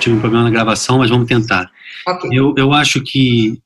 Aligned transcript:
tive 0.00 0.16
um 0.16 0.20
problema 0.20 0.44
na 0.44 0.50
gravação, 0.50 0.98
mas 0.98 1.10
vamos 1.10 1.28
tentar. 1.28 1.70
Ok. 2.06 2.30
Eu, 2.32 2.54
eu 2.56 2.72
acho 2.72 3.00
que, 3.02 3.60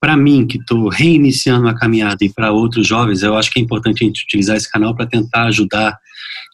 para 0.00 0.16
mim, 0.16 0.46
que 0.46 0.58
estou 0.58 0.88
reiniciando 0.88 1.68
a 1.68 1.74
caminhada 1.74 2.24
e 2.24 2.32
para 2.32 2.52
outros 2.52 2.86
jovens, 2.86 3.22
eu 3.22 3.36
acho 3.36 3.50
que 3.50 3.60
é 3.60 3.62
importante 3.62 4.02
a 4.02 4.06
gente 4.06 4.24
utilizar 4.24 4.56
esse 4.56 4.70
canal 4.70 4.94
para 4.94 5.06
tentar 5.06 5.44
ajudar 5.44 5.96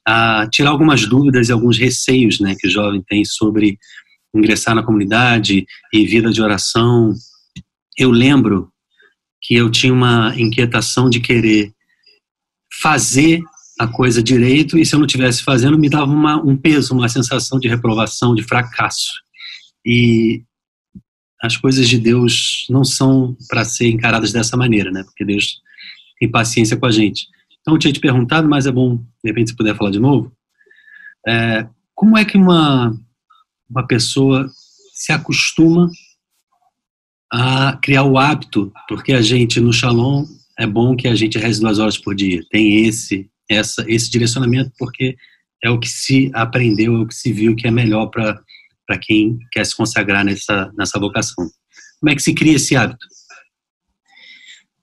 a 0.06 0.46
tirar 0.50 0.70
algumas 0.70 1.06
dúvidas 1.06 1.48
e 1.48 1.52
alguns 1.52 1.78
receios 1.78 2.38
né, 2.38 2.54
que 2.58 2.68
o 2.68 2.70
jovem 2.70 3.02
tem 3.08 3.24
sobre 3.24 3.78
ingressar 4.34 4.74
na 4.74 4.82
comunidade 4.82 5.64
e 5.92 6.06
vida 6.06 6.30
de 6.30 6.42
oração. 6.42 7.14
Eu 7.96 8.10
lembro 8.10 8.68
que 9.40 9.54
eu 9.54 9.70
tinha 9.70 9.92
uma 9.92 10.34
inquietação 10.36 11.08
de 11.08 11.20
querer 11.20 11.72
fazer 12.82 13.40
a 13.78 13.86
coisa 13.88 14.22
direito 14.22 14.78
e 14.78 14.86
se 14.86 14.94
eu 14.94 14.98
não 14.98 15.06
estivesse 15.06 15.42
fazendo 15.42 15.78
me 15.78 15.88
dava 15.88 16.10
uma, 16.10 16.36
um 16.36 16.56
peso, 16.56 16.94
uma 16.94 17.08
sensação 17.08 17.58
de 17.58 17.68
reprovação, 17.68 18.34
de 18.34 18.42
fracasso. 18.42 19.12
E 19.84 20.42
as 21.42 21.56
coisas 21.56 21.88
de 21.88 21.98
Deus 21.98 22.66
não 22.70 22.84
são 22.84 23.36
para 23.48 23.64
ser 23.64 23.88
encaradas 23.88 24.32
dessa 24.32 24.56
maneira, 24.56 24.90
né? 24.90 25.02
Porque 25.02 25.24
Deus 25.24 25.60
tem 26.18 26.30
paciência 26.30 26.76
com 26.76 26.86
a 26.86 26.90
gente. 26.90 27.26
Então 27.60 27.74
eu 27.74 27.78
tinha 27.78 27.92
te 27.92 28.00
perguntado, 28.00 28.48
mas 28.48 28.66
é 28.66 28.72
bom, 28.72 28.96
de 28.96 29.30
repente, 29.30 29.50
se 29.50 29.56
puder 29.56 29.76
falar 29.76 29.90
de 29.90 29.98
novo. 29.98 30.32
É, 31.26 31.66
como 31.94 32.16
é 32.16 32.24
que 32.24 32.36
uma, 32.36 32.94
uma 33.68 33.86
pessoa 33.86 34.48
se 34.94 35.12
acostuma 35.12 35.90
a 37.32 37.76
criar 37.82 38.04
o 38.04 38.16
hábito? 38.16 38.72
Porque 38.88 39.12
a 39.12 39.20
gente, 39.20 39.60
no 39.60 39.72
Shalom, 39.72 40.24
é 40.58 40.66
bom 40.66 40.96
que 40.96 41.08
a 41.08 41.14
gente 41.14 41.38
reze 41.38 41.60
duas 41.60 41.78
horas 41.78 41.98
por 41.98 42.14
dia. 42.14 42.42
Tem 42.50 42.86
esse 42.86 43.28
essa, 43.50 43.84
esse 43.88 44.10
direcionamento, 44.10 44.72
porque 44.78 45.16
é 45.62 45.70
o 45.70 45.78
que 45.78 45.88
se 45.88 46.30
aprendeu, 46.34 46.94
é 46.94 46.98
o 46.98 47.06
que 47.06 47.14
se 47.14 47.32
viu 47.32 47.56
que 47.56 47.66
é 47.66 47.70
melhor 47.70 48.06
para 48.06 48.98
quem 49.00 49.38
quer 49.50 49.64
se 49.64 49.76
consagrar 49.76 50.24
nessa, 50.24 50.70
nessa 50.76 50.98
vocação. 50.98 51.48
Como 52.00 52.12
é 52.12 52.14
que 52.14 52.22
se 52.22 52.34
cria 52.34 52.56
esse 52.56 52.76
hábito? 52.76 53.06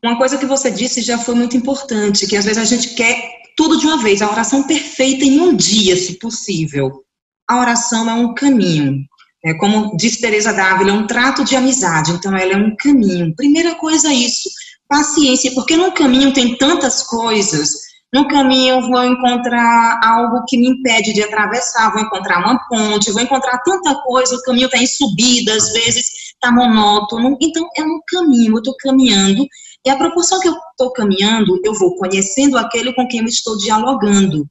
Uma 0.03 0.17
coisa 0.17 0.37
que 0.37 0.45
você 0.47 0.71
disse 0.71 1.01
já 1.01 1.17
foi 1.19 1.35
muito 1.35 1.55
importante, 1.55 2.25
que 2.25 2.35
às 2.35 2.45
vezes 2.45 2.57
a 2.57 2.65
gente 2.65 2.95
quer 2.95 3.15
tudo 3.55 3.77
de 3.77 3.85
uma 3.85 4.01
vez, 4.01 4.21
a 4.21 4.31
oração 4.31 4.63
perfeita 4.63 5.23
em 5.23 5.39
um 5.39 5.55
dia, 5.55 5.95
se 5.95 6.17
possível. 6.17 7.03
A 7.47 7.59
oração 7.59 8.09
é 8.09 8.13
um 8.13 8.33
caminho. 8.33 9.05
É, 9.43 9.53
como 9.55 9.95
diz 9.97 10.17
Teresa 10.17 10.53
Dávila, 10.53 10.91
é 10.91 10.93
um 10.93 11.05
trato 11.05 11.43
de 11.43 11.55
amizade, 11.55 12.11
então 12.11 12.35
ela 12.35 12.53
é 12.53 12.57
um 12.57 12.75
caminho. 12.75 13.35
Primeira 13.35 13.75
coisa 13.75 14.09
é 14.09 14.13
isso, 14.13 14.49
paciência, 14.87 15.51
porque 15.53 15.75
no 15.75 15.91
caminho 15.91 16.33
tem 16.33 16.57
tantas 16.57 17.03
coisas 17.03 17.71
no 18.13 18.27
caminho 18.27 18.81
vou 18.81 19.05
encontrar 19.05 19.99
algo 20.03 20.43
que 20.47 20.57
me 20.57 20.67
impede 20.67 21.13
de 21.13 21.23
atravessar, 21.23 21.91
vou 21.91 22.01
encontrar 22.01 22.39
uma 22.39 22.59
ponte, 22.67 23.11
vou 23.11 23.21
encontrar 23.21 23.59
tanta 23.59 23.95
coisa, 24.01 24.35
o 24.35 24.41
caminho 24.43 24.65
está 24.65 24.77
em 24.77 24.87
subida, 24.87 25.55
às 25.55 25.71
vezes 25.71 26.05
está 26.33 26.51
monótono. 26.51 27.37
Então, 27.39 27.67
é 27.77 27.83
um 27.83 27.99
caminho, 28.07 28.53
eu 28.53 28.57
estou 28.57 28.75
caminhando, 28.77 29.47
e 29.85 29.89
a 29.89 29.95
proporção 29.95 30.39
que 30.39 30.49
eu 30.49 30.55
estou 30.71 30.91
caminhando, 30.91 31.59
eu 31.63 31.73
vou 31.73 31.95
conhecendo 31.95 32.57
aquele 32.57 32.93
com 32.93 33.07
quem 33.07 33.21
eu 33.21 33.25
estou 33.27 33.57
dialogando. 33.57 34.45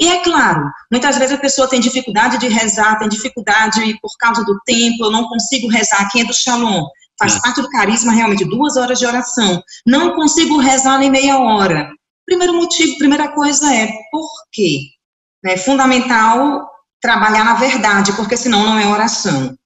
E 0.00 0.08
é 0.08 0.22
claro, 0.22 0.70
muitas 0.90 1.18
vezes 1.18 1.34
a 1.34 1.40
pessoa 1.40 1.68
tem 1.68 1.80
dificuldade 1.80 2.38
de 2.38 2.48
rezar, 2.48 2.98
tem 2.98 3.08
dificuldade 3.08 3.80
por 4.00 4.10
causa 4.18 4.42
do 4.42 4.58
tempo, 4.64 5.04
eu 5.04 5.10
não 5.10 5.28
consigo 5.28 5.68
rezar. 5.68 6.08
Quem 6.10 6.22
é 6.22 6.24
do 6.24 6.32
Shalom? 6.32 6.86
Faz 7.18 7.36
é. 7.36 7.40
parte 7.40 7.60
do 7.60 7.68
carisma 7.68 8.12
realmente 8.12 8.44
duas 8.44 8.76
horas 8.76 8.98
de 8.98 9.06
oração. 9.06 9.62
Não 9.86 10.14
consigo 10.14 10.58
rezar 10.58 10.98
nem 10.98 11.10
meia 11.10 11.38
hora. 11.38 11.90
Primeiro 12.26 12.54
motivo, 12.54 12.98
primeira 12.98 13.28
coisa 13.32 13.74
é 13.74 13.88
por 14.10 14.28
quê? 14.52 14.80
É 15.44 15.56
fundamental 15.56 16.70
trabalhar 17.00 17.44
na 17.44 17.54
verdade, 17.54 18.12
porque 18.12 18.36
senão 18.36 18.64
não 18.64 18.78
é 18.78 18.86
oração. 18.86 19.56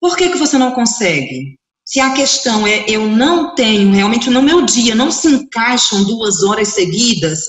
Por 0.00 0.16
que, 0.16 0.28
que 0.28 0.38
você 0.38 0.58
não 0.58 0.72
consegue? 0.72 1.58
Se 1.86 2.00
a 2.00 2.12
questão 2.12 2.66
é 2.66 2.84
eu 2.88 3.06
não 3.06 3.54
tenho, 3.54 3.94
realmente 3.94 4.30
no 4.30 4.42
meu 4.42 4.62
dia 4.62 4.94
não 4.94 5.10
se 5.10 5.28
encaixam 5.28 6.04
duas 6.04 6.42
horas 6.42 6.68
seguidas, 6.68 7.46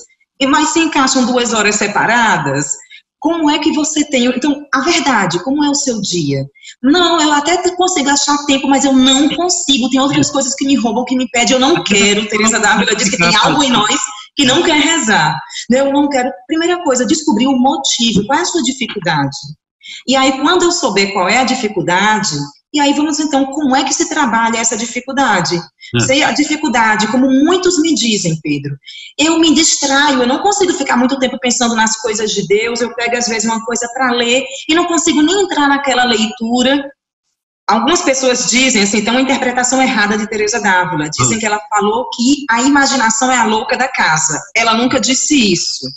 mas 0.48 0.70
se 0.70 0.80
encaixam 0.80 1.26
duas 1.26 1.54
horas 1.54 1.76
separadas, 1.76 2.78
como 3.26 3.50
é 3.50 3.58
que 3.58 3.72
você 3.72 4.06
tem? 4.06 4.26
Então, 4.26 4.68
a 4.72 4.82
verdade, 4.82 5.44
como 5.44 5.64
é 5.64 5.68
o 5.68 5.74
seu 5.74 6.00
dia? 6.00 6.46
Não, 6.80 7.20
eu 7.20 7.34
até 7.34 7.58
consigo 7.76 8.08
achar 8.08 8.38
tempo, 8.46 8.68
mas 8.68 8.86
eu 8.86 8.94
não 8.94 9.28
consigo. 9.30 9.90
Tem 9.90 10.00
outras 10.00 10.30
coisas 10.30 10.54
que 10.54 10.64
me 10.64 10.76
roubam, 10.76 11.04
que 11.04 11.18
me 11.18 11.28
pedem. 11.32 11.56
Eu 11.56 11.60
não 11.60 11.84
quero. 11.84 12.30
Teresa 12.30 12.60
Dávila 12.60 12.96
diz 12.96 13.10
que 13.10 13.18
tem 13.18 13.36
algo 13.36 13.64
em 13.64 13.72
nós 13.72 14.00
que 14.36 14.46
não 14.46 14.62
quer 14.62 14.80
rezar. 14.80 15.36
Eu 15.72 15.92
não 15.92 16.08
quero. 16.08 16.30
Primeira 16.46 16.84
coisa, 16.84 17.04
descobrir 17.04 17.48
o 17.48 17.58
motivo. 17.58 18.28
Qual 18.28 18.38
é 18.38 18.44
a 18.44 18.46
sua 18.46 18.62
dificuldade? 18.62 19.36
E 20.08 20.16
aí, 20.16 20.40
quando 20.40 20.62
eu 20.62 20.72
souber 20.72 21.12
qual 21.12 21.28
é 21.28 21.40
a 21.40 21.46
dificuldade, 21.46 22.30
e 22.76 22.80
aí 22.82 22.94
vamos 22.94 23.22
então, 23.22 23.46
como 23.46 23.74
é 23.74 23.86
que 23.86 23.94
se 23.94 24.10
trabalha 24.10 24.58
essa 24.58 24.76
dificuldade? 24.76 25.56
É. 25.96 26.00
Sei 26.02 26.24
a 26.24 26.34
dificuldade, 26.34 27.08
como 27.08 27.32
muitos 27.32 27.80
me 27.80 27.96
dizem, 27.96 28.38
Pedro. 28.44 28.76
Eu 29.18 29.40
me 29.40 29.56
distraio, 29.56 30.22
eu 30.22 30.28
não 30.28 30.40
consigo 30.40 30.74
ficar 30.74 30.98
muito 30.98 31.18
tempo 31.18 31.40
pensando 31.40 31.74
nas 31.74 31.96
coisas 32.02 32.32
de 32.32 32.46
Deus, 32.46 32.82
eu 32.82 32.94
pego 32.94 33.16
às 33.16 33.28
vezes 33.28 33.46
uma 33.50 33.64
coisa 33.64 33.88
para 33.94 34.12
ler 34.12 34.44
e 34.68 34.76
não 34.76 34.88
consigo 34.88 35.22
nem 35.22 35.44
entrar 35.44 35.70
naquela 35.70 36.04
leitura. 36.04 36.92
Algumas 37.66 38.02
pessoas 38.02 38.50
dizem, 38.50 38.84
assim, 38.84 39.02
tem 39.02 39.10
uma 39.12 39.22
interpretação 39.22 39.82
errada 39.82 40.18
de 40.18 40.28
Teresa 40.28 40.60
Dávila. 40.60 41.10
Dizem 41.10 41.38
ah. 41.38 41.40
que 41.40 41.46
ela 41.46 41.62
falou 41.70 42.10
que 42.10 42.44
a 42.52 42.62
imaginação 42.62 43.32
é 43.32 43.38
a 43.38 43.46
louca 43.46 43.78
da 43.78 43.88
casa. 43.88 44.38
Ela 44.54 44.74
nunca 44.74 45.00
disse 45.00 45.54
isso. 45.54 45.88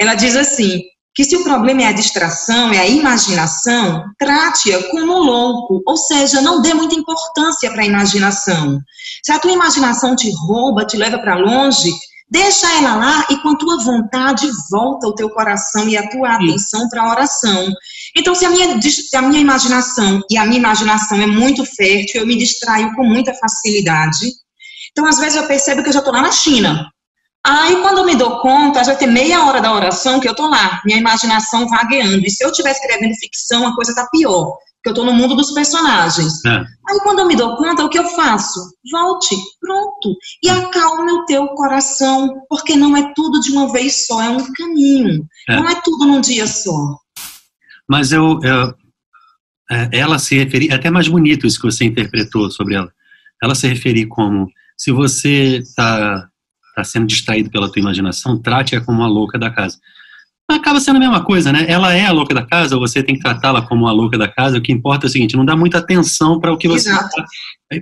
Ela 0.00 0.14
diz 0.14 0.34
assim: 0.34 0.80
que 1.14 1.24
se 1.24 1.36
o 1.36 1.44
problema 1.44 1.82
é 1.82 1.86
a 1.86 1.92
distração, 1.92 2.72
é 2.72 2.78
a 2.78 2.88
imaginação, 2.88 4.04
trate-a 4.18 4.90
como 4.90 5.18
louco, 5.18 5.82
ou 5.86 5.96
seja, 5.96 6.40
não 6.40 6.62
dê 6.62 6.72
muita 6.72 6.94
importância 6.94 7.70
para 7.70 7.82
a 7.82 7.86
imaginação. 7.86 8.80
Se 9.22 9.30
a 9.30 9.38
tua 9.38 9.52
imaginação 9.52 10.16
te 10.16 10.30
rouba, 10.46 10.86
te 10.86 10.96
leva 10.96 11.18
para 11.18 11.36
longe, 11.36 11.92
deixa 12.30 12.66
ela 12.78 12.96
lá 12.96 13.26
e 13.28 13.36
com 13.42 13.50
a 13.50 13.56
tua 13.56 13.84
vontade 13.84 14.48
volta 14.70 15.06
o 15.06 15.14
teu 15.14 15.28
coração 15.28 15.86
e 15.86 15.98
a 15.98 16.08
tua 16.08 16.30
atenção 16.30 16.88
para 16.88 17.02
a 17.02 17.10
oração. 17.10 17.70
Então, 18.16 18.34
se 18.34 18.46
a, 18.46 18.50
minha, 18.50 18.80
se 18.80 19.16
a 19.16 19.22
minha 19.22 19.40
imaginação, 19.40 20.20
e 20.30 20.38
a 20.38 20.46
minha 20.46 20.58
imaginação 20.58 21.20
é 21.20 21.26
muito 21.26 21.64
fértil, 21.64 22.22
eu 22.22 22.26
me 22.26 22.36
distraio 22.36 22.94
com 22.94 23.04
muita 23.04 23.34
facilidade. 23.34 24.26
Então, 24.92 25.06
às 25.06 25.18
vezes 25.18 25.36
eu 25.36 25.46
percebo 25.46 25.82
que 25.82 25.88
eu 25.90 25.92
já 25.92 25.98
estou 25.98 26.12
lá 26.12 26.22
na 26.22 26.32
China, 26.32 26.90
Aí, 27.44 27.76
quando 27.82 27.98
eu 27.98 28.04
me 28.04 28.14
dou 28.14 28.40
conta, 28.40 28.84
já 28.84 28.94
tem 28.94 29.10
meia 29.10 29.44
hora 29.44 29.60
da 29.60 29.74
oração 29.74 30.20
que 30.20 30.28
eu 30.28 30.34
tô 30.34 30.46
lá, 30.46 30.80
minha 30.84 30.98
imaginação 30.98 31.68
vagueando. 31.68 32.24
E 32.24 32.30
se 32.30 32.44
eu 32.44 32.50
estiver 32.50 32.70
escrevendo 32.70 33.14
ficção, 33.16 33.66
a 33.66 33.74
coisa 33.74 33.94
tá 33.94 34.06
pior, 34.12 34.56
porque 34.76 34.90
eu 34.90 34.94
tô 34.94 35.04
no 35.04 35.12
mundo 35.12 35.34
dos 35.34 35.50
personagens. 35.50 36.44
É. 36.44 36.50
Aí, 36.50 37.00
quando 37.02 37.18
eu 37.18 37.26
me 37.26 37.34
dou 37.34 37.56
conta, 37.56 37.84
o 37.84 37.88
que 37.88 37.98
eu 37.98 38.06
faço? 38.10 38.60
Volte, 38.90 39.34
pronto, 39.60 40.16
e 40.42 40.48
acalme 40.48 41.10
o 41.12 41.24
teu 41.24 41.48
coração, 41.48 42.42
porque 42.48 42.76
não 42.76 42.96
é 42.96 43.12
tudo 43.12 43.40
de 43.40 43.50
uma 43.50 43.72
vez 43.72 44.06
só, 44.06 44.22
é 44.22 44.28
um 44.28 44.52
caminho. 44.52 45.26
É. 45.48 45.56
Não 45.56 45.68
é 45.68 45.80
tudo 45.82 46.06
num 46.06 46.20
dia 46.20 46.46
só. 46.46 46.96
Mas 47.88 48.12
eu, 48.12 48.38
eu 48.42 48.74
é, 49.72 49.88
ela 49.92 50.18
se 50.18 50.36
referir, 50.36 50.70
é 50.70 50.74
até 50.74 50.90
mais 50.90 51.08
bonito 51.08 51.46
isso 51.46 51.58
que 51.58 51.64
você 51.64 51.84
interpretou 51.84 52.50
sobre 52.50 52.74
ela. 52.74 52.92
Ela 53.42 53.54
se 53.54 53.66
referir 53.66 54.06
como 54.06 54.46
se 54.76 54.92
você 54.92 55.58
está 55.58 56.28
está 56.72 56.82
sendo 56.82 57.06
distraído 57.06 57.50
pela 57.50 57.70
tua 57.70 57.80
imaginação, 57.80 58.40
trate-a 58.40 58.80
como 58.80 58.98
uma 58.98 59.08
louca 59.08 59.38
da 59.38 59.50
casa. 59.50 59.78
Acaba 60.50 60.80
sendo 60.80 60.96
a 60.96 61.00
mesma 61.00 61.24
coisa, 61.24 61.52
né? 61.52 61.64
Ela 61.68 61.94
é 61.94 62.04
a 62.04 62.12
louca 62.12 62.34
da 62.34 62.44
casa, 62.44 62.76
você 62.76 63.02
tem 63.02 63.14
que 63.14 63.22
tratá-la 63.22 63.62
como 63.62 63.86
a 63.86 63.92
louca 63.92 64.18
da 64.18 64.28
casa. 64.28 64.58
O 64.58 64.60
que 64.60 64.72
importa 64.72 65.06
é 65.06 65.08
o 65.08 65.10
seguinte: 65.10 65.36
não 65.36 65.44
dá 65.44 65.56
muita 65.56 65.78
atenção 65.78 66.38
para 66.40 66.52
o 66.52 66.58
que 66.58 66.68
você. 66.68 66.90
Exato. 66.90 67.08
Tá. 67.14 67.24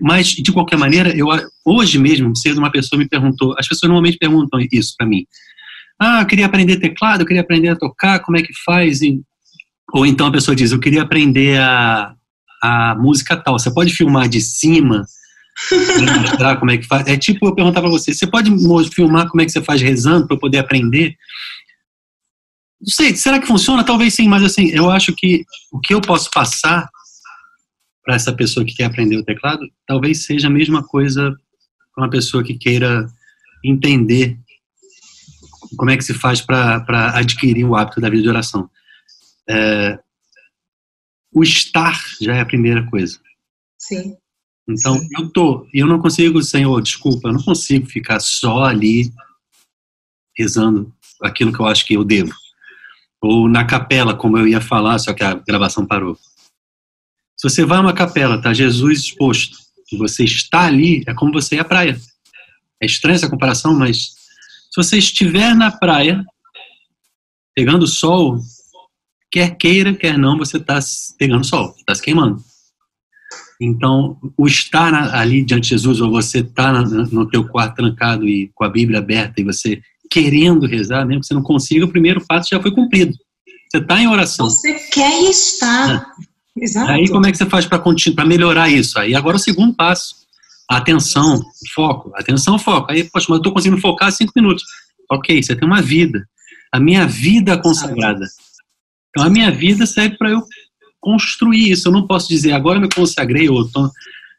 Mas, 0.01 0.29
de 0.29 0.53
qualquer 0.53 0.79
maneira, 0.79 1.11
eu 1.17 1.27
hoje 1.65 1.99
mesmo, 1.99 2.37
cedo, 2.37 2.59
uma 2.59 2.71
pessoa 2.71 2.99
me 2.99 3.09
perguntou. 3.09 3.55
As 3.59 3.67
pessoas 3.67 3.89
normalmente 3.89 4.19
perguntam 4.19 4.61
isso 4.73 4.95
para 4.97 5.07
mim. 5.07 5.25
Ah, 6.01 6.21
eu 6.21 6.27
queria 6.27 6.47
aprender 6.47 6.77
teclado, 6.77 7.23
eu 7.23 7.27
queria 7.27 7.43
aprender 7.43 7.69
a 7.69 7.77
tocar, 7.77 8.21
como 8.21 8.39
é 8.39 8.43
que 8.43 8.53
faz? 8.65 9.03
E, 9.03 9.21
ou 9.93 10.07
então 10.07 10.27
a 10.27 10.33
pessoa 10.33 10.55
diz: 10.55 10.71
eu 10.71 10.79
queria 10.79 11.03
aprender 11.03 11.61
a, 11.61 12.15
a 12.63 12.95
música 12.95 13.37
tal. 13.37 13.59
Você 13.59 13.73
pode 13.73 13.93
filmar 13.93 14.29
de 14.29 14.41
cima 14.41 15.05
mostrar 16.21 16.57
como 16.57 16.71
é 16.71 16.79
que 16.79 16.87
faz. 16.87 17.07
É 17.07 17.17
tipo 17.17 17.47
eu 17.47 17.55
perguntar 17.55 17.81
para 17.81 17.91
você: 17.91 18.13
você 18.13 18.27
pode 18.27 18.51
filmar 18.95 19.29
como 19.29 19.41
é 19.41 19.45
que 19.45 19.53
você 19.53 19.63
faz 19.63 19.81
rezando 19.81 20.27
para 20.27 20.37
eu 20.37 20.41
poder 20.41 20.59
aprender? 20.59 21.17
Não 22.81 22.89
sei, 22.89 23.15
será 23.15 23.39
que 23.39 23.47
funciona? 23.47 23.85
Talvez 23.85 24.15
sim, 24.15 24.27
mas 24.27 24.43
assim, 24.43 24.71
eu 24.71 24.91
acho 24.91 25.15
que 25.15 25.45
o 25.71 25.79
que 25.79 25.93
eu 25.93 26.01
posso 26.01 26.31
passar 26.31 26.89
para 28.03 28.15
essa 28.15 28.33
pessoa 28.33 28.65
que 28.65 28.75
quer 28.75 28.85
aprender 28.85 29.19
o 29.19 29.25
teclado, 29.25 29.69
talvez 29.87 30.25
seja 30.25 30.47
a 30.47 30.51
mesma 30.51 30.83
coisa 30.83 31.37
para 31.95 32.05
uma 32.05 32.11
pessoa 32.11 32.43
que 32.43 32.55
queira 32.55 33.07
entender 33.63 34.39
como 35.77 35.91
é 35.91 35.97
que 35.97 36.05
se 36.05 36.15
faz 36.15 36.41
para 36.41 37.17
adquirir 37.17 37.65
o 37.65 37.77
hábito 37.77 38.01
da 38.01 38.09
vida 38.09 38.23
de 38.23 38.29
oração. 38.29 38.69
É, 39.49 39.99
o 41.33 41.43
estar 41.43 42.01
já 42.21 42.35
é 42.35 42.41
a 42.41 42.47
primeira 42.47 42.85
coisa. 42.87 43.19
Sim. 43.79 44.17
Então, 44.71 44.99
Sim. 44.99 45.09
eu 45.19 45.29
tô, 45.31 45.67
eu 45.75 45.87
não 45.87 45.99
consigo, 45.99 46.43
Senhor, 46.43 46.81
desculpa, 46.81 47.29
eu 47.29 47.33
não 47.33 47.43
consigo 47.43 47.87
ficar 47.87 48.21
só 48.21 48.65
ali 48.65 49.13
rezando 50.37 50.93
aquilo 51.23 51.53
que 51.53 51.61
eu 51.61 51.67
acho 51.67 51.85
que 51.85 51.95
eu 51.95 52.05
devo. 52.05 52.33
Ou 53.23 53.49
na 53.49 53.65
capela, 53.65 54.15
como 54.15 54.39
eu 54.39 54.47
ia 54.47 54.61
falar, 54.61 54.99
só 54.99 55.13
que 55.13 55.23
a 55.23 55.35
gravação 55.35 55.85
parou. 55.85 56.17
Se 57.37 57.49
você 57.49 57.65
vai 57.65 57.79
a 57.79 57.81
uma 57.81 57.93
capela, 57.93 58.41
tá 58.41 58.53
Jesus 58.55 59.01
exposto, 59.01 59.59
e 59.93 59.97
você 59.97 60.25
está 60.25 60.67
ali, 60.67 61.03
é 61.07 61.15
como 61.15 61.33
você 61.33 61.57
ir 61.57 61.61
à 61.61 61.65
praia. 61.65 62.01
É 62.81 62.87
estranha 62.87 63.17
essa 63.17 63.29
comparação, 63.29 63.75
mas 63.75 64.15
se 64.71 64.77
você 64.77 64.99
estiver 64.99 65.55
na 65.55 65.71
praia, 65.71 66.25
pegando 67.55 67.87
sol, 67.87 68.39
quer 69.31 69.57
queira, 69.57 69.95
quer 69.95 70.17
não, 70.17 70.39
você 70.39 70.57
está 70.57 70.79
pegando 71.19 71.45
sol, 71.45 71.75
está 71.79 71.95
se 71.95 72.03
queimando. 72.03 72.43
Então, 73.61 74.17
o 74.39 74.47
estar 74.47 74.95
ali 75.15 75.45
diante 75.45 75.65
de 75.65 75.69
Jesus, 75.71 76.01
ou 76.01 76.11
você 76.11 76.39
estar 76.39 76.73
tá 76.73 76.83
no 76.83 77.29
teu 77.29 77.47
quarto 77.47 77.77
trancado 77.77 78.27
e 78.27 78.51
com 78.55 78.65
a 78.65 78.71
Bíblia 78.71 79.01
aberta 79.01 79.41
e 79.41 79.45
você 79.45 79.83
querendo 80.11 80.67
rezar, 80.67 81.07
mesmo 81.07 81.21
que 81.21 81.27
você 81.27 81.35
não 81.35 81.43
consiga, 81.43 81.85
o 81.85 81.91
primeiro 81.91 82.25
passo 82.27 82.49
já 82.51 82.61
foi 82.61 82.73
cumprido. 82.73 83.13
Você 83.71 83.79
está 83.79 84.01
em 84.01 84.09
oração. 84.09 84.49
Você 84.49 84.73
quer 84.91 85.23
estar. 85.31 86.07
É. 86.57 86.65
Exato. 86.65 86.91
Aí 86.91 87.09
como 87.09 87.27
é 87.27 87.31
que 87.31 87.39
você 87.39 87.47
faz 87.47 87.67
para 87.67 88.25
melhorar 88.27 88.69
isso? 88.69 88.99
Aí 88.99 89.15
agora 89.15 89.37
o 89.37 89.41
segundo 89.41 89.75
passo, 89.75 90.15
atenção, 90.69 91.41
foco, 91.75 92.11
atenção, 92.15 92.59
foco. 92.59 92.91
Aí, 92.91 93.05
poxa, 93.05 93.27
mas 93.29 93.37
eu 93.37 93.41
estou 93.41 93.53
conseguindo 93.53 93.81
focar 93.81 94.11
cinco 94.11 94.33
minutos. 94.35 94.65
Ok, 95.11 95.43
você 95.43 95.55
tem 95.55 95.67
uma 95.67 95.81
vida. 95.81 96.25
A 96.73 96.81
minha 96.81 97.07
vida 97.07 97.57
consagrada. 97.59 98.27
Então 99.11 99.27
a 99.27 99.31
minha 99.31 99.51
vida 99.51 99.87
serve 99.87 100.17
para 100.17 100.31
eu 100.31 100.43
construir 101.01 101.71
isso. 101.71 101.89
Eu 101.89 101.93
não 101.93 102.07
posso 102.07 102.29
dizer 102.29 102.53
agora 102.53 102.79
eu 102.79 102.83
me 102.83 102.89
consagrei 102.89 103.49
ou 103.49 103.69
tô, 103.69 103.91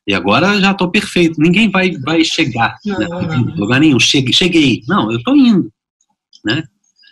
e 0.08 0.14
agora 0.14 0.60
já 0.60 0.72
estou 0.72 0.90
perfeito. 0.90 1.40
Ninguém 1.40 1.70
vai 1.70 1.92
vai 1.98 2.24
chegar 2.24 2.78
não, 2.86 3.00
né, 3.00 3.08
não. 3.10 3.56
lugar 3.56 3.80
nenhum. 3.80 4.00
Cheguei, 4.00 4.34
cheguei. 4.34 4.82
Não, 4.88 5.12
eu 5.12 5.18
estou 5.18 5.36
indo, 5.36 5.72
né? 6.46 6.64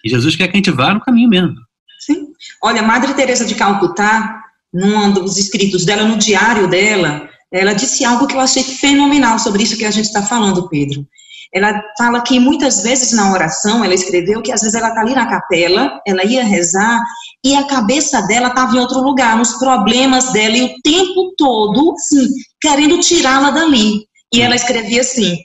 E 0.03 0.09
Jesus 0.09 0.35
quer 0.35 0.47
que 0.47 0.55
a 0.55 0.57
gente 0.57 0.71
vá 0.71 0.93
no 0.93 1.01
caminho 1.01 1.29
mesmo. 1.29 1.55
Sim. 1.99 2.27
Olha, 2.63 2.81
Madre 2.81 3.13
Teresa 3.13 3.45
de 3.45 3.55
Calcutá, 3.55 4.41
num 4.73 5.11
dos 5.11 5.37
escritos 5.37 5.85
dela, 5.85 6.03
no 6.03 6.17
diário 6.17 6.69
dela, 6.69 7.29
ela 7.51 7.73
disse 7.73 8.05
algo 8.05 8.27
que 8.27 8.35
eu 8.35 8.39
achei 8.39 8.63
fenomenal 8.63 9.37
sobre 9.39 9.63
isso 9.63 9.77
que 9.77 9.85
a 9.85 9.91
gente 9.91 10.05
está 10.05 10.21
falando, 10.21 10.69
Pedro. 10.69 11.05
Ela 11.53 11.81
fala 11.97 12.21
que 12.21 12.39
muitas 12.39 12.83
vezes 12.83 13.11
na 13.11 13.31
oração, 13.31 13.83
ela 13.83 13.93
escreveu 13.93 14.41
que 14.41 14.51
às 14.51 14.61
vezes 14.61 14.75
ela 14.75 14.89
está 14.89 15.01
ali 15.01 15.15
na 15.15 15.25
capela, 15.25 15.99
ela 16.05 16.23
ia 16.23 16.43
rezar 16.43 17.01
e 17.43 17.55
a 17.55 17.65
cabeça 17.65 18.21
dela 18.23 18.49
estava 18.49 18.75
em 18.75 18.79
outro 18.79 19.01
lugar, 19.01 19.37
nos 19.37 19.53
problemas 19.53 20.31
dela, 20.33 20.57
e 20.57 20.63
o 20.63 20.81
tempo 20.83 21.33
todo, 21.37 21.95
sim, 21.97 22.27
querendo 22.61 22.99
tirá-la 22.99 23.51
dali. 23.51 24.05
E 24.33 24.41
ela 24.41 24.55
escrevia 24.55 25.01
assim: 25.01 25.37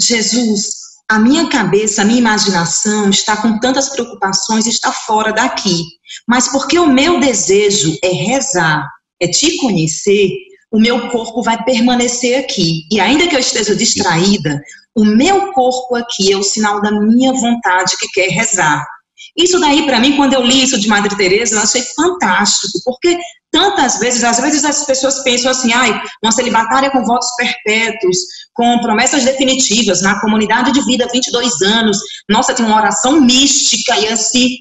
Jesus, 0.00 0.70
a 1.10 1.18
minha 1.18 1.48
cabeça, 1.48 2.02
a 2.02 2.04
minha 2.04 2.18
imaginação 2.18 3.08
está 3.10 3.36
com 3.36 3.58
tantas 3.58 3.88
preocupações, 3.88 4.66
está 4.66 4.92
fora 4.92 5.32
daqui. 5.32 5.82
Mas 6.28 6.48
porque 6.48 6.78
o 6.78 6.86
meu 6.86 7.18
desejo 7.18 7.96
é 8.04 8.08
rezar, 8.08 8.86
é 9.20 9.26
te 9.26 9.56
conhecer, 9.56 10.30
o 10.70 10.78
meu 10.78 11.08
corpo 11.08 11.42
vai 11.42 11.62
permanecer 11.64 12.38
aqui. 12.38 12.82
E 12.92 13.00
ainda 13.00 13.26
que 13.26 13.34
eu 13.34 13.40
esteja 13.40 13.74
distraída, 13.74 14.62
o 14.94 15.04
meu 15.04 15.52
corpo 15.52 15.96
aqui 15.96 16.32
é 16.32 16.36
o 16.36 16.42
sinal 16.42 16.80
da 16.80 16.92
minha 16.92 17.32
vontade 17.32 17.96
que 17.98 18.08
quer 18.08 18.28
rezar. 18.28 18.86
Isso 19.36 19.58
daí, 19.60 19.86
para 19.86 20.00
mim, 20.00 20.16
quando 20.16 20.34
eu 20.34 20.42
li 20.42 20.62
isso 20.62 20.78
de 20.78 20.88
Madre 20.88 21.16
Teresa, 21.16 21.56
eu 21.56 21.62
achei 21.62 21.82
fantástico, 21.82 22.78
porque 22.84 23.18
tantas 23.50 23.98
vezes, 23.98 24.22
às 24.22 24.38
vezes 24.40 24.64
as 24.64 24.84
pessoas 24.84 25.22
pensam 25.22 25.50
assim, 25.50 25.72
ai, 25.72 26.00
uma 26.22 26.32
celibatária 26.32 26.90
com 26.90 27.04
votos 27.04 27.28
perpétuos, 27.36 28.16
com 28.52 28.80
promessas 28.80 29.24
definitivas, 29.24 30.02
na 30.02 30.20
comunidade 30.20 30.72
de 30.72 30.84
vida, 30.84 31.08
22 31.12 31.62
anos, 31.62 31.98
nossa, 32.28 32.54
tem 32.54 32.64
uma 32.64 32.76
oração 32.76 33.20
mística 33.20 33.98
e 33.98 34.08
assim, 34.08 34.56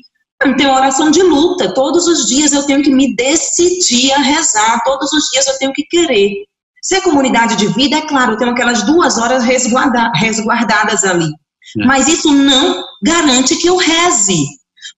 tem 0.58 0.68
uma 0.68 0.78
oração 0.78 1.12
de 1.12 1.22
luta, 1.22 1.74
todos 1.74 2.08
os 2.08 2.28
dias 2.28 2.54
eu 2.54 2.64
tenho 2.64 2.82
que 2.82 2.92
me 2.92 3.16
decidir 3.16 4.12
a 4.14 4.20
rezar, 4.20 4.82
todos 4.84 5.12
os 5.12 5.26
dias 5.32 5.48
eu 5.48 5.58
tenho 5.58 5.74
que 5.74 5.84
querer. 5.84 6.34
Se 6.82 6.96
é 6.96 7.02
comunidade 7.02 7.58
de 7.58 7.68
vida, 7.68 7.98
é 7.98 8.02
claro, 8.02 8.34
eu 8.34 8.38
tenho 8.38 8.52
aquelas 8.52 8.84
duas 8.84 9.18
horas 9.18 9.44
resguarda, 9.44 10.12
resguardadas 10.16 11.04
ali. 11.04 11.30
É. 11.78 11.86
Mas 11.86 12.08
isso 12.08 12.34
não 12.34 12.84
garante 13.04 13.56
que 13.58 13.68
eu 13.68 13.76
reze. 13.76 14.46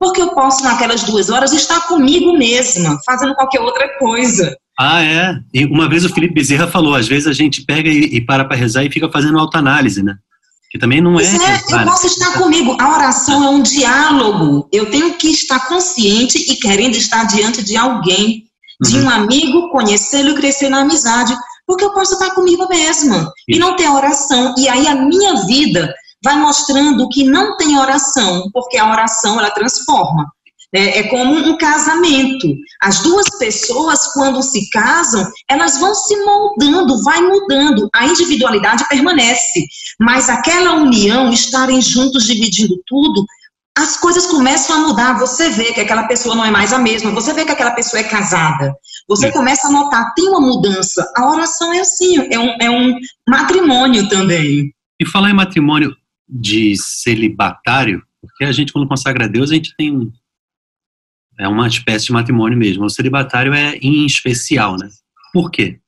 Porque 0.01 0.19
eu 0.19 0.29
posso, 0.29 0.63
naquelas 0.63 1.03
duas 1.03 1.29
horas, 1.29 1.53
estar 1.53 1.79
comigo 1.81 2.35
mesma, 2.35 2.97
fazendo 3.05 3.35
qualquer 3.35 3.61
outra 3.61 3.87
coisa. 3.99 4.57
Ah, 4.79 5.03
é. 5.03 5.37
E 5.53 5.63
uma 5.65 5.87
vez 5.87 6.03
o 6.03 6.09
Felipe 6.09 6.33
Bezerra 6.33 6.65
falou, 6.65 6.95
às 6.95 7.07
vezes 7.07 7.27
a 7.27 7.33
gente 7.33 7.61
pega 7.61 7.87
e, 7.87 8.15
e 8.15 8.25
para 8.25 8.43
para 8.43 8.57
rezar 8.57 8.83
e 8.83 8.89
fica 8.89 9.07
fazendo 9.11 9.37
autoanálise, 9.37 10.01
né? 10.01 10.15
Que 10.71 10.79
também 10.79 11.01
não 11.01 11.19
é. 11.19 11.23
Pois 11.23 11.39
é, 11.39 11.61
eu 11.69 11.85
posso 11.85 12.07
estar 12.07 12.33
comigo. 12.33 12.75
A 12.81 12.95
oração 12.95 13.43
é 13.43 13.49
um 13.49 13.61
diálogo. 13.61 14.67
Eu 14.71 14.89
tenho 14.89 15.13
que 15.13 15.27
estar 15.27 15.67
consciente 15.67 16.39
e 16.51 16.55
querendo 16.55 16.95
estar 16.95 17.25
diante 17.25 17.63
de 17.63 17.77
alguém, 17.77 18.45
de 18.81 18.97
uhum. 18.97 19.05
um 19.05 19.09
amigo, 19.11 19.69
conhecê-lo 19.69 20.31
e 20.31 20.35
crescer 20.35 20.69
na 20.69 20.79
amizade 20.79 21.35
porque 21.67 21.85
eu 21.85 21.93
posso 21.93 22.13
estar 22.13 22.31
comigo 22.31 22.67
mesma 22.67 23.31
e 23.47 23.57
não 23.57 23.77
ter 23.77 23.87
oração. 23.87 24.53
E 24.57 24.67
aí 24.67 24.87
a 24.87 24.95
minha 24.95 25.45
vida 25.45 25.93
vai 26.23 26.37
mostrando 26.37 27.09
que 27.09 27.23
não 27.23 27.57
tem 27.57 27.77
oração, 27.77 28.49
porque 28.53 28.77
a 28.77 28.89
oração 28.91 29.39
ela 29.39 29.51
transforma. 29.51 30.31
É, 30.73 30.99
é, 30.99 31.03
como 31.09 31.33
um 31.33 31.57
casamento. 31.57 32.47
As 32.81 33.01
duas 33.01 33.27
pessoas, 33.37 34.13
quando 34.13 34.41
se 34.41 34.69
casam, 34.69 35.29
elas 35.49 35.77
vão 35.77 35.93
se 35.93 36.15
moldando, 36.23 37.03
vai 37.03 37.21
mudando. 37.21 37.89
A 37.93 38.05
individualidade 38.05 38.87
permanece, 38.87 39.65
mas 39.99 40.29
aquela 40.29 40.75
união, 40.75 41.29
estarem 41.29 41.81
juntos 41.81 42.23
dividindo 42.23 42.81
tudo, 42.87 43.25
as 43.77 43.97
coisas 43.97 44.25
começam 44.27 44.77
a 44.77 44.87
mudar. 44.87 45.19
Você 45.19 45.49
vê 45.49 45.73
que 45.73 45.81
aquela 45.81 46.07
pessoa 46.07 46.35
não 46.35 46.45
é 46.45 46.51
mais 46.51 46.71
a 46.71 46.79
mesma, 46.79 47.11
você 47.11 47.33
vê 47.33 47.43
que 47.43 47.51
aquela 47.51 47.71
pessoa 47.71 47.99
é 47.99 48.05
casada. 48.05 48.73
Você 49.09 49.27
é. 49.27 49.31
começa 49.31 49.67
a 49.67 49.71
notar, 49.71 50.13
tem 50.13 50.29
uma 50.29 50.39
mudança. 50.39 51.05
A 51.17 51.29
oração 51.29 51.73
é 51.73 51.81
assim, 51.81 52.15
é 52.31 52.39
um, 52.39 52.57
é 52.61 52.69
um 52.69 52.95
matrimônio 53.27 54.07
também. 54.07 54.73
E 54.97 55.05
falar 55.05 55.31
em 55.31 55.35
matrimônio 55.35 55.93
de 56.31 56.75
celibatário, 56.77 58.01
porque 58.21 58.45
a 58.45 58.51
gente, 58.51 58.71
quando 58.71 58.87
consagra 58.87 59.25
a 59.25 59.27
Deus, 59.27 59.51
a 59.51 59.55
gente 59.55 59.75
tem 59.75 60.11
é 61.39 61.47
uma 61.47 61.67
espécie 61.67 62.05
de 62.05 62.11
matrimônio 62.11 62.57
mesmo. 62.57 62.85
O 62.85 62.89
celibatário 62.89 63.53
é 63.53 63.75
em 63.77 64.05
especial, 64.05 64.77
né? 64.77 64.89
Por 65.33 65.49
quê? 65.49 65.79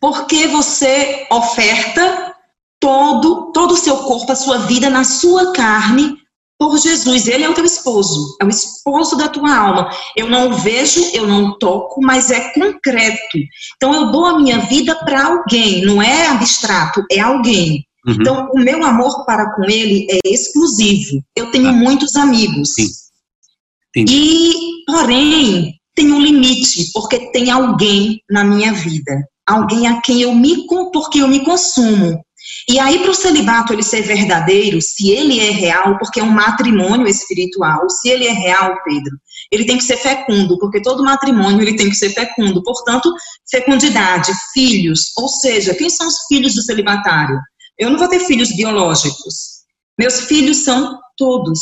Porque 0.00 0.46
você 0.46 1.26
oferta 1.30 2.34
todo, 2.78 3.50
todo 3.52 3.72
o 3.72 3.76
seu 3.76 3.96
corpo, 3.96 4.30
a 4.30 4.36
sua 4.36 4.58
vida, 4.58 4.88
na 4.88 5.02
sua 5.02 5.52
carne, 5.52 6.16
por 6.56 6.78
Jesus. 6.78 7.26
Ele 7.26 7.42
é 7.42 7.48
o 7.48 7.54
teu 7.54 7.64
esposo, 7.64 8.36
é 8.40 8.44
o 8.44 8.48
esposo 8.48 9.16
da 9.16 9.28
tua 9.28 9.54
alma. 9.54 9.90
Eu 10.16 10.28
não 10.28 10.52
vejo, 10.52 11.00
eu 11.12 11.26
não 11.26 11.58
toco, 11.58 12.00
mas 12.00 12.30
é 12.30 12.52
concreto. 12.52 13.38
Então 13.76 13.94
eu 13.94 14.12
dou 14.12 14.26
a 14.26 14.38
minha 14.38 14.58
vida 14.60 14.94
para 14.94 15.26
alguém, 15.26 15.84
não 15.84 16.00
é 16.00 16.28
abstrato, 16.28 17.04
é 17.10 17.18
alguém. 17.18 17.84
Uhum. 18.06 18.14
Então 18.20 18.50
o 18.52 18.58
meu 18.58 18.82
amor 18.84 19.24
para 19.24 19.54
com 19.54 19.64
ele 19.64 20.06
é 20.10 20.20
exclusivo. 20.24 21.22
Eu 21.36 21.50
tenho 21.50 21.68
ah. 21.68 21.72
muitos 21.72 22.16
amigos. 22.16 22.70
Sim. 22.74 24.04
E, 24.08 24.52
porém, 24.86 25.74
tem 25.94 26.12
um 26.12 26.20
limite, 26.20 26.90
porque 26.92 27.30
tem 27.32 27.50
alguém 27.50 28.20
na 28.30 28.44
minha 28.44 28.72
vida. 28.72 29.24
Alguém 29.46 29.88
a 29.88 30.00
quem 30.00 30.22
eu 30.22 30.34
me, 30.34 30.66
porque 30.92 31.20
eu 31.20 31.28
me 31.28 31.44
consumo. 31.44 32.22
E 32.68 32.78
aí, 32.78 33.00
para 33.00 33.10
o 33.10 33.14
celibato 33.14 33.72
ele 33.72 33.82
ser 33.82 34.02
verdadeiro, 34.02 34.80
se 34.80 35.10
ele 35.10 35.40
é 35.40 35.50
real, 35.50 35.98
porque 35.98 36.20
é 36.20 36.22
um 36.22 36.30
matrimônio 36.30 37.06
espiritual, 37.06 37.88
se 37.90 38.08
ele 38.08 38.26
é 38.26 38.32
real, 38.32 38.76
Pedro, 38.84 39.16
ele 39.50 39.66
tem 39.66 39.76
que 39.76 39.84
ser 39.84 39.96
fecundo, 39.96 40.58
porque 40.58 40.80
todo 40.80 41.04
matrimônio 41.04 41.60
ele 41.60 41.76
tem 41.76 41.88
que 41.88 41.96
ser 41.96 42.10
fecundo. 42.10 42.62
Portanto, 42.62 43.12
fecundidade, 43.50 44.32
filhos, 44.54 45.12
ou 45.16 45.28
seja, 45.28 45.74
quem 45.74 45.90
são 45.90 46.06
os 46.06 46.14
filhos 46.28 46.54
do 46.54 46.62
celibatário? 46.62 47.38
Eu 47.80 47.88
não 47.88 47.98
vou 47.98 48.08
ter 48.08 48.20
filhos 48.20 48.54
biológicos. 48.54 49.62
Meus 49.98 50.20
filhos 50.20 50.58
são 50.58 50.98
todos, 51.16 51.60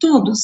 todos. 0.00 0.40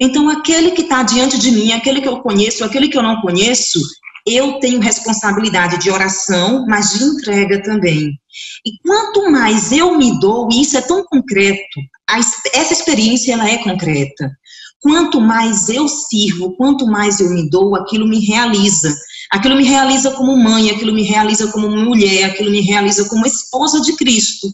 Então, 0.00 0.30
aquele 0.30 0.70
que 0.70 0.82
está 0.82 1.02
diante 1.02 1.38
de 1.38 1.50
mim, 1.50 1.72
aquele 1.72 2.00
que 2.00 2.08
eu 2.08 2.22
conheço, 2.22 2.64
aquele 2.64 2.88
que 2.88 2.96
eu 2.96 3.02
não 3.02 3.20
conheço, 3.20 3.78
eu 4.26 4.58
tenho 4.58 4.80
responsabilidade 4.80 5.78
de 5.78 5.90
oração, 5.90 6.64
mas 6.66 6.92
de 6.94 7.04
entrega 7.04 7.62
também. 7.62 8.18
E 8.64 8.78
quanto 8.82 9.30
mais 9.30 9.70
eu 9.70 9.98
me 9.98 10.18
dou, 10.18 10.48
e 10.50 10.62
isso 10.62 10.78
é 10.78 10.80
tão 10.80 11.04
concreto, 11.04 11.80
essa 12.54 12.72
experiência 12.72 13.34
ela 13.34 13.48
é 13.48 13.58
concreta. 13.58 14.30
Quanto 14.80 15.20
mais 15.20 15.68
eu 15.68 15.86
sirvo, 15.88 16.56
quanto 16.56 16.86
mais 16.86 17.20
eu 17.20 17.28
me 17.30 17.50
dou, 17.50 17.76
aquilo 17.76 18.08
me 18.08 18.24
realiza. 18.24 18.94
Aquilo 19.30 19.56
me 19.56 19.64
realiza 19.64 20.12
como 20.12 20.36
mãe, 20.36 20.70
aquilo 20.70 20.92
me 20.92 21.02
realiza 21.02 21.48
como 21.48 21.68
mulher, 21.68 22.24
aquilo 22.24 22.50
me 22.50 22.62
realiza 22.62 23.08
como 23.08 23.26
esposa 23.26 23.80
de 23.80 23.94
Cristo. 23.96 24.48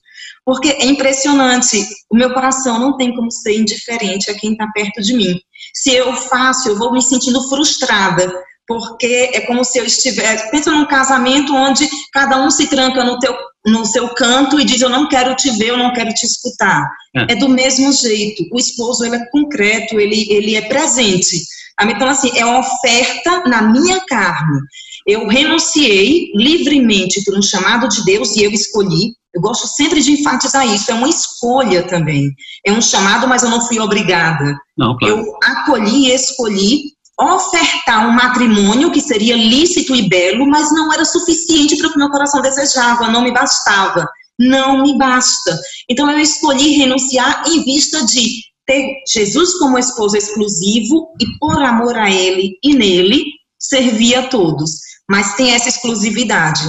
Porque 0.45 0.69
é 0.69 0.87
impressionante, 0.87 1.87
o 2.11 2.17
meu 2.17 2.33
coração 2.35 2.79
não 2.79 2.97
tem 2.97 3.15
como 3.15 3.31
ser 3.31 3.59
indiferente 3.59 4.31
a 4.31 4.35
quem 4.35 4.53
está 4.53 4.67
perto 4.75 5.01
de 5.01 5.15
mim. 5.15 5.41
Se 5.73 5.93
eu 5.93 6.13
faço, 6.15 6.69
eu 6.69 6.77
vou 6.77 6.93
me 6.93 7.01
sentindo 7.01 7.49
frustrada, 7.49 8.31
porque 8.67 9.31
é 9.33 9.41
como 9.43 9.65
se 9.65 9.79
eu 9.79 9.85
estivesse. 9.85 10.51
Pensa 10.51 10.71
num 10.71 10.87
casamento 10.87 11.55
onde 11.55 11.89
cada 12.13 12.43
um 12.45 12.51
se 12.51 12.67
tranca 12.67 13.05
no, 13.05 13.19
teu, 13.19 13.35
no 13.67 13.85
seu 13.87 14.09
canto 14.11 14.61
e 14.61 14.65
diz: 14.65 14.81
Eu 14.81 14.89
não 14.89 15.09
quero 15.09 15.35
te 15.35 15.51
ver, 15.53 15.69
eu 15.69 15.79
não 15.79 15.93
quero 15.93 16.13
te 16.13 16.27
escutar. 16.27 16.91
É, 17.15 17.33
é 17.33 17.37
do 17.37 17.49
mesmo 17.49 17.93
jeito. 17.93 18.45
O 18.53 18.59
esposo 18.59 19.05
ele 19.05 19.17
é 19.17 19.27
concreto, 19.31 19.99
ele, 19.99 20.27
ele 20.31 20.57
é 20.57 20.63
presente. 20.63 21.43
Então, 21.83 22.09
assim, 22.09 22.31
é 22.37 22.45
uma 22.45 22.61
oferta 22.61 23.43
na 23.49 23.63
minha 23.63 24.01
carne. 24.07 24.61
Eu 25.07 25.27
renunciei 25.27 26.31
livremente 26.35 27.23
por 27.25 27.37
um 27.37 27.43
chamado 27.43 27.89
de 27.89 28.05
Deus 28.05 28.37
e 28.37 28.45
eu 28.45 28.51
escolhi. 28.51 29.15
Eu 29.35 29.41
gosto 29.41 29.67
sempre 29.67 30.01
de 30.01 30.13
enfatizar 30.13 30.67
isso. 30.67 30.91
É 30.91 30.95
uma 30.95 31.09
escolha 31.09 31.83
também. 31.83 32.31
É 32.65 32.73
um 32.73 32.81
chamado, 32.81 33.27
mas 33.27 33.43
eu 33.43 33.51
não 33.51 33.61
fui 33.61 33.81
obrigada. 33.81 34.57
Não, 34.79 34.97
claro. 34.97 35.19
Eu 35.19 35.39
acolhi 35.43 36.07
e 36.07 36.15
escolhi 36.15 36.95
ofertar 37.19 38.09
um 38.09 38.13
matrimônio 38.13 38.91
que 38.91 39.01
seria 39.01 39.37
lícito 39.37 39.95
e 39.95 40.09
belo, 40.09 40.47
mas 40.47 40.73
não 40.73 40.93
era 40.93 41.05
suficiente 41.05 41.77
para 41.77 41.89
o 41.89 41.93
que 41.93 41.99
meu 41.99 42.11
coração 42.11 42.43
desejava, 42.43 43.09
não 43.09 43.23
me 43.23 43.33
bastava. 43.33 44.09
Não 44.39 44.83
me 44.83 44.99
basta. 44.99 45.57
Então 45.89 46.11
eu 46.11 46.19
escolhi 46.19 46.77
renunciar 46.77 47.45
em 47.47 47.63
vista 47.63 48.05
de 48.05 48.43
ter 48.67 49.03
Jesus 49.13 49.59
como 49.59 49.79
esposo 49.79 50.17
exclusivo 50.17 51.15
e 51.21 51.39
por 51.39 51.63
amor 51.63 51.97
a 51.97 52.11
ele 52.11 52.59
e 52.63 52.75
nele 52.75 53.25
servir 53.59 54.15
a 54.15 54.29
todos. 54.29 54.81
Mas 55.09 55.35
tem 55.37 55.53
essa 55.53 55.69
exclusividade. 55.69 56.63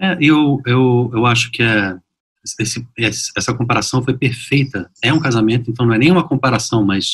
É, 0.00 0.16
eu, 0.20 0.60
eu, 0.66 1.10
eu 1.12 1.26
acho 1.26 1.50
que 1.50 1.62
é, 1.62 1.96
esse, 2.58 2.84
essa 3.36 3.54
comparação 3.54 4.02
foi 4.02 4.16
perfeita. 4.16 4.90
É 5.02 5.12
um 5.12 5.20
casamento, 5.20 5.70
então 5.70 5.86
não 5.86 5.94
é 5.94 5.98
nenhuma 5.98 6.26
comparação, 6.26 6.84
mas 6.84 7.06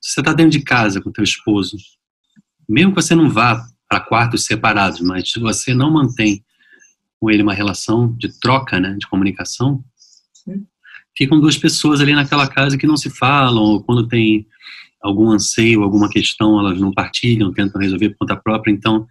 se 0.00 0.12
você 0.12 0.20
está 0.20 0.32
dentro 0.32 0.52
de 0.52 0.60
casa 0.60 1.00
com 1.00 1.10
teu 1.10 1.24
esposo, 1.24 1.76
mesmo 2.68 2.94
que 2.94 3.02
você 3.02 3.14
não 3.14 3.30
vá 3.30 3.64
para 3.88 4.00
quartos 4.00 4.44
separados, 4.44 5.00
mas 5.00 5.30
se 5.30 5.38
você 5.38 5.74
não 5.74 5.92
mantém 5.92 6.44
com 7.20 7.30
ele 7.30 7.42
uma 7.42 7.54
relação 7.54 8.12
de 8.16 8.28
troca, 8.40 8.78
né, 8.78 8.94
de 8.98 9.06
comunicação, 9.08 9.82
ficam 11.16 11.40
duas 11.40 11.56
pessoas 11.56 12.00
ali 12.00 12.14
naquela 12.14 12.46
casa 12.46 12.76
que 12.76 12.86
não 12.86 12.96
se 12.96 13.10
falam, 13.10 13.62
ou 13.62 13.82
quando 13.82 14.06
tem 14.06 14.46
algum 15.02 15.30
anseio, 15.30 15.82
alguma 15.82 16.08
questão, 16.08 16.58
elas 16.58 16.80
não 16.80 16.92
partilham, 16.92 17.52
tentam 17.52 17.80
resolver 17.80 18.10
por 18.10 18.18
conta 18.18 18.36
própria. 18.36 18.72
Então, 18.72 19.06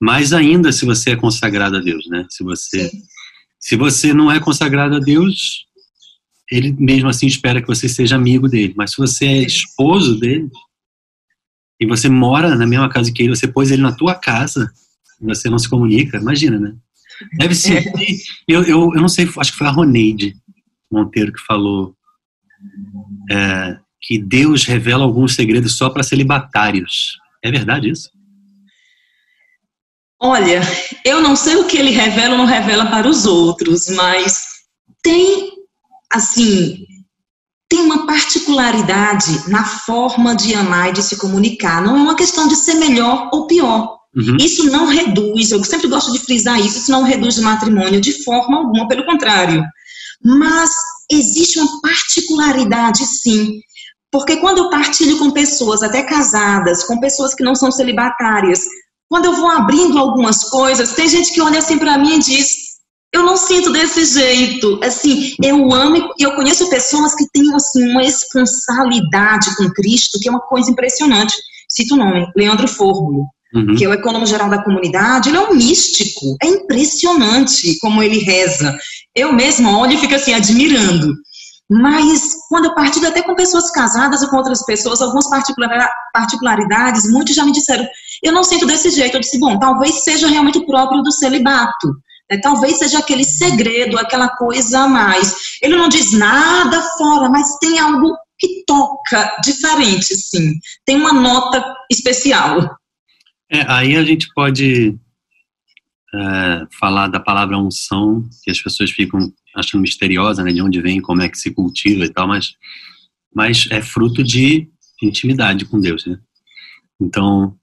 mais 0.00 0.32
ainda 0.32 0.72
se 0.72 0.84
você 0.84 1.10
é 1.10 1.16
consagrado 1.16 1.76
a 1.76 1.80
Deus, 1.80 2.06
né? 2.08 2.26
Se 2.30 2.42
você, 2.42 2.90
se 3.58 3.76
você 3.76 4.12
não 4.12 4.30
é 4.30 4.40
consagrado 4.40 4.96
a 4.96 4.98
Deus, 4.98 5.66
ele 6.50 6.74
mesmo 6.78 7.08
assim 7.08 7.26
espera 7.26 7.60
que 7.60 7.68
você 7.68 7.88
seja 7.88 8.16
amigo 8.16 8.48
dele. 8.48 8.74
Mas 8.76 8.90
se 8.90 8.96
você 8.98 9.26
é 9.26 9.42
esposo 9.42 10.18
dele 10.18 10.50
e 11.80 11.86
você 11.86 12.08
mora 12.08 12.54
na 12.56 12.66
mesma 12.66 12.88
casa 12.88 13.12
que 13.12 13.22
ele, 13.22 13.34
você 13.34 13.46
pôs 13.46 13.70
ele 13.70 13.82
na 13.82 13.92
tua 13.92 14.14
casa, 14.14 14.70
você 15.20 15.48
não 15.48 15.58
se 15.58 15.68
comunica, 15.68 16.18
imagina, 16.18 16.58
né? 16.58 16.74
Deve 17.38 17.54
ser. 17.54 17.86
É. 17.86 17.92
Eu, 18.46 18.62
eu, 18.62 18.94
eu 18.94 19.00
não 19.00 19.08
sei, 19.08 19.28
acho 19.38 19.52
que 19.52 19.58
foi 19.58 19.66
a 19.66 19.70
Roneide 19.70 20.34
Monteiro 20.90 21.32
que 21.32 21.40
falou 21.40 21.94
é, 23.30 23.78
que 24.00 24.18
Deus 24.18 24.64
revela 24.64 25.04
alguns 25.04 25.34
segredos 25.34 25.76
só 25.76 25.90
para 25.90 26.02
celibatários. 26.02 27.18
É 27.42 27.50
verdade 27.50 27.90
isso? 27.90 28.10
Olha, 30.20 30.62
eu 31.04 31.20
não 31.20 31.36
sei 31.36 31.56
o 31.56 31.66
que 31.66 31.76
ele 31.76 31.90
revela 31.90 32.32
ou 32.32 32.38
não 32.38 32.46
revela 32.46 32.86
para 32.86 33.08
os 33.08 33.26
outros, 33.26 33.86
mas 33.88 34.46
tem 35.02 35.52
assim, 36.10 36.86
tem 37.68 37.80
uma 37.80 38.06
particularidade 38.06 39.50
na 39.50 39.64
forma 39.64 40.34
de 40.34 40.54
amar 40.54 40.90
e 40.90 40.92
de 40.92 41.02
se 41.02 41.18
comunicar. 41.18 41.82
Não 41.82 41.96
é 41.96 42.00
uma 42.00 42.16
questão 42.16 42.48
de 42.48 42.56
ser 42.56 42.74
melhor 42.74 43.28
ou 43.32 43.46
pior. 43.46 43.96
Uhum. 44.14 44.36
Isso 44.40 44.70
não 44.70 44.86
reduz, 44.86 45.50
eu 45.50 45.62
sempre 45.62 45.88
gosto 45.88 46.10
de 46.10 46.18
frisar 46.20 46.58
isso, 46.58 46.78
isso 46.78 46.90
não 46.90 47.02
reduz 47.02 47.36
o 47.36 47.42
matrimônio 47.42 48.00
de 48.00 48.24
forma 48.24 48.56
alguma, 48.56 48.88
pelo 48.88 49.04
contrário. 49.04 49.62
Mas 50.24 50.70
existe 51.10 51.58
uma 51.58 51.80
particularidade, 51.80 53.06
sim. 53.06 53.60
Porque 54.10 54.36
quando 54.36 54.58
eu 54.58 54.70
partilho 54.70 55.18
com 55.18 55.30
pessoas, 55.30 55.82
até 55.82 56.02
casadas, 56.02 56.84
com 56.84 57.00
pessoas 57.00 57.34
que 57.34 57.44
não 57.44 57.54
são 57.54 57.70
celibatárias, 57.70 58.60
quando 59.08 59.26
eu 59.26 59.34
vou 59.34 59.48
abrindo 59.48 59.98
algumas 59.98 60.44
coisas, 60.48 60.94
tem 60.94 61.08
gente 61.08 61.32
que 61.32 61.40
olha 61.40 61.58
assim 61.58 61.78
para 61.78 61.98
mim 61.98 62.16
e 62.16 62.18
diz: 62.18 62.66
eu 63.12 63.22
não 63.22 63.36
sinto 63.36 63.72
desse 63.72 64.04
jeito. 64.04 64.80
Assim, 64.82 65.34
eu 65.42 65.72
amo 65.72 66.12
e 66.18 66.22
eu 66.22 66.34
conheço 66.34 66.68
pessoas 66.68 67.14
que 67.14 67.26
têm 67.32 67.54
assim 67.54 67.88
uma 67.90 68.02
responsabilidade 68.02 69.56
com 69.56 69.70
Cristo 69.70 70.18
que 70.20 70.28
é 70.28 70.30
uma 70.30 70.40
coisa 70.40 70.70
impressionante. 70.70 71.34
Cito 71.68 71.94
o 71.94 71.98
nome, 71.98 72.30
Leandro 72.36 72.68
Fórmulo, 72.68 73.26
uhum. 73.54 73.74
que 73.76 73.84
é 73.84 73.88
o 73.88 73.94
econômico 73.94 74.30
geral 74.30 74.48
da 74.48 74.62
comunidade. 74.62 75.28
Ele 75.28 75.38
é 75.38 75.40
um 75.40 75.54
místico. 75.54 76.36
É 76.42 76.46
impressionante 76.46 77.78
como 77.80 78.02
ele 78.02 78.18
reza. 78.18 78.76
Eu 79.14 79.32
mesma 79.32 79.78
olho 79.78 79.94
e 79.94 79.98
fico 79.98 80.14
assim 80.14 80.34
admirando. 80.34 81.14
Mas 81.68 82.46
quando 82.48 82.66
eu 82.66 82.74
partilho 82.74 83.08
até 83.08 83.22
com 83.22 83.34
pessoas 83.34 83.70
casadas 83.72 84.22
ou 84.22 84.28
com 84.28 84.36
outras 84.36 84.64
pessoas, 84.64 85.02
algumas 85.02 85.28
particularidades, 86.12 87.10
muitos 87.10 87.34
já 87.34 87.44
me 87.44 87.50
disseram, 87.50 87.84
eu 88.22 88.32
não 88.32 88.44
sinto 88.44 88.66
desse 88.66 88.90
jeito. 88.90 89.16
Eu 89.16 89.20
disse, 89.20 89.38
bom, 89.38 89.58
talvez 89.58 90.04
seja 90.04 90.28
realmente 90.28 90.64
próprio 90.64 91.02
do 91.02 91.10
celibato. 91.10 91.88
Né? 92.30 92.38
Talvez 92.38 92.78
seja 92.78 92.98
aquele 92.98 93.24
segredo, 93.24 93.98
aquela 93.98 94.28
coisa 94.28 94.80
a 94.80 94.88
mais. 94.88 95.34
Ele 95.60 95.76
não 95.76 95.88
diz 95.88 96.12
nada 96.12 96.80
fora, 96.96 97.28
mas 97.28 97.58
tem 97.58 97.78
algo 97.80 98.16
que 98.38 98.64
toca 98.66 99.36
diferente, 99.42 100.14
sim. 100.14 100.52
Tem 100.84 100.96
uma 100.96 101.12
nota 101.12 101.64
especial. 101.90 102.76
É, 103.50 103.64
aí 103.70 103.96
a 103.96 104.04
gente 104.04 104.28
pode 104.34 104.98
é, 106.14 106.66
falar 106.78 107.08
da 107.08 107.20
palavra 107.20 107.58
unção, 107.58 108.28
que 108.42 108.50
as 108.50 108.60
pessoas 108.60 108.90
ficam 108.90 109.32
achando 109.54 109.80
misteriosa, 109.80 110.42
né, 110.42 110.52
de 110.52 110.60
onde 110.60 110.80
vem, 110.80 111.00
como 111.00 111.22
é 111.22 111.28
que 111.28 111.38
se 111.38 111.50
cultiva 111.50 112.04
e 112.04 112.08
tal, 112.08 112.28
mas, 112.28 112.54
mas 113.34 113.68
é 113.70 113.80
fruto 113.80 114.22
de 114.22 114.68
intimidade 115.02 115.64
com 115.64 115.80
Deus, 115.80 116.04
né? 116.06 116.18
Então, 117.00 117.56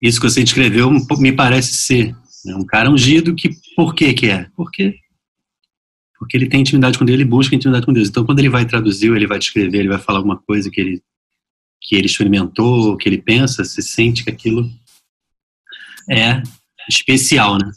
isso 0.00 0.20
que 0.20 0.28
você 0.28 0.42
descreveu 0.42 0.90
me 1.18 1.32
parece 1.32 1.72
ser 1.74 2.14
é 2.46 2.56
um 2.56 2.66
cara 2.66 2.90
ungido 2.90 3.34
que, 3.34 3.50
por 3.76 3.94
que 3.94 4.12
que 4.12 4.28
é? 4.28 4.48
Porque, 4.56 4.96
porque 6.18 6.36
ele 6.36 6.48
tem 6.48 6.60
intimidade 6.60 6.98
com 6.98 7.04
Deus, 7.04 7.14
ele 7.14 7.28
busca 7.28 7.54
intimidade 7.54 7.86
com 7.86 7.92
Deus. 7.92 8.08
Então, 8.08 8.24
quando 8.24 8.40
ele 8.40 8.48
vai 8.48 8.66
traduzir, 8.66 9.12
ele 9.12 9.26
vai 9.26 9.38
descrever, 9.38 9.78
ele 9.78 9.88
vai 9.88 9.98
falar 9.98 10.18
alguma 10.18 10.36
coisa 10.36 10.70
que 10.70 10.80
ele, 10.80 11.02
que 11.80 11.94
ele 11.94 12.06
experimentou, 12.06 12.96
que 12.96 13.08
ele 13.08 13.22
pensa, 13.22 13.64
se 13.64 13.80
sente 13.80 14.24
que 14.24 14.30
aquilo 14.30 14.68
é 16.10 16.42
especial, 16.88 17.58
né? 17.58 17.70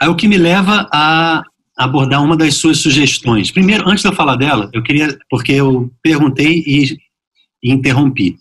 Aí 0.00 0.08
o 0.08 0.16
que 0.16 0.28
me 0.28 0.36
leva 0.36 0.88
a 0.92 1.42
abordar 1.78 2.22
uma 2.22 2.36
das 2.36 2.54
suas 2.54 2.78
sugestões. 2.78 3.50
Primeiro, 3.52 3.88
antes 3.88 4.02
de 4.02 4.08
eu 4.08 4.14
falar 4.14 4.36
dela, 4.36 4.68
eu 4.72 4.82
queria, 4.82 5.16
porque 5.30 5.52
eu 5.52 5.90
perguntei 6.02 6.64
e, 6.66 6.96
e 7.62 7.72
interrompi. 7.72 8.36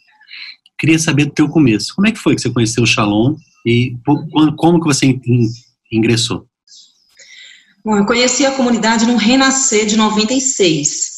Queria 0.79 0.98
saber 0.98 1.25
do 1.25 1.34
teu 1.34 1.48
começo. 1.48 1.94
Como 1.96 2.08
é 2.08 2.12
que 2.12 2.20
foi 2.20 2.36
que 2.36 2.41
você 2.41 2.50
conheceu 2.50 2.84
o 2.84 2.88
Shalom 2.88 3.36
e 3.65 3.96
como 4.58 4.79
que 4.79 4.88
você 4.88 5.20
ingressou? 5.91 6.48
Bom, 7.86 7.98
eu 7.98 8.06
conheci 8.06 8.46
a 8.46 8.51
comunidade 8.51 9.06
no 9.06 9.15
Renascer 9.15 9.86
de 9.86 9.96
96. 9.96 11.17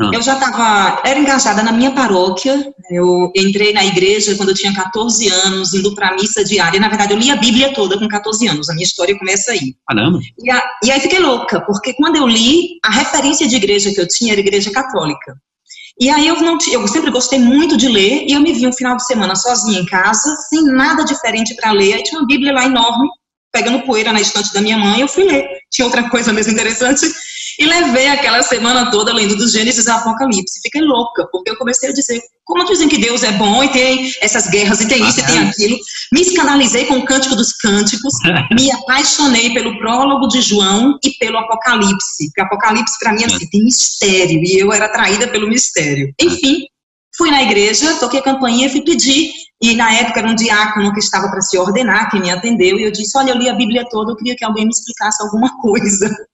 Ah. 0.00 0.10
Eu 0.14 0.22
já 0.22 0.34
estava, 0.34 1.02
era 1.04 1.18
engajada 1.18 1.60
na 1.60 1.72
minha 1.72 1.90
paróquia, 1.90 2.72
eu 2.88 3.32
entrei 3.34 3.72
na 3.72 3.84
igreja 3.84 4.36
quando 4.36 4.50
eu 4.50 4.54
tinha 4.54 4.72
14 4.72 5.28
anos, 5.28 5.74
indo 5.74 5.92
para 5.92 6.10
a 6.10 6.14
missa 6.14 6.44
diária. 6.44 6.78
Na 6.78 6.88
verdade, 6.88 7.12
eu 7.12 7.18
li 7.18 7.30
a 7.32 7.36
Bíblia 7.36 7.72
toda 7.74 7.98
com 7.98 8.06
14 8.06 8.46
anos, 8.46 8.68
a 8.68 8.74
minha 8.74 8.84
história 8.84 9.18
começa 9.18 9.50
aí. 9.50 9.74
Caramba! 9.88 10.20
E, 10.38 10.50
a, 10.50 10.62
e 10.84 10.92
aí 10.92 11.00
fiquei 11.00 11.18
louca, 11.18 11.60
porque 11.62 11.94
quando 11.94 12.14
eu 12.14 12.28
li, 12.28 12.78
a 12.84 12.90
referência 12.90 13.48
de 13.48 13.56
igreja 13.56 13.92
que 13.92 14.00
eu 14.00 14.06
tinha 14.06 14.32
era 14.32 14.40
igreja 14.40 14.70
católica. 14.70 15.34
E 16.00 16.08
aí 16.08 16.28
eu, 16.28 16.40
não, 16.40 16.56
eu 16.70 16.86
sempre 16.86 17.10
gostei 17.10 17.40
muito 17.40 17.76
de 17.76 17.88
ler 17.88 18.24
e 18.28 18.32
eu 18.32 18.40
me 18.40 18.52
vi 18.52 18.68
um 18.68 18.72
final 18.72 18.96
de 18.96 19.04
semana 19.04 19.34
sozinha 19.34 19.80
em 19.80 19.86
casa, 19.86 20.32
sem 20.48 20.62
nada 20.62 21.04
diferente 21.04 21.56
para 21.56 21.72
ler. 21.72 21.94
Aí 21.94 22.02
tinha 22.04 22.20
uma 22.20 22.26
Bíblia 22.26 22.52
lá 22.52 22.64
enorme, 22.66 23.08
pegando 23.52 23.82
poeira 23.82 24.12
na 24.12 24.20
estante 24.20 24.54
da 24.54 24.60
minha 24.60 24.78
mãe, 24.78 25.00
eu 25.00 25.08
fui 25.08 25.24
ler. 25.24 25.44
Tinha 25.72 25.86
outra 25.86 26.08
coisa 26.08 26.32
mesmo 26.32 26.52
interessante 26.52 27.04
e 27.58 27.66
levei 27.66 28.06
aquela 28.06 28.42
semana 28.42 28.90
toda 28.90 29.12
lendo 29.12 29.34
dos 29.34 29.52
Gênesis 29.52 29.86
e 29.86 29.90
Apocalipse. 29.90 30.60
Fiquei 30.62 30.80
louca, 30.80 31.26
porque 31.32 31.50
eu 31.50 31.56
comecei 31.56 31.88
a 31.88 31.92
dizer, 31.92 32.20
como 32.44 32.64
dizem 32.64 32.88
que 32.88 32.98
Deus 32.98 33.24
é 33.24 33.32
bom 33.32 33.64
e 33.64 33.68
tem 33.68 34.10
essas 34.20 34.46
guerras 34.46 34.80
e 34.80 34.86
tem 34.86 35.06
isso 35.06 35.18
e 35.20 35.26
tem 35.26 35.38
aquilo. 35.40 35.76
Me 36.12 36.20
escandalizei 36.20 36.86
com 36.86 36.98
o 36.98 37.04
Cântico 37.04 37.34
dos 37.34 37.52
Cânticos, 37.54 38.14
me 38.56 38.70
apaixonei 38.70 39.52
pelo 39.52 39.76
prólogo 39.78 40.28
de 40.28 40.40
João 40.40 40.96
e 41.02 41.10
pelo 41.18 41.36
Apocalipse. 41.38 42.26
Porque 42.26 42.40
Apocalipse, 42.42 42.98
para 43.00 43.12
mim, 43.12 43.24
assim, 43.24 43.48
tem 43.50 43.64
mistério, 43.64 44.40
e 44.44 44.58
eu 44.58 44.72
era 44.72 44.86
atraída 44.86 45.26
pelo 45.26 45.48
mistério. 45.48 46.14
Enfim, 46.20 46.64
fui 47.16 47.30
na 47.32 47.42
igreja, 47.42 47.94
toquei 47.94 48.20
a 48.20 48.22
campainha 48.22 48.66
e 48.66 48.70
fui 48.70 48.82
pedir 48.82 49.32
e 49.60 49.74
na 49.74 49.92
época 49.92 50.20
era 50.20 50.28
um 50.28 50.34
diácono 50.36 50.92
que 50.92 51.00
estava 51.00 51.28
para 51.28 51.40
se 51.40 51.58
ordenar, 51.58 52.08
que 52.10 52.20
me 52.20 52.30
atendeu, 52.30 52.78
e 52.78 52.84
eu 52.84 52.92
disse: 52.92 53.18
Olha, 53.18 53.32
eu 53.32 53.36
li 53.36 53.48
a 53.48 53.54
Bíblia 53.54 53.84
toda, 53.90 54.12
eu 54.12 54.16
queria 54.16 54.36
que 54.36 54.44
alguém 54.44 54.64
me 54.64 54.70
explicasse 54.70 55.22
alguma 55.22 55.56
coisa. 55.60 56.08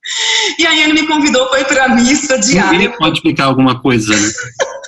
E 0.58 0.66
aí 0.66 0.82
ele 0.82 0.92
me 0.92 1.06
convidou 1.06 1.48
ir 1.56 1.64
para 1.64 1.86
a 1.86 1.88
missa 1.88 2.38
diária. 2.38 2.76
Ele 2.76 2.90
pode 2.90 3.16
explicar 3.16 3.46
alguma 3.46 3.80
coisa, 3.80 4.14
né? 4.14 4.28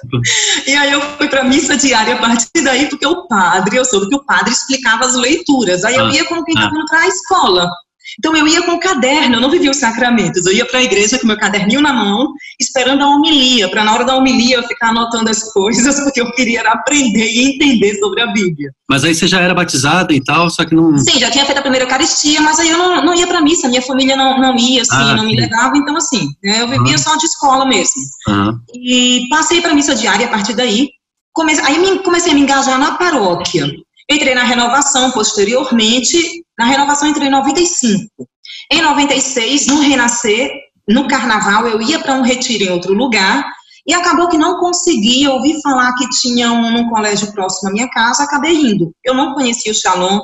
e 0.69 0.75
aí 0.75 0.93
eu 0.93 1.01
fui 1.17 1.27
para 1.27 1.41
a 1.41 1.45
missa 1.45 1.75
diária 1.75 2.15
a 2.15 2.19
partir 2.19 2.63
daí, 2.63 2.87
porque 2.87 3.07
o 3.07 3.27
padre, 3.27 3.79
eu 3.79 3.85
soube 3.87 4.11
que 4.11 4.15
o 4.15 4.25
padre 4.25 4.53
explicava 4.53 5.07
as 5.07 5.15
leituras. 5.15 5.85
Aí 5.85 5.95
eu 5.95 6.05
ah, 6.05 6.13
ia 6.13 6.25
como 6.27 6.45
quem 6.45 6.55
estava 6.55 6.75
ah. 6.75 6.79
indo 6.79 6.87
para 6.87 7.01
a 7.01 7.09
escola. 7.09 7.71
Então 8.19 8.37
eu 8.37 8.47
ia 8.47 8.63
com 8.63 8.73
o 8.73 8.81
caderno, 8.81 9.37
eu 9.37 9.41
não 9.41 9.51
vivia 9.51 9.71
os 9.71 9.79
sacramentos, 9.79 10.47
eu 10.47 10.53
ia 10.53 10.67
para 10.67 10.81
a 10.81 10.83
igreja 10.83 11.19
com 11.19 11.27
meu 11.27 11.37
caderninho 11.37 11.81
na 11.81 11.93
mão, 11.93 12.33
esperando 12.61 13.03
a 13.03 13.09
homilia, 13.09 13.69
para 13.69 13.85
na 13.85 13.95
hora 13.95 14.05
da 14.05 14.17
homilia 14.17 14.57
eu 14.57 14.63
ficar 14.63 14.89
anotando 14.89 15.31
as 15.31 15.53
coisas, 15.53 16.01
porque 16.05 16.21
eu 16.21 16.31
queria 16.33 16.63
aprender 16.63 17.27
e 17.27 17.55
entender 17.55 17.95
sobre 17.97 18.23
a 18.23 18.27
Bíblia. 18.29 18.71
Mas 18.89 19.05
aí 19.05 19.15
você 19.15 19.27
já 19.27 19.41
era 19.41 19.55
batizada 19.55 20.13
e 20.13 20.23
tal, 20.23 20.49
só 20.49 20.65
que 20.65 20.75
não. 20.75 20.97
Sim, 20.99 21.19
já 21.19 21.31
tinha 21.31 21.45
feito 21.45 21.59
a 21.59 21.63
primeira 21.63 21.85
Eucaristia, 21.85 22.41
mas 22.41 22.59
aí 22.59 22.69
eu 22.69 22.79
não, 22.79 23.05
não 23.05 23.15
ia 23.15 23.27
para 23.27 23.41
missa, 23.41 23.69
minha 23.69 23.83
família 23.83 24.17
não, 24.17 24.41
não 24.41 24.57
ia, 24.57 24.83
assim, 24.83 24.95
ah, 24.95 25.15
não 25.15 25.25
me 25.25 25.37
levava, 25.37 25.77
então 25.77 25.97
assim, 25.97 26.29
né, 26.43 26.63
eu 26.63 26.69
vivia 26.69 26.93
uhum. 26.93 26.99
só 26.99 27.17
de 27.17 27.27
escola 27.27 27.67
mesmo. 27.67 28.03
Uhum. 28.29 28.59
E 28.75 29.27
passei 29.29 29.61
para 29.61 29.75
missa 29.75 29.95
diária 29.95 30.27
a 30.27 30.31
partir 30.31 30.55
daí. 30.55 30.91
Comecei, 31.33 31.65
aí 31.65 31.99
comecei 31.99 32.33
a 32.33 32.35
me 32.35 32.41
engajar 32.41 32.79
na 32.79 32.93
paróquia. 32.93 33.67
Entrei 34.11 34.35
na 34.35 34.45
renovação 34.45 35.11
posteriormente. 35.11 36.45
Na 36.59 36.67
renovação 36.67 37.09
entrei 37.09 37.29
em 37.29 37.31
95. 37.31 38.29
Em 38.71 38.83
96, 38.83 39.67
no 39.67 39.81
Renascer, 39.81 40.51
no 40.89 41.09
carnaval, 41.09 41.67
eu 41.67 41.81
ia 41.81 41.99
para 41.99 42.15
um 42.15 42.23
retiro 42.23 42.65
em 42.65 42.71
outro 42.71 42.95
lugar 42.95 43.45
e 43.87 43.95
acabou 43.95 44.29
que 44.29 44.37
não 44.37 44.59
consegui 44.59 45.27
ouvir 45.29 45.61
falar 45.63 45.95
que 45.95 46.09
tinha 46.11 46.51
um 46.51 46.71
num 46.73 46.89
colégio 46.89 47.33
próximo 47.33 47.71
à 47.71 47.73
minha 47.73 47.89
casa, 47.89 48.25
acabei 48.25 48.55
indo. 48.55 48.93
Eu 49.05 49.15
não 49.15 49.33
conhecia 49.35 49.71
o 49.71 49.75
Shalom, 49.75 50.21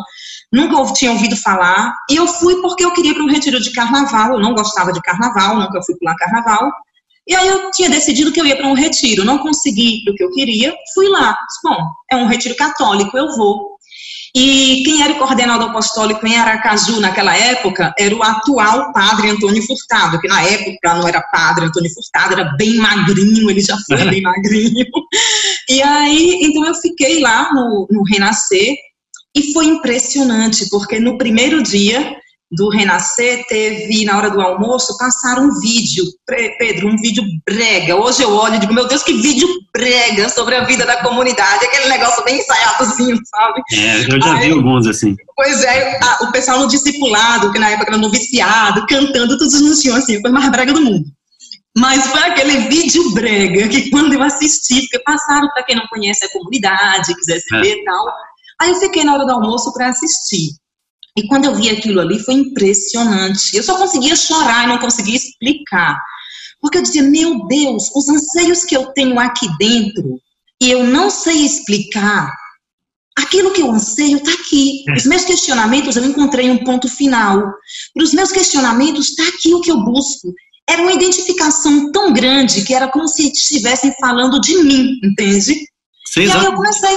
nunca 0.52 0.92
tinha 0.92 1.12
ouvido 1.12 1.36
falar, 1.36 1.94
e 2.10 2.16
eu 2.16 2.26
fui 2.26 2.60
porque 2.60 2.84
eu 2.84 2.92
queria 2.92 3.14
para 3.14 3.22
um 3.22 3.30
retiro 3.30 3.60
de 3.60 3.72
carnaval, 3.72 4.32
eu 4.32 4.40
não 4.40 4.54
gostava 4.54 4.92
de 4.92 5.00
carnaval, 5.00 5.60
nunca 5.60 5.80
fui 5.82 5.96
pular 5.96 6.16
carnaval, 6.16 6.72
e 7.26 7.34
aí 7.36 7.46
eu 7.46 7.70
tinha 7.70 7.88
decidido 7.88 8.32
que 8.32 8.40
eu 8.40 8.46
ia 8.46 8.56
para 8.56 8.66
um 8.66 8.74
retiro, 8.74 9.24
não 9.24 9.38
consegui 9.38 10.02
o 10.08 10.14
que 10.14 10.24
eu 10.24 10.30
queria, 10.32 10.74
fui 10.92 11.08
lá. 11.08 11.38
Bom, 11.62 11.78
é 12.10 12.16
um 12.16 12.26
retiro 12.26 12.56
católico, 12.56 13.16
eu 13.16 13.36
vou. 13.36 13.71
E 14.34 14.82
quem 14.84 15.02
era 15.02 15.12
o 15.12 15.18
coordenador 15.18 15.68
apostólico 15.68 16.26
em 16.26 16.36
Aracaju 16.36 17.00
naquela 17.00 17.36
época 17.36 17.92
era 17.98 18.14
o 18.14 18.22
atual 18.22 18.90
padre 18.92 19.28
Antônio 19.28 19.62
Furtado, 19.62 20.18
que 20.20 20.28
na 20.28 20.42
época 20.42 20.94
não 20.94 21.06
era 21.06 21.20
padre 21.20 21.66
Antônio 21.66 21.92
Furtado, 21.92 22.32
era 22.32 22.56
bem 22.56 22.76
magrinho, 22.76 23.50
ele 23.50 23.60
já 23.60 23.76
foi 23.86 24.08
bem 24.08 24.22
magrinho. 24.22 24.86
E 25.68 25.82
aí, 25.82 26.38
então 26.42 26.64
eu 26.64 26.74
fiquei 26.76 27.20
lá 27.20 27.52
no, 27.52 27.86
no 27.90 28.02
Renascer 28.04 28.74
e 29.34 29.52
foi 29.52 29.66
impressionante, 29.66 30.66
porque 30.70 30.98
no 30.98 31.18
primeiro 31.18 31.62
dia 31.62 32.16
do 32.52 32.68
Renascer, 32.68 33.46
teve, 33.48 34.04
na 34.04 34.18
hora 34.18 34.30
do 34.30 34.40
almoço, 34.40 34.96
passaram 34.98 35.44
um 35.44 35.60
vídeo, 35.60 36.04
Pedro, 36.58 36.88
um 36.88 36.96
vídeo 36.96 37.24
brega. 37.46 37.96
Hoje 37.96 38.22
eu 38.22 38.30
olho 38.34 38.56
e 38.56 38.58
digo, 38.58 38.74
meu 38.74 38.86
Deus, 38.86 39.02
que 39.02 39.14
vídeo 39.14 39.48
brega 39.74 40.28
sobre 40.28 40.54
a 40.54 40.64
vida 40.64 40.84
da 40.84 41.02
comunidade, 41.02 41.64
aquele 41.64 41.88
negócio 41.88 42.22
bem 42.24 42.38
ensaiadozinho, 42.38 43.18
sabe? 43.24 43.62
É, 43.72 44.04
eu 44.04 44.20
já 44.20 44.34
Aí, 44.34 44.48
vi 44.48 44.52
alguns 44.52 44.86
assim. 44.86 45.16
Pois 45.34 45.64
é, 45.64 45.98
a, 45.98 46.24
o 46.24 46.32
pessoal 46.32 46.60
no 46.60 46.68
discipulado, 46.68 47.50
que 47.52 47.58
na 47.58 47.70
época 47.70 47.90
era 47.90 47.98
noviciado, 47.98 48.86
cantando, 48.86 49.38
todos 49.38 49.60
no 49.60 49.74
chão, 49.74 49.96
assim, 49.96 50.20
foi 50.20 50.30
mais 50.30 50.50
brega 50.50 50.74
do 50.74 50.82
mundo. 50.82 51.04
Mas 51.76 52.06
foi 52.08 52.20
aquele 52.20 52.68
vídeo 52.68 53.14
brega 53.14 53.66
que 53.68 53.88
quando 53.88 54.12
eu 54.12 54.22
assisti, 54.22 54.82
porque 54.82 54.98
passaram 54.98 55.48
para 55.54 55.62
quem 55.62 55.74
não 55.74 55.86
conhece 55.86 56.26
a 56.26 56.30
comunidade, 56.30 57.14
quisesse 57.14 57.54
é. 57.54 57.60
ver 57.62 57.78
e 57.78 57.84
tal. 57.84 58.06
Aí 58.60 58.70
eu 58.70 58.76
fiquei 58.76 59.04
na 59.04 59.14
hora 59.14 59.24
do 59.24 59.32
almoço 59.32 59.72
para 59.72 59.88
assistir. 59.88 60.50
E 61.16 61.26
quando 61.26 61.44
eu 61.44 61.54
vi 61.54 61.68
aquilo 61.68 62.00
ali, 62.00 62.18
foi 62.18 62.34
impressionante. 62.34 63.54
Eu 63.54 63.62
só 63.62 63.76
conseguia 63.76 64.16
chorar 64.16 64.64
e 64.64 64.68
não 64.68 64.78
conseguia 64.78 65.16
explicar. 65.16 66.00
Porque 66.60 66.78
eu 66.78 66.82
dizia, 66.82 67.02
meu 67.02 67.46
Deus, 67.46 67.90
os 67.94 68.08
anseios 68.08 68.64
que 68.64 68.76
eu 68.76 68.86
tenho 68.92 69.18
aqui 69.18 69.46
dentro, 69.58 70.20
e 70.60 70.70
eu 70.70 70.84
não 70.84 71.10
sei 71.10 71.44
explicar, 71.44 72.32
aquilo 73.16 73.52
que 73.52 73.60
eu 73.60 73.70
anseio 73.70 74.18
está 74.18 74.32
aqui. 74.32 74.84
É. 74.88 74.92
Os 74.94 75.04
meus 75.04 75.24
questionamentos, 75.24 75.96
eu 75.96 76.04
encontrei 76.04 76.50
um 76.50 76.64
ponto 76.64 76.88
final. 76.88 77.42
Para 77.94 78.04
os 78.04 78.12
meus 78.14 78.32
questionamentos, 78.32 79.10
está 79.10 79.24
aqui 79.28 79.52
o 79.54 79.60
que 79.60 79.70
eu 79.70 79.84
busco. 79.84 80.32
Era 80.68 80.82
uma 80.82 80.92
identificação 80.92 81.90
tão 81.90 82.12
grande 82.12 82.62
que 82.62 82.72
era 82.72 82.88
como 82.88 83.08
se 83.08 83.30
estivessem 83.30 83.92
falando 84.00 84.40
de 84.40 84.56
mim, 84.62 84.98
entende? 85.02 85.66
Sim, 86.06 86.22
e 86.24 86.30
aí 86.30 86.44
eu 86.44 86.54
comecei, 86.54 86.96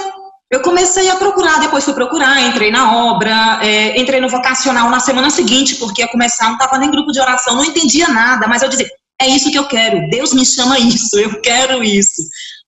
eu 0.51 0.62
comecei 0.62 1.10
a 1.10 1.15
procurar, 1.15 1.60
depois 1.60 1.84
fui 1.84 1.93
procurar, 1.93 2.41
entrei 2.41 2.69
na 2.69 2.95
obra, 3.08 3.60
é, 3.63 3.99
entrei 3.99 4.21
no 4.21 4.29
vocacional 4.29 4.89
na 4.89 4.99
semana 4.99 5.29
seguinte, 5.29 5.75
porque 5.75 6.01
ia 6.01 6.08
começar, 6.08 6.45
não 6.45 6.53
estava 6.53 6.77
nem 6.77 6.91
grupo 6.91 7.12
de 7.12 7.19
oração, 7.19 7.55
não 7.55 7.65
entendia 7.65 8.08
nada, 8.08 8.47
mas 8.47 8.62
eu 8.62 8.69
dizia, 8.69 8.88
é 9.19 9.27
isso 9.27 9.51
que 9.51 9.58
eu 9.58 9.67
quero, 9.67 10.08
Deus 10.10 10.34
me 10.34 10.45
chama 10.45 10.79
isso, 10.79 11.17
eu 11.19 11.41
quero 11.41 11.84
isso. 11.84 12.21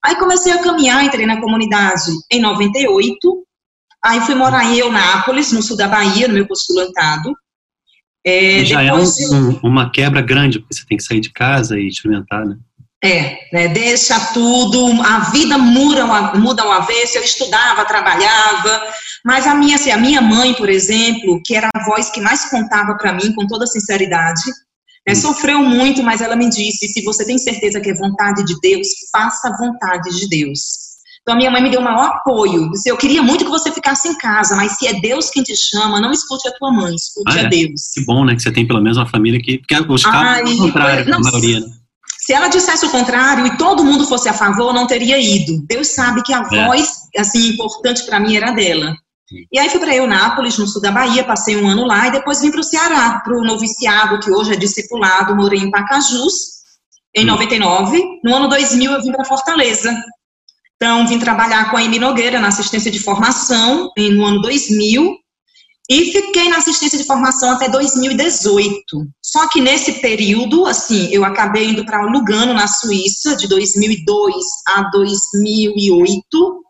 Aí 0.04 0.16
comecei 0.16 0.52
a 0.52 0.62
caminhar, 0.62 1.04
entrei 1.04 1.26
na 1.26 1.40
comunidade 1.40 2.12
em 2.32 2.40
98, 2.42 3.44
aí 4.04 4.22
fui 4.22 4.36
morar 4.36 4.66
em 4.66 4.78
Eunápolis, 4.78 5.52
no 5.52 5.62
sul 5.62 5.78
da 5.78 5.88
Bahia, 5.88 6.28
no 6.28 6.34
meu 6.34 6.48
postulantado. 6.48 7.34
É, 8.26 8.66
já 8.66 8.82
é 8.82 8.94
um, 8.94 9.04
um, 9.04 9.60
uma 9.64 9.90
quebra 9.90 10.22
grande, 10.22 10.60
porque 10.60 10.76
você 10.76 10.86
tem 10.86 10.98
que 10.98 11.04
sair 11.04 11.22
de 11.22 11.32
casa 11.32 11.80
e 11.80 11.88
experimentar, 11.88 12.46
né? 12.46 12.58
É, 13.04 13.38
né, 13.54 13.68
deixa 13.68 14.20
tudo, 14.34 15.02
a 15.04 15.20
vida 15.30 15.56
muda, 15.56 16.06
muda 16.34 16.64
ao 16.64 16.72
avesso, 16.72 17.18
eu 17.18 17.24
estudava, 17.24 17.86
trabalhava, 17.86 18.82
mas 19.24 19.46
a 19.46 19.54
minha, 19.54 19.76
assim, 19.76 19.92
a 19.92 19.98
minha 19.98 20.20
mãe, 20.20 20.56
por 20.56 20.68
exemplo, 20.68 21.40
que 21.46 21.56
era 21.56 21.70
a 21.76 21.86
voz 21.86 22.10
que 22.10 22.20
mais 22.20 22.50
contava 22.50 22.96
para 22.96 23.14
mim, 23.14 23.34
com 23.36 23.46
toda 23.46 23.68
sinceridade, 23.68 24.42
né, 25.08 25.14
sofreu 25.14 25.60
muito, 25.62 26.02
mas 26.02 26.22
ela 26.22 26.36
me 26.36 26.50
disse, 26.50 26.88
se 26.88 27.04
você 27.04 27.24
tem 27.24 27.38
certeza 27.38 27.80
que 27.80 27.92
é 27.92 27.94
vontade 27.94 28.44
de 28.44 28.56
Deus, 28.60 28.88
faça 29.12 29.50
a 29.50 29.58
vontade 29.58 30.10
de 30.20 30.28
Deus. 30.28 30.88
Então 31.22 31.36
a 31.36 31.38
minha 31.38 31.52
mãe 31.52 31.62
me 31.62 31.70
deu 31.70 31.82
o 31.82 31.84
maior 31.84 32.08
apoio, 32.08 32.72
disse, 32.72 32.90
eu 32.90 32.98
queria 32.98 33.22
muito 33.22 33.46
que 33.46 33.52
você 33.52 33.72
ficasse 33.72 34.08
em 34.08 34.18
casa, 34.18 34.56
mas 34.56 34.78
se 34.78 34.88
é 34.88 35.00
Deus 35.00 35.30
quem 35.30 35.44
te 35.44 35.56
chama, 35.56 36.02
não 36.02 36.12
escute 36.12 36.48
a 36.48 36.52
tua 36.54 36.72
mãe, 36.72 36.96
escute 36.96 37.38
ah, 37.38 37.42
a 37.42 37.44
é. 37.44 37.48
Deus. 37.50 37.92
Que 37.94 38.04
bom, 38.06 38.26
né, 38.26 38.36
que 38.36 38.42
você 38.42 38.52
tem 38.52 38.66
pelo 38.66 38.82
menos 38.82 38.98
uma 38.98 39.06
família 39.06 39.40
que, 39.40 39.60
porque 39.60 39.76
os 39.76 40.04
casos, 40.04 40.52
ao 40.52 40.58
contrário, 40.58 41.08
não, 41.08 41.20
a 41.20 41.22
maioria, 41.22 41.60
né? 41.60 41.77
Se 42.28 42.34
ela 42.34 42.50
dissesse 42.50 42.86
o 42.86 42.90
contrário 42.90 43.48
e 43.48 43.58
todo 43.58 43.86
mundo 43.86 44.06
fosse 44.06 44.28
a 44.28 44.34
favor, 44.34 44.74
não 44.74 44.86
teria 44.86 45.18
ido. 45.18 45.66
Deus 45.66 45.88
sabe 45.88 46.22
que 46.24 46.34
a 46.34 46.46
é. 46.52 46.66
voz, 46.66 47.04
assim, 47.18 47.52
importante 47.52 48.06
para 48.06 48.20
mim 48.20 48.36
era 48.36 48.52
dela. 48.52 48.94
E 49.50 49.58
aí 49.58 49.70
fui 49.70 49.80
para 49.80 49.96
Eunápolis, 49.96 50.58
no 50.58 50.68
sul 50.68 50.82
da 50.82 50.92
Bahia, 50.92 51.24
passei 51.24 51.56
um 51.56 51.66
ano 51.66 51.86
lá 51.86 52.10
e 52.10 52.12
depois 52.12 52.42
vim 52.42 52.52
para 52.52 52.60
o 52.60 52.64
Ceará, 52.66 53.22
para 53.24 53.34
o 53.34 53.46
noviciado, 53.46 54.20
que 54.20 54.30
hoje 54.30 54.52
é 54.52 54.58
discipulado, 54.58 55.38
morei 55.38 55.62
em 55.62 55.72
Pacajus, 55.72 56.34
em 57.16 57.24
99. 57.24 58.04
No 58.26 58.36
ano 58.36 58.50
2000 58.50 58.92
eu 58.92 59.02
vim 59.02 59.14
para 59.14 59.24
Fortaleza. 59.24 59.96
Então, 60.76 61.08
vim 61.08 61.20
trabalhar 61.20 61.72
com 61.72 61.78
a 61.78 61.80
Amy 61.80 61.98
Nogueira 61.98 62.42
na 62.42 62.50
assistência 62.50 62.92
de 62.92 63.00
formação 63.00 63.90
no 63.98 64.26
ano 64.26 64.42
2000 64.42 65.18
e 65.90 66.12
fiquei 66.12 66.50
na 66.50 66.58
assistência 66.58 66.98
de 66.98 67.06
formação 67.06 67.52
até 67.52 67.70
2018. 67.70 68.84
Só 69.22 69.48
que 69.48 69.62
nesse 69.62 69.94
período, 70.02 70.66
assim, 70.66 71.08
eu 71.12 71.24
acabei 71.24 71.70
indo 71.70 71.86
para 71.86 72.04
Lugano, 72.04 72.54
na 72.54 72.68
Suíça, 72.68 73.38
de 73.38 73.48
2002 73.48 74.36
a 74.68 74.82
2008. 74.92 76.64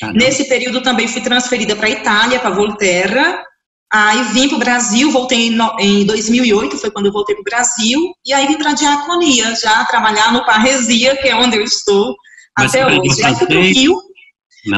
Caramba. 0.00 0.18
Nesse 0.18 0.44
período 0.44 0.82
também 0.82 1.06
fui 1.06 1.20
transferida 1.20 1.76
para 1.76 1.86
a 1.86 1.90
Itália, 1.90 2.40
para 2.40 2.50
Volterra. 2.50 3.44
Aí 3.92 4.24
vim 4.32 4.48
para 4.48 4.56
o 4.56 4.58
Brasil, 4.58 5.10
voltei 5.12 5.54
em 5.78 6.06
2008, 6.06 6.78
foi 6.78 6.90
quando 6.90 7.06
eu 7.06 7.12
voltei 7.12 7.34
para 7.34 7.42
o 7.42 7.44
Brasil. 7.44 8.12
E 8.24 8.32
aí 8.32 8.46
vim 8.46 8.56
para 8.56 8.70
a 8.70 8.74
diaconia, 8.74 9.54
já 9.56 9.84
trabalhar 9.84 10.32
no 10.32 10.44
Parresia, 10.44 11.16
que 11.16 11.28
é 11.28 11.36
onde 11.36 11.58
eu 11.58 11.62
estou 11.62 12.16
Mas 12.58 12.74
até 12.74 12.86
hoje. 12.86 13.22
Aí 13.22 13.34
fui 13.36 13.46
para 13.46 13.58
o 13.58 13.62
Rio. 13.62 13.94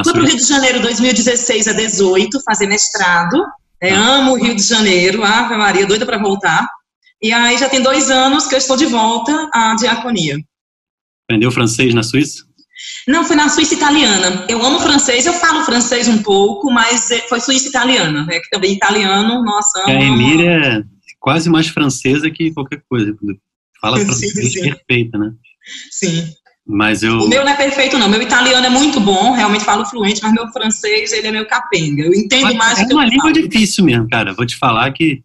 Fui 0.03 0.13
para 0.13 0.21
o 0.21 0.25
Rio 0.25 0.35
de 0.35 0.43
Janeiro 0.43 0.81
2016 0.81 1.69
a 1.69 1.73
2018, 1.73 2.43
fazer 2.43 2.67
mestrado. 2.67 3.43
É, 3.81 3.93
amo 3.93 4.31
o 4.31 4.35
Rio 4.35 4.55
de 4.55 4.63
Janeiro, 4.63 5.23
Ave 5.23 5.55
Maria, 5.55 5.85
doida 5.85 6.05
para 6.05 6.17
voltar. 6.17 6.67
E 7.21 7.31
aí 7.31 7.57
já 7.57 7.69
tem 7.69 7.81
dois 7.81 8.09
anos 8.09 8.47
que 8.47 8.55
eu 8.55 8.59
estou 8.59 8.77
de 8.77 8.85
volta 8.85 9.49
à 9.53 9.75
diaconia. 9.75 10.37
Aprendeu 11.25 11.51
francês 11.51 11.93
na 11.93 12.03
Suíça? 12.03 12.43
Não, 13.07 13.23
foi 13.23 13.35
na 13.35 13.49
Suíça 13.49 13.73
italiana. 13.73 14.45
Eu 14.47 14.63
amo 14.63 14.79
francês, 14.79 15.25
eu 15.25 15.33
falo 15.33 15.63
francês 15.63 16.07
um 16.07 16.21
pouco, 16.21 16.71
mas 16.71 17.09
é, 17.11 17.21
foi 17.21 17.39
Suíça 17.39 17.69
italiana, 17.69 18.25
né? 18.25 18.39
Que 18.39 18.49
também 18.49 18.73
italiano, 18.73 19.43
nossa. 19.43 19.83
Amo, 19.83 19.89
a 19.89 20.03
Emília 20.03 20.51
é 20.51 20.83
quase 21.19 21.49
mais 21.49 21.67
francesa 21.67 22.29
que 22.29 22.53
qualquer 22.53 22.81
coisa. 22.87 23.15
Fala 23.81 23.99
francês 24.05 24.33
sim, 24.33 24.49
sim. 24.49 24.61
perfeita, 24.61 25.17
né? 25.17 25.31
Sim. 25.91 26.31
Mas 26.67 27.01
eu... 27.01 27.19
O 27.19 27.29
meu 27.29 27.45
não 27.45 27.51
é 27.51 27.55
perfeito, 27.55 27.97
não. 27.97 28.09
Meu 28.09 28.21
italiano 28.21 28.65
é 28.65 28.69
muito 28.69 28.99
bom, 28.99 29.31
realmente 29.31 29.63
falo 29.63 29.85
fluente, 29.85 30.21
mas 30.21 30.33
meu 30.33 30.47
francês, 30.49 31.13
ele 31.13 31.27
é 31.27 31.31
meio 31.31 31.47
capenga. 31.47 32.03
Eu 32.03 32.13
entendo 32.13 32.43
mas 32.43 32.55
mais 32.55 32.79
É 32.79 32.93
uma 32.93 33.05
língua 33.05 33.31
falo. 33.31 33.33
difícil 33.33 33.85
mesmo, 33.85 34.07
cara. 34.09 34.33
Vou 34.33 34.45
te 34.45 34.57
falar 34.57 34.91
que 34.91 35.23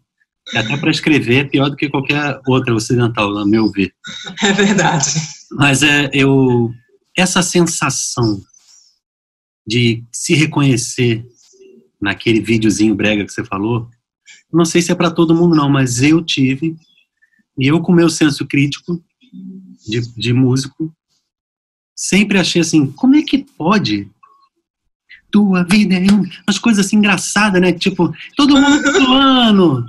até 0.55 0.77
para 0.77 0.91
escrever 0.91 1.35
é 1.39 1.43
pior 1.43 1.69
do 1.69 1.75
que 1.75 1.89
qualquer 1.89 2.39
outra 2.47 2.73
ocidental, 2.73 3.37
a 3.37 3.45
meu 3.45 3.69
ver. 3.71 3.91
É 4.41 4.53
verdade. 4.53 5.09
Mas 5.51 5.83
é, 5.83 6.09
eu... 6.13 6.71
Essa 7.15 7.43
sensação 7.43 8.41
de 9.67 10.03
se 10.11 10.33
reconhecer 10.33 11.25
naquele 12.01 12.41
videozinho 12.41 12.95
brega 12.95 13.23
que 13.23 13.31
você 13.31 13.43
falou, 13.43 13.87
não 14.51 14.65
sei 14.65 14.81
se 14.81 14.91
é 14.91 14.95
para 14.95 15.11
todo 15.11 15.35
mundo 15.35 15.55
não, 15.55 15.69
mas 15.69 16.01
eu 16.01 16.23
tive, 16.23 16.75
e 17.57 17.67
eu 17.67 17.81
com 17.81 17.93
meu 17.93 18.09
senso 18.09 18.45
crítico 18.45 19.01
de, 19.87 20.01
de 20.15 20.33
músico, 20.33 20.93
sempre 21.95 22.37
achei 22.37 22.61
assim, 22.61 22.87
como 22.87 23.15
é 23.15 23.21
que 23.21 23.45
pode? 23.57 24.09
Tua 25.31 25.63
vida 25.63 25.95
é 25.95 26.05
umas 26.47 26.59
coisas 26.59 26.85
assim 26.85 26.97
engraçadas, 26.97 27.61
né? 27.61 27.71
Tipo, 27.71 28.13
todo 28.35 28.59
mundo 28.59 28.91
zoando. 28.91 29.85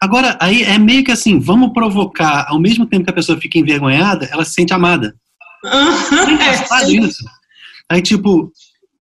Agora, 0.00 0.36
aí 0.40 0.62
é 0.62 0.78
meio 0.78 1.04
que 1.04 1.12
assim, 1.12 1.38
vamos 1.38 1.72
provocar, 1.72 2.46
ao 2.48 2.58
mesmo 2.58 2.86
tempo 2.86 3.04
que 3.04 3.10
a 3.10 3.14
pessoa 3.14 3.40
fica 3.40 3.58
envergonhada, 3.58 4.28
ela 4.32 4.44
se 4.44 4.54
sente 4.54 4.72
amada. 4.72 5.14
é 5.64 6.90
isso. 6.90 7.24
Aí, 7.88 8.02
tipo, 8.02 8.50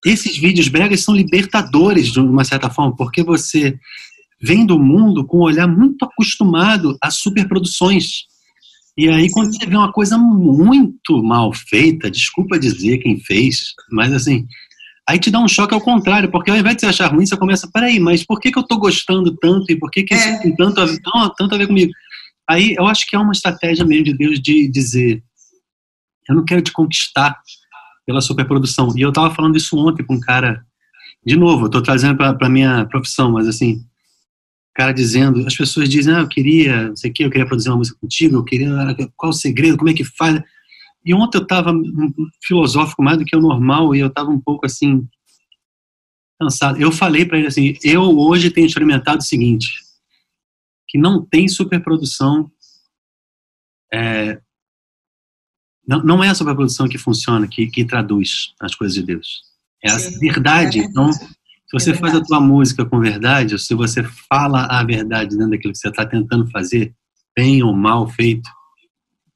esses 0.05 0.37
vídeos 0.37 0.67
bregas 0.67 1.03
são 1.03 1.15
libertadores 1.15 2.11
de 2.11 2.19
uma 2.19 2.43
certa 2.43 2.69
forma, 2.69 2.95
porque 2.95 3.23
você 3.23 3.79
vem 4.41 4.65
do 4.65 4.79
mundo 4.79 5.25
com 5.25 5.37
um 5.37 5.43
olhar 5.43 5.67
muito 5.67 6.03
acostumado 6.03 6.97
a 7.01 7.09
superproduções. 7.09 8.25
E 8.97 9.07
aí, 9.07 9.29
quando 9.31 9.53
você 9.53 9.65
vê 9.65 9.75
uma 9.75 9.91
coisa 9.91 10.17
muito 10.17 11.23
mal 11.23 11.53
feita, 11.53 12.11
desculpa 12.11 12.59
dizer 12.59 12.97
quem 12.97 13.19
fez, 13.19 13.73
mas 13.89 14.11
assim, 14.11 14.45
aí 15.07 15.17
te 15.17 15.31
dá 15.31 15.39
um 15.39 15.47
choque 15.47 15.73
ao 15.73 15.81
contrário, 15.81 16.29
porque 16.29 16.51
ao 16.51 16.57
invés 16.57 16.75
de 16.75 16.81
você 16.81 16.87
achar 16.87 17.11
ruim, 17.11 17.25
você 17.25 17.37
começa, 17.37 17.69
peraí, 17.71 17.99
mas 17.99 18.25
por 18.25 18.39
que, 18.39 18.51
que 18.51 18.59
eu 18.59 18.63
tô 18.63 18.77
gostando 18.77 19.35
tanto 19.37 19.71
e 19.71 19.77
por 19.77 19.89
que, 19.89 20.03
que 20.03 20.13
isso 20.13 20.27
é. 20.27 20.37
tem 20.39 20.55
tanto 20.55 20.81
a, 20.81 20.87
tanto, 20.87 21.35
tanto 21.37 21.55
a 21.55 21.57
ver 21.57 21.67
comigo? 21.67 21.91
Aí 22.49 22.75
eu 22.77 22.85
acho 22.85 23.07
que 23.07 23.15
é 23.15 23.19
uma 23.19 23.31
estratégia 23.31 23.85
mesmo 23.85 24.05
de 24.05 24.17
Deus 24.17 24.41
de 24.41 24.67
dizer, 24.67 25.23
eu 26.27 26.35
não 26.35 26.43
quero 26.43 26.61
te 26.61 26.71
conquistar 26.71 27.39
pela 28.05 28.21
superprodução. 28.21 28.93
E 28.97 29.01
eu 29.01 29.09
estava 29.09 29.33
falando 29.33 29.55
isso 29.55 29.77
ontem 29.77 30.03
com 30.03 30.15
um 30.15 30.19
cara, 30.19 30.65
de 31.25 31.37
novo, 31.37 31.63
eu 31.63 31.67
estou 31.67 31.81
trazendo 31.81 32.17
para 32.17 32.37
a 32.39 32.49
minha 32.49 32.85
profissão, 32.85 33.31
mas 33.31 33.47
assim, 33.47 33.85
cara 34.73 34.91
dizendo, 34.91 35.45
as 35.45 35.55
pessoas 35.55 35.89
dizem, 35.89 36.13
ah, 36.13 36.19
eu 36.19 36.27
queria, 36.27 36.89
não 36.89 36.95
sei 36.95 37.11
o 37.11 37.13
que, 37.13 37.23
eu 37.23 37.29
queria 37.29 37.45
produzir 37.45 37.69
uma 37.69 37.77
música 37.77 37.99
contigo, 37.99 38.37
eu 38.37 38.43
queria, 38.43 38.69
qual 39.15 39.31
o 39.31 39.33
segredo, 39.33 39.77
como 39.77 39.89
é 39.89 39.93
que 39.93 40.03
faz? 40.03 40.41
E 41.03 41.13
ontem 41.13 41.37
eu 41.37 41.43
estava 41.43 41.71
um 41.71 42.13
filosófico 42.43 43.03
mais 43.03 43.17
do 43.17 43.25
que 43.25 43.35
o 43.35 43.41
normal 43.41 43.95
e 43.95 43.99
eu 43.99 44.07
estava 44.07 44.29
um 44.29 44.39
pouco 44.39 44.65
assim, 44.65 45.07
cansado. 46.39 46.79
Eu 46.79 46.91
falei 46.91 47.25
para 47.25 47.37
ele 47.37 47.47
assim, 47.47 47.73
eu 47.83 48.01
hoje 48.17 48.49
tenho 48.51 48.67
experimentado 48.67 49.19
o 49.19 49.25
seguinte, 49.25 49.67
que 50.87 50.97
não 50.97 51.25
tem 51.25 51.47
superprodução, 51.47 52.51
é, 53.91 54.39
não, 55.87 56.03
não 56.03 56.23
é 56.23 56.29
a 56.29 56.35
superprodução 56.35 56.87
que 56.87 56.97
funciona, 56.97 57.47
que, 57.47 57.67
que 57.67 57.83
traduz 57.83 58.53
as 58.61 58.75
coisas 58.75 58.95
de 58.95 59.03
Deus. 59.03 59.43
É 59.83 59.89
a 59.91 59.99
Sim, 59.99 60.19
verdade. 60.19 60.79
É 60.79 60.83
então, 60.83 61.09
se 61.71 61.79
você 61.79 61.91
é 61.91 61.95
faz 61.95 62.13
a 62.13 62.21
tua 62.21 62.41
música 62.41 62.85
com 62.85 62.99
verdade, 62.99 63.53
ou 63.53 63.59
se 63.59 63.73
você 63.73 64.03
fala 64.29 64.65
a 64.65 64.83
verdade 64.83 65.37
dentro 65.37 65.51
daquilo 65.51 65.71
que 65.71 65.79
você 65.79 65.87
está 65.87 66.05
tentando 66.05 66.49
fazer, 66.49 66.93
bem 67.35 67.63
ou 67.63 67.73
mal 67.73 68.09
feito, 68.09 68.49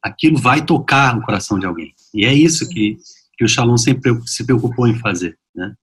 aquilo 0.03 0.37
vai 0.37 0.65
tocar 0.65 1.17
o 1.17 1.21
coração 1.21 1.57
de 1.57 1.65
alguém. 1.65 1.93
E 2.13 2.25
é 2.25 2.33
isso 2.33 2.67
que, 2.67 2.97
que 3.37 3.45
o 3.45 3.47
Shalom 3.47 3.77
sempre 3.77 4.13
se 4.25 4.43
preocupou 4.43 4.85
em 4.85 4.99
fazer. 4.99 5.37
Né? 5.55 5.73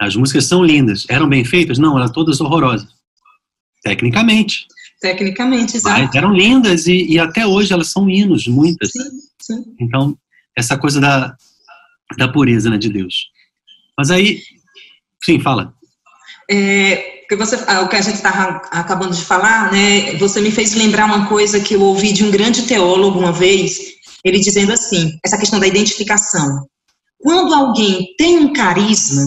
As 0.00 0.14
músicas 0.14 0.46
são 0.46 0.64
lindas. 0.64 1.06
Eram 1.08 1.28
bem 1.28 1.44
feitas? 1.44 1.78
Não, 1.78 1.98
eram 1.98 2.10
todas 2.10 2.40
horrorosas. 2.40 2.88
Tecnicamente. 3.82 4.66
Tecnicamente, 5.00 5.76
exato. 5.76 6.00
Mas 6.00 6.14
eram 6.14 6.32
lindas 6.32 6.86
e, 6.86 7.04
e, 7.04 7.18
até 7.18 7.44
hoje 7.46 7.72
elas 7.72 7.88
são 7.88 8.08
hinos, 8.08 8.46
muitas. 8.46 8.90
Sim, 8.90 9.10
sim. 9.42 9.74
Então, 9.78 10.16
essa 10.56 10.78
coisa 10.78 11.00
da, 11.00 11.36
da 12.16 12.28
pureza 12.28 12.70
né, 12.70 12.78
de 12.78 12.88
Deus. 12.88 13.28
Mas 13.98 14.10
aí, 14.10 14.40
Sim, 15.24 15.40
fala. 15.40 15.72
É, 16.50 17.14
que 17.28 17.36
você, 17.36 17.58
ah, 17.66 17.80
o 17.80 17.88
que 17.88 17.96
a 17.96 18.00
gente 18.00 18.16
estava 18.16 18.60
acabando 18.70 19.14
de 19.14 19.24
falar, 19.24 19.72
né? 19.72 20.16
Você 20.18 20.40
me 20.40 20.50
fez 20.50 20.74
lembrar 20.74 21.06
uma 21.06 21.26
coisa 21.26 21.60
que 21.60 21.74
eu 21.74 21.80
ouvi 21.80 22.12
de 22.12 22.24
um 22.24 22.30
grande 22.30 22.62
teólogo 22.62 23.18
uma 23.18 23.32
vez, 23.32 23.78
ele 24.24 24.38
dizendo 24.38 24.72
assim, 24.72 25.18
essa 25.24 25.38
questão 25.38 25.58
da 25.58 25.66
identificação. 25.66 26.66
Quando 27.18 27.54
alguém 27.54 28.14
tem 28.18 28.38
um 28.38 28.52
carisma, 28.52 29.22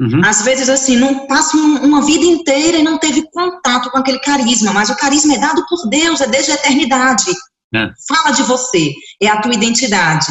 uhum. 0.00 0.20
às 0.24 0.42
vezes 0.42 0.68
assim, 0.68 0.96
não 0.96 1.26
passa 1.26 1.56
uma 1.56 2.04
vida 2.04 2.24
inteira 2.24 2.78
e 2.78 2.82
não 2.82 2.98
teve 2.98 3.22
contato 3.30 3.90
com 3.90 3.98
aquele 3.98 4.18
carisma, 4.18 4.72
mas 4.72 4.90
o 4.90 4.96
carisma 4.96 5.34
é 5.34 5.38
dado 5.38 5.64
por 5.66 5.88
Deus, 5.88 6.20
é 6.20 6.26
desde 6.26 6.52
a 6.52 6.56
eternidade. 6.56 7.30
É. 7.74 7.90
Fala 8.06 8.32
de 8.32 8.42
você, 8.42 8.92
é 9.20 9.28
a 9.28 9.40
tua 9.40 9.54
identidade. 9.54 10.26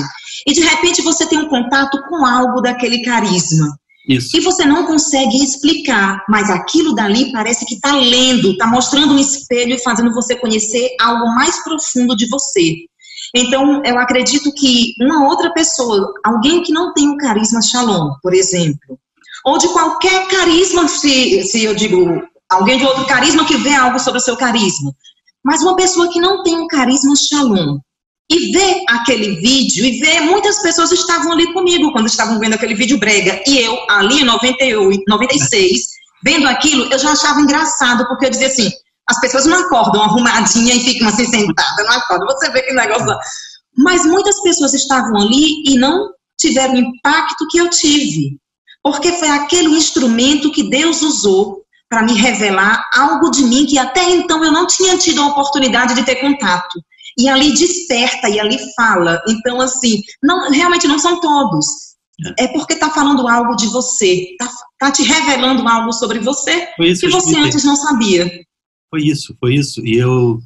E 0.47 0.53
de 0.53 0.61
repente 0.61 1.01
você 1.01 1.25
tem 1.25 1.39
um 1.39 1.49
contato 1.49 1.99
com 2.07 2.23
algo 2.23 2.61
daquele 2.61 3.01
carisma. 3.01 3.75
Isso. 4.07 4.35
E 4.35 4.41
você 4.41 4.65
não 4.65 4.85
consegue 4.85 5.37
explicar, 5.43 6.23
mas 6.27 6.49
aquilo 6.49 6.93
dali 6.93 7.31
parece 7.31 7.65
que 7.65 7.75
está 7.75 7.95
lendo, 7.95 8.51
está 8.51 8.65
mostrando 8.65 9.13
um 9.13 9.19
espelho 9.19 9.75
e 9.75 9.83
fazendo 9.83 10.13
você 10.13 10.35
conhecer 10.35 10.95
algo 10.99 11.27
mais 11.35 11.63
profundo 11.63 12.15
de 12.15 12.27
você. 12.27 12.75
Então, 13.35 13.81
eu 13.85 13.97
acredito 13.99 14.51
que 14.53 14.93
uma 14.99 15.27
outra 15.27 15.53
pessoa, 15.53 16.13
alguém 16.23 16.63
que 16.63 16.73
não 16.73 16.93
tem 16.93 17.09
o 17.09 17.17
carisma 17.17 17.61
Shalom, 17.61 18.13
por 18.21 18.33
exemplo, 18.33 18.99
ou 19.45 19.57
de 19.57 19.67
qualquer 19.69 20.27
carisma, 20.27 20.87
se, 20.87 21.43
se 21.43 21.63
eu 21.63 21.73
digo 21.73 22.21
alguém 22.49 22.77
de 22.77 22.85
outro 22.85 23.05
carisma 23.05 23.45
que 23.45 23.55
vê 23.57 23.73
algo 23.73 23.99
sobre 23.99 24.19
o 24.19 24.23
seu 24.23 24.35
carisma, 24.35 24.93
mas 25.43 25.61
uma 25.61 25.75
pessoa 25.75 26.11
que 26.11 26.19
não 26.19 26.43
tem 26.43 26.59
o 26.59 26.67
carisma 26.67 27.15
Shalom, 27.15 27.79
e 28.31 28.51
ver 28.51 28.83
aquele 28.87 29.35
vídeo 29.35 29.83
e 29.83 29.99
ver 29.99 30.21
muitas 30.21 30.61
pessoas 30.61 30.91
estavam 30.91 31.33
ali 31.33 31.51
comigo 31.51 31.91
quando 31.91 32.07
estavam 32.07 32.39
vendo 32.39 32.53
aquele 32.53 32.73
vídeo 32.73 32.97
brega. 32.97 33.43
E 33.45 33.59
eu 33.59 33.77
ali 33.89 34.21
em 34.21 34.23
98, 34.23 35.03
96 35.05 35.81
vendo 36.23 36.47
aquilo 36.47 36.85
eu 36.91 36.97
já 36.97 37.11
achava 37.11 37.41
engraçado 37.41 38.07
porque 38.07 38.27
eu 38.27 38.29
dizia 38.29 38.47
assim 38.47 38.71
as 39.09 39.19
pessoas 39.19 39.45
não 39.45 39.57
acordam 39.57 40.03
arrumadinha 40.03 40.75
e 40.75 40.79
ficam 40.79 41.09
assim 41.09 41.25
sentadas 41.25 41.85
não 41.85 41.93
acordam. 41.93 42.27
Você 42.27 42.49
vê 42.51 42.61
que 42.61 42.73
negócio 42.73 43.05
mas 43.77 44.05
muitas 44.05 44.41
pessoas 44.41 44.73
estavam 44.73 45.21
ali 45.21 45.63
e 45.65 45.75
não 45.75 46.09
tiveram 46.39 46.75
o 46.75 46.77
impacto 46.77 47.45
que 47.49 47.57
eu 47.57 47.69
tive 47.69 48.37
porque 48.81 49.11
foi 49.13 49.29
aquele 49.29 49.75
instrumento 49.75 50.51
que 50.51 50.69
Deus 50.69 51.01
usou 51.01 51.61
para 51.89 52.03
me 52.03 52.13
revelar 52.13 52.85
algo 52.93 53.29
de 53.29 53.43
mim 53.43 53.65
que 53.65 53.77
até 53.77 54.09
então 54.09 54.41
eu 54.43 54.51
não 54.51 54.65
tinha 54.65 54.97
tido 54.97 55.21
a 55.21 55.27
oportunidade 55.27 55.93
de 55.93 56.03
ter 56.03 56.15
contato 56.15 56.79
e 57.17 57.29
ali 57.29 57.53
desperta 57.53 58.29
e 58.29 58.39
ali 58.39 58.57
fala. 58.75 59.21
Então, 59.27 59.59
assim, 59.61 60.01
não, 60.23 60.49
realmente 60.51 60.87
não 60.87 60.99
são 60.99 61.19
todos. 61.19 61.91
É, 62.37 62.47
porque 62.49 62.73
está 62.73 62.89
falando 62.91 63.27
algo 63.27 63.55
de 63.55 63.67
você, 63.67 64.31
está 64.31 64.47
tá 64.77 64.91
te 64.91 65.01
revelando 65.01 65.67
algo 65.67 65.91
sobre 65.91 66.19
você 66.19 66.67
que 66.77 67.09
você 67.09 67.37
antes 67.37 67.63
não 67.63 67.75
sabia. 67.75 68.29
Foi 68.91 69.01
isso, 69.01 69.35
foi 69.39 69.55
isso. 69.55 69.83
E 69.83 69.95
eu, 69.95 70.39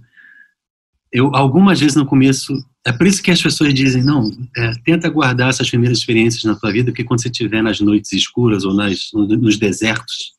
eu 1.11 1.35
algumas 1.35 1.79
vezes 1.79 1.95
no 1.95 2.05
começo, 2.05 2.53
é 2.85 2.93
por 2.93 3.05
isso 3.05 3.21
que 3.21 3.31
as 3.31 3.41
pessoas 3.41 3.73
dizem, 3.73 4.03
não, 4.03 4.31
é, 4.55 4.71
tenta 4.85 5.09
guardar 5.09 5.49
essas 5.49 5.69
primeiras 5.69 5.97
experiências 5.97 6.45
na 6.45 6.55
tua 6.55 6.71
vida, 6.71 6.91
porque 6.91 7.03
quando 7.03 7.21
você 7.21 7.27
estiver 7.27 7.61
nas 7.61 7.81
noites 7.81 8.13
escuras 8.13 8.63
ou 8.63 8.73
nas, 8.73 9.09
nos 9.13 9.57
desertos, 9.57 10.31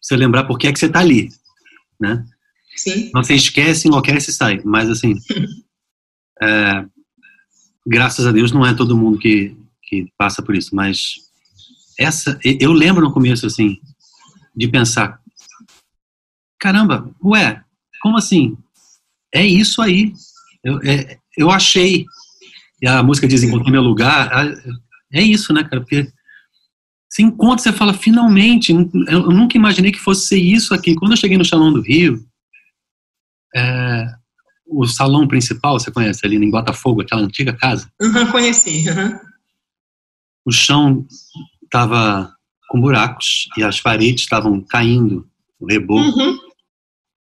você 0.00 0.16
lembrar 0.16 0.44
por 0.44 0.58
que 0.58 0.68
é 0.68 0.72
que 0.72 0.78
você 0.78 0.86
está 0.86 1.00
ali, 1.00 1.28
né? 2.00 2.24
Sim. 2.78 3.10
Você 3.12 3.34
esquece, 3.34 3.88
enlouquece 3.88 4.30
e 4.30 4.32
sai. 4.32 4.60
Mas, 4.64 4.88
assim, 4.88 5.14
é, 6.40 6.84
graças 7.84 8.24
a 8.24 8.30
Deus, 8.30 8.52
não 8.52 8.64
é 8.64 8.72
todo 8.72 8.96
mundo 8.96 9.18
que, 9.18 9.56
que 9.82 10.06
passa 10.16 10.42
por 10.42 10.54
isso. 10.54 10.74
Mas 10.76 11.14
essa, 11.98 12.38
eu 12.44 12.72
lembro 12.72 13.02
no 13.02 13.12
começo, 13.12 13.46
assim, 13.46 13.78
de 14.54 14.68
pensar: 14.68 15.20
caramba, 16.58 17.10
ué, 17.24 17.62
como 18.00 18.16
assim? 18.16 18.56
É 19.34 19.44
isso 19.44 19.82
aí. 19.82 20.12
Eu, 20.62 20.80
é, 20.82 21.18
eu 21.36 21.50
achei. 21.50 22.06
E 22.80 22.86
a 22.86 23.02
música 23.02 23.26
diz: 23.26 23.42
encontrei 23.42 23.72
meu 23.72 23.82
lugar. 23.82 24.30
É 25.12 25.20
isso, 25.20 25.52
né, 25.52 25.64
cara? 25.64 25.80
Porque 25.80 26.12
você 27.08 27.22
encontra, 27.22 27.58
você 27.64 27.72
fala, 27.72 27.94
finalmente, 27.94 28.70
eu 28.72 29.30
nunca 29.30 29.56
imaginei 29.56 29.90
que 29.90 29.98
fosse 29.98 30.28
ser 30.28 30.38
isso 30.38 30.74
aqui. 30.74 30.94
Quando 30.94 31.12
eu 31.12 31.16
cheguei 31.16 31.38
no 31.38 31.44
Salão 31.44 31.72
do 31.72 31.80
Rio, 31.80 32.27
é, 33.54 34.06
o 34.66 34.86
salão 34.86 35.26
principal, 35.26 35.78
você 35.78 35.90
conhece 35.90 36.24
ali 36.24 36.36
em 36.36 36.50
Botafogo, 36.50 37.02
aquela 37.02 37.22
antiga 37.22 37.52
casa? 37.52 37.90
Uhum, 38.00 38.30
conheci. 38.30 38.88
Uhum. 38.88 39.18
O 40.44 40.52
chão 40.52 41.06
estava 41.64 42.32
com 42.68 42.80
buracos 42.80 43.48
e 43.56 43.62
as 43.62 43.80
paredes 43.80 44.22
estavam 44.22 44.60
caindo, 44.60 45.26
o 45.58 45.66
reboco. 45.66 46.18
Uhum. 46.18 46.38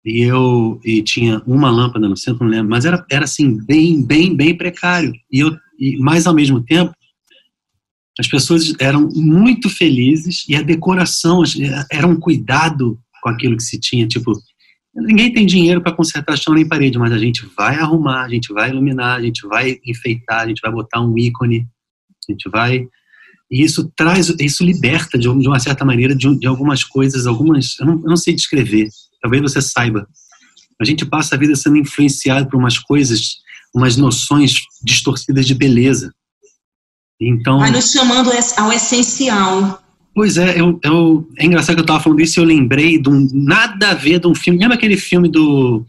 E 0.04 0.22
eu 0.22 0.80
e 0.84 1.02
tinha 1.02 1.42
uma 1.46 1.70
lâmpada 1.70 2.08
no 2.08 2.16
centro, 2.16 2.44
não 2.44 2.50
lembro, 2.50 2.70
mas 2.70 2.84
era, 2.84 3.04
era 3.10 3.24
assim, 3.24 3.58
bem, 3.64 4.04
bem, 4.04 4.34
bem 4.34 4.56
precário. 4.56 5.12
E 5.30 5.40
eu, 5.40 5.56
e, 5.78 5.98
mas 5.98 6.26
ao 6.26 6.34
mesmo 6.34 6.62
tempo, 6.62 6.92
as 8.18 8.26
pessoas 8.26 8.72
eram 8.80 9.08
muito 9.14 9.68
felizes 9.68 10.44
e 10.48 10.56
a 10.56 10.62
decoração 10.62 11.42
era 11.90 12.06
um 12.06 12.18
cuidado 12.18 12.98
com 13.22 13.28
aquilo 13.28 13.56
que 13.56 13.62
se 13.62 13.78
tinha, 13.78 14.06
tipo, 14.08 14.32
Ninguém 14.94 15.32
tem 15.32 15.46
dinheiro 15.46 15.80
para 15.80 15.94
consertar 15.94 16.36
chão 16.36 16.52
nem 16.52 16.66
parede, 16.66 16.98
mas 16.98 17.12
a 17.12 17.18
gente 17.18 17.46
vai 17.56 17.76
arrumar, 17.76 18.24
a 18.24 18.28
gente 18.28 18.52
vai 18.52 18.70
iluminar, 18.70 19.18
a 19.18 19.22
gente 19.22 19.46
vai 19.46 19.78
enfeitar, 19.86 20.40
a 20.40 20.48
gente 20.48 20.60
vai 20.60 20.70
botar 20.70 21.00
um 21.00 21.16
ícone, 21.16 21.66
a 22.28 22.32
gente 22.32 22.48
vai. 22.48 22.86
E 23.50 23.62
isso 23.62 23.90
traz, 23.96 24.28
isso 24.40 24.64
liberta 24.64 25.16
de, 25.16 25.28
uma 25.28 25.58
certa 25.60 25.84
maneira 25.84 26.14
de, 26.14 26.38
de 26.38 26.46
algumas 26.46 26.82
coisas, 26.82 27.26
algumas. 27.26 27.78
Eu 27.78 27.86
não, 27.86 27.94
eu 27.94 28.08
não, 28.10 28.16
sei 28.16 28.34
descrever, 28.34 28.88
talvez 29.22 29.42
você 29.42 29.62
saiba. 29.62 30.08
A 30.80 30.84
gente 30.84 31.06
passa 31.06 31.34
a 31.34 31.38
vida 31.38 31.54
sendo 31.54 31.76
influenciado 31.76 32.48
por 32.48 32.56
umas 32.56 32.78
coisas, 32.78 33.36
umas 33.74 33.96
noções 33.96 34.54
distorcidas 34.82 35.46
de 35.46 35.54
beleza. 35.54 36.12
Então. 37.20 37.58
Vai 37.58 37.70
nos 37.70 37.92
chamando 37.92 38.30
ao 38.56 38.72
essencial. 38.72 39.79
Pois 40.14 40.36
é, 40.36 40.60
eu, 40.60 40.78
eu, 40.82 41.28
é 41.38 41.46
engraçado 41.46 41.76
que 41.76 41.80
eu 41.80 41.84
estava 41.84 42.00
falando 42.00 42.20
isso 42.20 42.38
e 42.38 42.42
eu 42.42 42.46
lembrei 42.46 43.00
de 43.00 43.08
um, 43.08 43.28
nada 43.32 43.90
a 43.90 43.94
ver 43.94 44.18
de 44.18 44.26
um 44.26 44.34
filme. 44.34 44.58
Lembra 44.58 44.76
aquele 44.76 44.96
filme 44.96 45.30
do, 45.30 45.84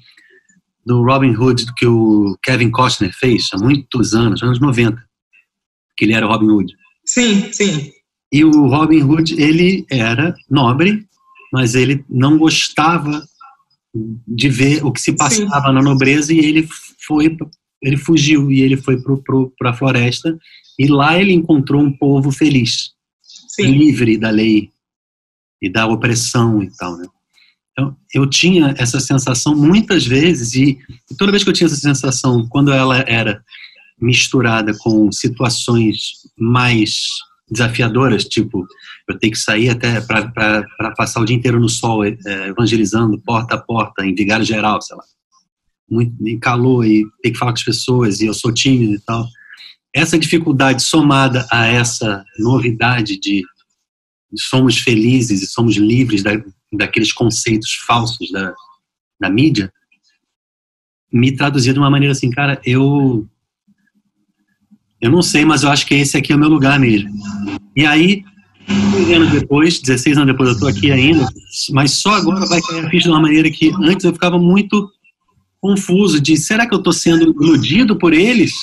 do 0.85 1.03
Robin 1.03 1.35
Hood 1.35 1.65
que 1.75 1.85
o 1.85 2.37
Kevin 2.43 2.69
Costner 2.69 3.11
fez 3.13 3.49
há 3.53 3.57
muitos 3.57 4.13
anos, 4.13 4.43
anos 4.43 4.59
90? 4.59 4.97
Que 5.97 6.05
ele 6.05 6.13
era 6.13 6.25
o 6.25 6.29
Robin 6.29 6.49
Hood. 6.49 6.73
Sim, 7.05 7.51
sim. 7.51 7.91
E 8.31 8.45
o 8.45 8.67
Robin 8.67 9.01
Hood, 9.01 9.41
ele 9.41 9.85
era 9.89 10.33
nobre, 10.49 11.05
mas 11.51 11.75
ele 11.75 12.05
não 12.09 12.37
gostava 12.37 13.23
de 14.27 14.49
ver 14.49 14.85
o 14.85 14.91
que 14.91 15.01
se 15.01 15.13
passava 15.13 15.67
Sim. 15.67 15.73
na 15.73 15.81
nobreza 15.81 16.33
e 16.33 16.39
ele 16.39 16.67
foi 17.05 17.37
ele 17.81 17.97
fugiu 17.97 18.51
e 18.51 18.61
ele 18.61 18.77
foi 18.77 18.95
para 19.57 19.71
a 19.71 19.73
floresta 19.73 20.37
e 20.79 20.87
lá 20.87 21.19
ele 21.19 21.33
encontrou 21.33 21.81
um 21.81 21.91
povo 21.91 22.31
feliz 22.31 22.90
Sim. 23.55 23.71
livre 23.71 24.17
da 24.17 24.29
lei 24.29 24.69
e 25.61 25.69
da 25.69 25.85
opressão 25.87 26.61
e 26.63 26.69
tal 26.75 26.97
né 26.97 27.05
então 27.71 27.95
eu 28.13 28.29
tinha 28.29 28.75
essa 28.77 28.99
sensação 28.99 29.55
muitas 29.55 30.05
vezes 30.05 30.53
e 30.55 30.77
toda 31.17 31.31
vez 31.31 31.43
que 31.43 31.49
eu 31.49 31.53
tinha 31.53 31.67
essa 31.67 31.75
sensação 31.75 32.47
quando 32.47 32.71
ela 32.71 32.99
era 33.07 33.41
misturada 33.99 34.73
com 34.79 35.11
situações 35.11 35.97
mais 36.37 37.01
desafiadoras, 37.51 38.23
tipo, 38.23 38.65
eu 39.07 39.19
tenho 39.19 39.33
que 39.33 39.39
sair 39.39 39.69
até 39.69 39.99
para 40.01 40.65
passar 40.95 41.21
o 41.21 41.25
dia 41.25 41.35
inteiro 41.35 41.59
no 41.59 41.69
sol 41.69 42.03
é, 42.05 42.15
evangelizando 42.47 43.19
porta 43.19 43.55
a 43.55 43.61
porta, 43.61 44.05
em 44.05 44.15
vigário 44.15 44.45
geral, 44.45 44.81
sei 44.81 44.95
lá. 44.95 45.03
Muito 45.89 46.15
em 46.25 46.39
calor 46.39 46.85
e 46.85 47.03
tem 47.21 47.33
que 47.33 47.37
falar 47.37 47.51
com 47.51 47.57
as 47.57 47.63
pessoas 47.63 48.21
e 48.21 48.25
eu 48.25 48.33
sou 48.33 48.53
tímido 48.53 48.93
e 48.93 48.99
tal. 49.01 49.27
Essa 49.93 50.17
dificuldade 50.17 50.83
somada 50.83 51.47
a 51.51 51.67
essa 51.67 52.23
novidade 52.39 53.19
de 53.19 53.43
somos 54.35 54.77
felizes 54.77 55.41
e 55.41 55.47
somos 55.47 55.75
livres 55.75 56.23
da, 56.23 56.31
daqueles 56.71 57.11
conceitos 57.11 57.73
falsos 57.85 58.31
da, 58.31 58.53
da 59.19 59.29
mídia, 59.29 59.71
me 61.11 61.35
traduzia 61.35 61.73
de 61.73 61.79
uma 61.79 61.89
maneira 61.89 62.13
assim, 62.13 62.29
cara, 62.29 62.61
eu 62.65 63.27
eu 65.01 65.09
não 65.09 65.21
sei, 65.23 65.43
mas 65.43 65.63
eu 65.63 65.69
acho 65.69 65.85
que 65.87 65.95
esse 65.95 66.15
aqui 66.15 66.31
é 66.31 66.35
o 66.35 66.39
meu 66.39 66.47
lugar 66.47 66.79
mesmo. 66.79 67.09
E 67.75 67.85
aí, 67.87 68.23
15 68.67 69.13
anos 69.13 69.31
depois, 69.31 69.79
16 69.79 70.17
anos 70.17 70.31
depois, 70.31 70.49
eu 70.49 70.53
estou 70.53 70.69
aqui 70.69 70.91
ainda, 70.91 71.27
mas 71.71 71.93
só 71.93 72.11
agora 72.11 72.45
vai 72.45 72.61
cair 72.61 72.85
a 72.85 72.89
ficha 72.89 73.05
de 73.05 73.09
uma 73.09 73.19
maneira 73.19 73.49
que 73.49 73.71
antes 73.81 74.05
eu 74.05 74.13
ficava 74.13 74.37
muito 74.37 74.91
confuso 75.59 76.21
de 76.21 76.37
será 76.37 76.67
que 76.67 76.73
eu 76.73 76.77
estou 76.77 76.93
sendo 76.93 77.23
iludido 77.23 77.97
por 77.97 78.13
eles? 78.13 78.53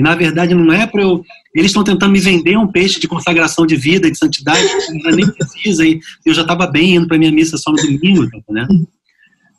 E 0.00 0.02
na 0.02 0.14
verdade 0.14 0.54
não 0.54 0.72
é 0.72 0.86
para 0.86 1.02
eu. 1.02 1.22
Eles 1.54 1.70
estão 1.70 1.84
tentando 1.84 2.10
me 2.10 2.18
vender 2.18 2.56
um 2.56 2.66
peixe 2.66 2.98
de 2.98 3.06
consagração 3.06 3.66
de 3.66 3.76
vida, 3.76 4.10
de 4.10 4.16
santidade, 4.16 4.66
que 4.66 5.06
eu 5.06 5.14
nem 5.14 5.26
precisa, 5.30 5.84
eu 6.24 6.32
já 6.32 6.40
estava 6.40 6.66
bem 6.66 6.94
indo 6.94 7.06
para 7.06 7.18
minha 7.18 7.30
missa 7.30 7.58
só 7.58 7.70
no 7.70 7.76
domingo, 7.76 8.26
né? 8.48 8.66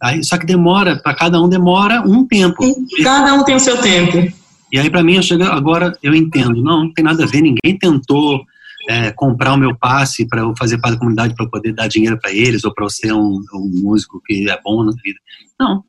Aí, 0.02 0.24
só 0.24 0.40
que 0.40 0.48
demora, 0.48 0.98
para 0.98 1.14
cada 1.14 1.40
um 1.40 1.48
demora 1.48 2.02
um 2.02 2.26
tempo. 2.26 2.58
Cada 3.04 3.36
um 3.36 3.44
tem 3.44 3.56
o 3.56 3.60
seu 3.60 3.78
tempo. 3.80 4.18
E 4.72 4.80
aí, 4.80 4.90
para 4.90 5.04
mim, 5.04 5.18
eu 5.18 5.22
chego, 5.22 5.44
agora 5.44 5.96
eu 6.02 6.16
entendo. 6.16 6.64
Não, 6.64 6.86
não 6.86 6.94
tem 6.94 7.06
nada 7.06 7.24
a 7.24 7.28
ver. 7.28 7.42
Ninguém 7.42 7.78
tentou 7.78 8.44
é, 8.90 9.12
comprar 9.12 9.54
o 9.54 9.58
meu 9.58 9.78
passe 9.78 10.28
para 10.28 10.42
eu 10.42 10.56
fazer 10.58 10.80
parte 10.80 10.94
da 10.94 11.00
comunidade 11.00 11.36
para 11.36 11.46
poder 11.46 11.74
dar 11.74 11.88
dinheiro 11.88 12.18
para 12.20 12.32
eles 12.32 12.64
ou 12.64 12.74
para 12.74 12.86
eu 12.86 12.90
ser 12.90 13.14
um, 13.14 13.44
um, 13.54 13.72
músico 13.84 14.20
que 14.26 14.50
é 14.50 14.60
bom 14.64 14.84
na 14.84 14.94
vida. 15.04 15.20
Não. 15.60 15.84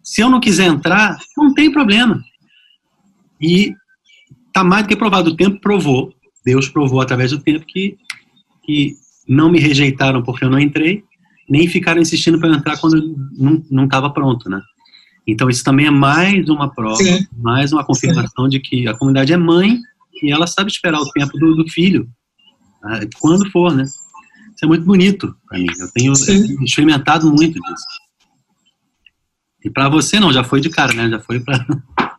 Se 0.00 0.20
eu 0.20 0.30
não 0.30 0.38
quiser 0.38 0.66
entrar, 0.66 1.18
não 1.36 1.52
tem 1.52 1.72
problema. 1.72 2.22
E 3.40 3.74
tá 4.52 4.64
mais 4.64 4.84
do 4.84 4.88
que 4.88 4.96
provado. 4.96 5.30
O 5.30 5.36
tempo 5.36 5.60
provou. 5.60 6.12
Deus 6.44 6.68
provou 6.68 7.00
através 7.00 7.30
do 7.30 7.38
tempo 7.38 7.64
que, 7.66 7.96
que 8.64 8.94
não 9.28 9.50
me 9.50 9.58
rejeitaram 9.58 10.22
porque 10.22 10.44
eu 10.44 10.50
não 10.50 10.58
entrei, 10.58 11.04
nem 11.48 11.68
ficaram 11.68 12.00
insistindo 12.00 12.38
para 12.38 12.54
entrar 12.54 12.78
quando 12.78 13.16
não 13.70 13.84
estava 13.84 14.10
pronto, 14.10 14.48
né? 14.48 14.60
Então, 15.26 15.48
isso 15.48 15.62
também 15.62 15.86
é 15.86 15.90
mais 15.90 16.48
uma 16.48 16.72
prova, 16.72 16.96
Sim. 16.96 17.26
mais 17.36 17.72
uma 17.72 17.84
confirmação 17.84 18.44
Sim. 18.44 18.50
de 18.50 18.60
que 18.60 18.88
a 18.88 18.94
comunidade 18.94 19.32
é 19.32 19.36
mãe 19.36 19.78
e 20.22 20.32
ela 20.32 20.46
sabe 20.46 20.70
esperar 20.70 21.00
o 21.00 21.10
tempo 21.10 21.38
do, 21.38 21.54
do 21.54 21.68
filho, 21.68 22.08
ah, 22.82 23.00
quando 23.20 23.48
for, 23.50 23.74
né? 23.74 23.84
Isso 23.84 24.64
é 24.64 24.66
muito 24.66 24.84
bonito 24.84 25.34
para 25.48 25.58
mim. 25.58 25.66
Eu 25.78 25.90
tenho 25.92 26.14
Sim. 26.14 26.62
experimentado 26.64 27.30
muito 27.30 27.60
disso. 27.60 27.86
E 29.64 29.70
para 29.70 29.88
você 29.88 30.18
não, 30.18 30.32
já 30.32 30.42
foi 30.42 30.60
de 30.60 30.70
cara, 30.70 30.92
né? 30.94 31.08
Já 31.08 31.20
foi 31.20 31.40
para 31.40 31.64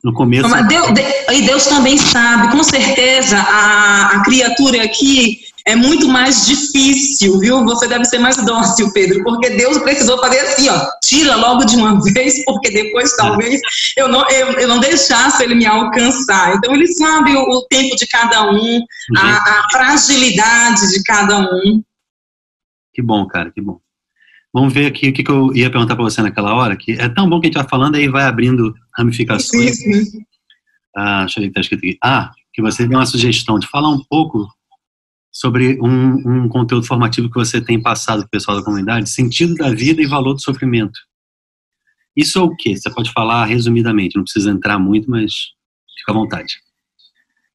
no 0.03 0.13
começo. 0.13 0.49
Mas 0.49 0.67
Deus, 0.67 0.87
e 1.31 1.41
Deus 1.43 1.65
também 1.65 1.97
sabe, 1.97 2.51
com 2.51 2.63
certeza 2.63 3.37
a, 3.37 4.15
a 4.15 4.23
criatura 4.23 4.83
aqui 4.83 5.41
é 5.65 5.75
muito 5.75 6.07
mais 6.07 6.47
difícil, 6.47 7.37
viu? 7.39 7.63
Você 7.65 7.87
deve 7.87 8.05
ser 8.05 8.17
mais 8.17 8.35
dócil, 8.37 8.91
Pedro, 8.93 9.23
porque 9.23 9.51
Deus 9.51 9.77
precisou 9.79 10.17
fazer 10.19 10.39
assim, 10.39 10.69
ó, 10.69 10.87
tira 11.03 11.35
logo 11.35 11.65
de 11.65 11.75
uma 11.75 12.01
vez, 12.13 12.43
porque 12.45 12.71
depois 12.71 13.15
talvez 13.15 13.61
eu 13.95 14.07
não, 14.07 14.27
eu, 14.29 14.47
eu 14.53 14.67
não 14.67 14.79
deixasse 14.79 15.43
ele 15.43 15.55
me 15.55 15.65
alcançar. 15.65 16.55
Então 16.55 16.73
ele 16.73 16.87
sabe 16.87 17.35
o, 17.35 17.41
o 17.41 17.67
tempo 17.67 17.95
de 17.95 18.07
cada 18.07 18.51
um, 18.51 18.79
a, 19.17 19.37
a, 19.37 19.67
fragilidade 19.71 20.91
de 20.91 21.03
cada 21.03 21.39
um. 21.39 21.83
Que 22.93 23.01
bom, 23.01 23.25
cara, 23.27 23.51
que 23.51 23.61
bom. 23.61 23.79
Vamos 24.53 24.73
ver 24.73 24.87
aqui 24.87 25.09
o 25.09 25.13
que, 25.13 25.23
que 25.23 25.31
eu 25.31 25.55
ia 25.55 25.69
perguntar 25.69 25.95
para 25.95 26.03
você 26.03 26.21
naquela 26.21 26.53
hora, 26.53 26.75
que 26.75 26.93
é 26.93 27.07
tão 27.07 27.29
bom 27.29 27.39
que 27.39 27.47
a 27.47 27.49
gente 27.49 27.57
vai 27.57 27.69
falando, 27.69 27.95
aí 27.95 28.07
vai 28.07 28.23
abrindo 28.23 28.73
ramificações. 28.97 29.77
Sim, 29.77 30.03
sim. 30.05 30.19
Ah, 30.95 31.21
deixa 31.21 31.39
eu 31.39 31.43
ver 31.43 31.49
o 31.49 31.53
que 31.53 31.59
está 31.59 31.61
escrito 31.61 31.79
aqui. 31.79 31.97
Ah, 32.03 32.31
que 32.53 32.61
você 32.61 32.85
deu 32.85 32.99
uma 32.99 33.05
sugestão 33.05 33.57
de 33.57 33.67
falar 33.67 33.89
um 33.89 34.03
pouco 34.09 34.47
sobre 35.31 35.79
um, 35.81 36.43
um 36.43 36.49
conteúdo 36.49 36.85
formativo 36.85 37.29
que 37.29 37.39
você 37.39 37.61
tem 37.61 37.81
passado 37.81 38.19
para 38.19 38.27
o 38.27 38.31
pessoal 38.31 38.57
da 38.57 38.63
comunidade, 38.63 39.09
sentido 39.09 39.55
da 39.55 39.69
vida 39.69 40.01
e 40.01 40.05
valor 40.05 40.33
do 40.33 40.41
sofrimento. 40.41 40.99
Isso 42.15 42.37
é 42.37 42.41
o 42.41 42.53
que? 42.53 42.75
Você 42.75 42.89
pode 42.89 43.11
falar 43.13 43.45
resumidamente, 43.45 44.17
não 44.17 44.23
precisa 44.23 44.51
entrar 44.51 44.77
muito, 44.77 45.09
mas 45.09 45.31
fica 45.97 46.11
à 46.11 46.13
vontade. 46.13 46.55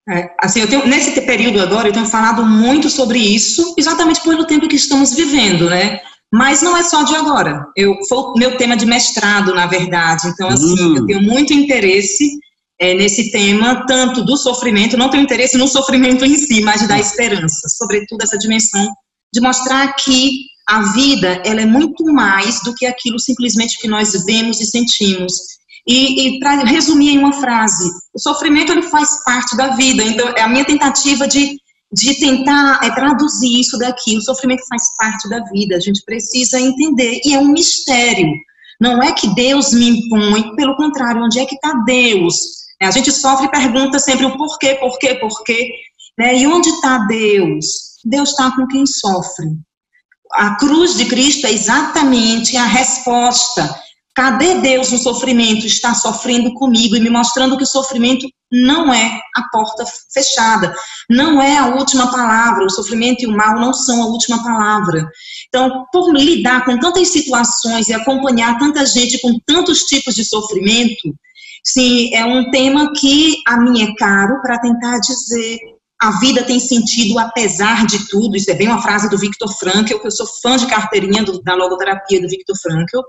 É, 0.08 0.34
assim, 0.40 0.60
eu 0.60 0.68
tenho, 0.68 0.86
nesse 0.86 1.20
período 1.22 1.60
agora, 1.60 1.88
eu 1.88 1.92
tenho 1.92 2.06
falado 2.06 2.46
muito 2.46 2.88
sobre 2.88 3.18
isso, 3.18 3.74
exatamente 3.76 4.22
pelo 4.22 4.46
tempo 4.46 4.68
que 4.68 4.76
estamos 4.76 5.14
vivendo, 5.14 5.68
né? 5.68 6.00
Mas 6.32 6.60
não 6.60 6.76
é 6.76 6.82
só 6.82 7.02
de 7.02 7.14
agora. 7.14 7.66
Eu, 7.76 7.96
foi 8.08 8.18
o 8.18 8.34
meu 8.36 8.56
tema 8.56 8.76
de 8.76 8.84
mestrado, 8.84 9.54
na 9.54 9.66
verdade. 9.66 10.28
Então, 10.28 10.48
assim, 10.48 10.74
hum. 10.80 10.96
eu 10.96 11.06
tenho 11.06 11.22
muito 11.22 11.52
interesse 11.52 12.38
é, 12.80 12.94
nesse 12.94 13.30
tema, 13.30 13.86
tanto 13.86 14.24
do 14.24 14.36
sofrimento, 14.36 14.96
não 14.96 15.10
tenho 15.10 15.22
interesse 15.22 15.56
no 15.56 15.66
sofrimento 15.66 16.24
em 16.24 16.34
si, 16.36 16.60
mas 16.60 16.86
dar 16.86 16.98
esperança, 16.98 17.68
sobretudo 17.68 18.22
essa 18.22 18.36
dimensão 18.36 18.86
de 19.32 19.40
mostrar 19.40 19.94
que 19.94 20.30
a 20.68 20.82
vida 20.92 21.42
ela 21.44 21.62
é 21.62 21.66
muito 21.66 22.04
mais 22.12 22.60
do 22.62 22.74
que 22.74 22.86
aquilo 22.86 23.18
simplesmente 23.18 23.78
que 23.78 23.88
nós 23.88 24.12
vemos 24.24 24.60
e 24.60 24.66
sentimos. 24.66 25.32
E, 25.86 26.36
e 26.36 26.38
para 26.40 26.64
resumir 26.64 27.10
em 27.10 27.18
uma 27.18 27.32
frase, 27.32 27.88
o 28.12 28.18
sofrimento 28.18 28.72
ele 28.72 28.82
faz 28.82 29.22
parte 29.24 29.56
da 29.56 29.68
vida. 29.76 30.02
Então 30.02 30.28
é 30.36 30.42
a 30.42 30.48
minha 30.48 30.64
tentativa 30.64 31.28
de, 31.28 31.56
de 31.96 32.14
tentar 32.20 32.78
é, 32.82 32.90
traduzir 32.90 33.60
isso 33.60 33.78
daqui. 33.78 34.16
O 34.16 34.20
sofrimento 34.20 34.62
faz 34.68 34.82
parte 34.98 35.28
da 35.28 35.42
vida. 35.44 35.76
A 35.76 35.80
gente 35.80 36.02
precisa 36.04 36.60
entender 36.60 37.20
e 37.24 37.34
é 37.34 37.38
um 37.38 37.48
mistério. 37.48 38.30
Não 38.78 39.02
é 39.02 39.12
que 39.12 39.34
Deus 39.34 39.72
me 39.72 39.88
impõe, 39.88 40.54
pelo 40.54 40.76
contrário, 40.76 41.24
onde 41.24 41.38
é 41.40 41.46
que 41.46 41.54
está 41.54 41.72
Deus? 41.86 42.36
A 42.82 42.90
gente 42.90 43.10
sofre 43.10 43.46
e 43.46 43.50
pergunta 43.50 43.98
sempre 43.98 44.26
o 44.26 44.36
porquê, 44.36 44.74
porquê, 44.74 45.14
porquê. 45.14 45.72
Né? 46.18 46.36
E 46.36 46.46
onde 46.46 46.68
está 46.68 46.98
Deus? 46.98 47.64
Deus 48.04 48.30
está 48.30 48.54
com 48.54 48.66
quem 48.66 48.84
sofre. 48.86 49.46
A 50.32 50.56
cruz 50.56 50.96
de 50.96 51.06
Cristo 51.06 51.46
é 51.46 51.52
exatamente 51.52 52.56
a 52.56 52.66
resposta. 52.66 53.74
Cadê 54.16 54.54
Deus 54.60 54.90
no 54.90 54.96
sofrimento? 54.96 55.66
Está 55.66 55.94
sofrendo 55.94 56.54
comigo 56.54 56.96
e 56.96 57.00
me 57.00 57.10
mostrando 57.10 57.56
que 57.58 57.64
o 57.64 57.66
sofrimento 57.66 58.26
não 58.50 58.92
é 58.92 59.20
a 59.36 59.42
porta 59.52 59.84
fechada, 60.10 60.74
não 61.10 61.42
é 61.42 61.58
a 61.58 61.66
última 61.74 62.10
palavra. 62.10 62.64
O 62.64 62.70
sofrimento 62.70 63.22
e 63.22 63.26
o 63.26 63.36
mal 63.36 63.60
não 63.60 63.74
são 63.74 64.02
a 64.02 64.06
última 64.06 64.42
palavra. 64.42 65.06
Então, 65.48 65.84
por 65.92 66.14
lidar 66.14 66.64
com 66.64 66.78
tantas 66.78 67.08
situações 67.08 67.88
e 67.88 67.94
acompanhar 67.94 68.58
tanta 68.58 68.86
gente 68.86 69.20
com 69.20 69.38
tantos 69.46 69.80
tipos 69.80 70.14
de 70.14 70.24
sofrimento, 70.24 71.14
Sim, 71.68 72.14
é 72.14 72.24
um 72.24 72.48
tema 72.52 72.92
que 72.92 73.42
a 73.44 73.56
mim 73.56 73.82
é 73.82 73.92
caro 73.96 74.40
para 74.40 74.56
tentar 74.60 75.00
dizer 75.00 75.58
a 76.00 76.18
vida 76.20 76.42
tem 76.42 76.60
sentido 76.60 77.18
apesar 77.18 77.86
de 77.86 78.06
tudo. 78.08 78.36
Isso 78.36 78.50
é 78.50 78.54
bem 78.54 78.68
uma 78.68 78.82
frase 78.82 79.08
do 79.08 79.16
Victor 79.16 79.50
Frankl, 79.56 79.98
que 79.98 80.06
eu 80.06 80.10
sou 80.10 80.26
fã 80.42 80.56
de 80.56 80.66
carteirinha 80.66 81.22
do, 81.24 81.42
da 81.42 81.54
logoterapia 81.54 82.20
do 82.20 82.28
Victor 82.28 82.54
Frankl. 82.60 83.00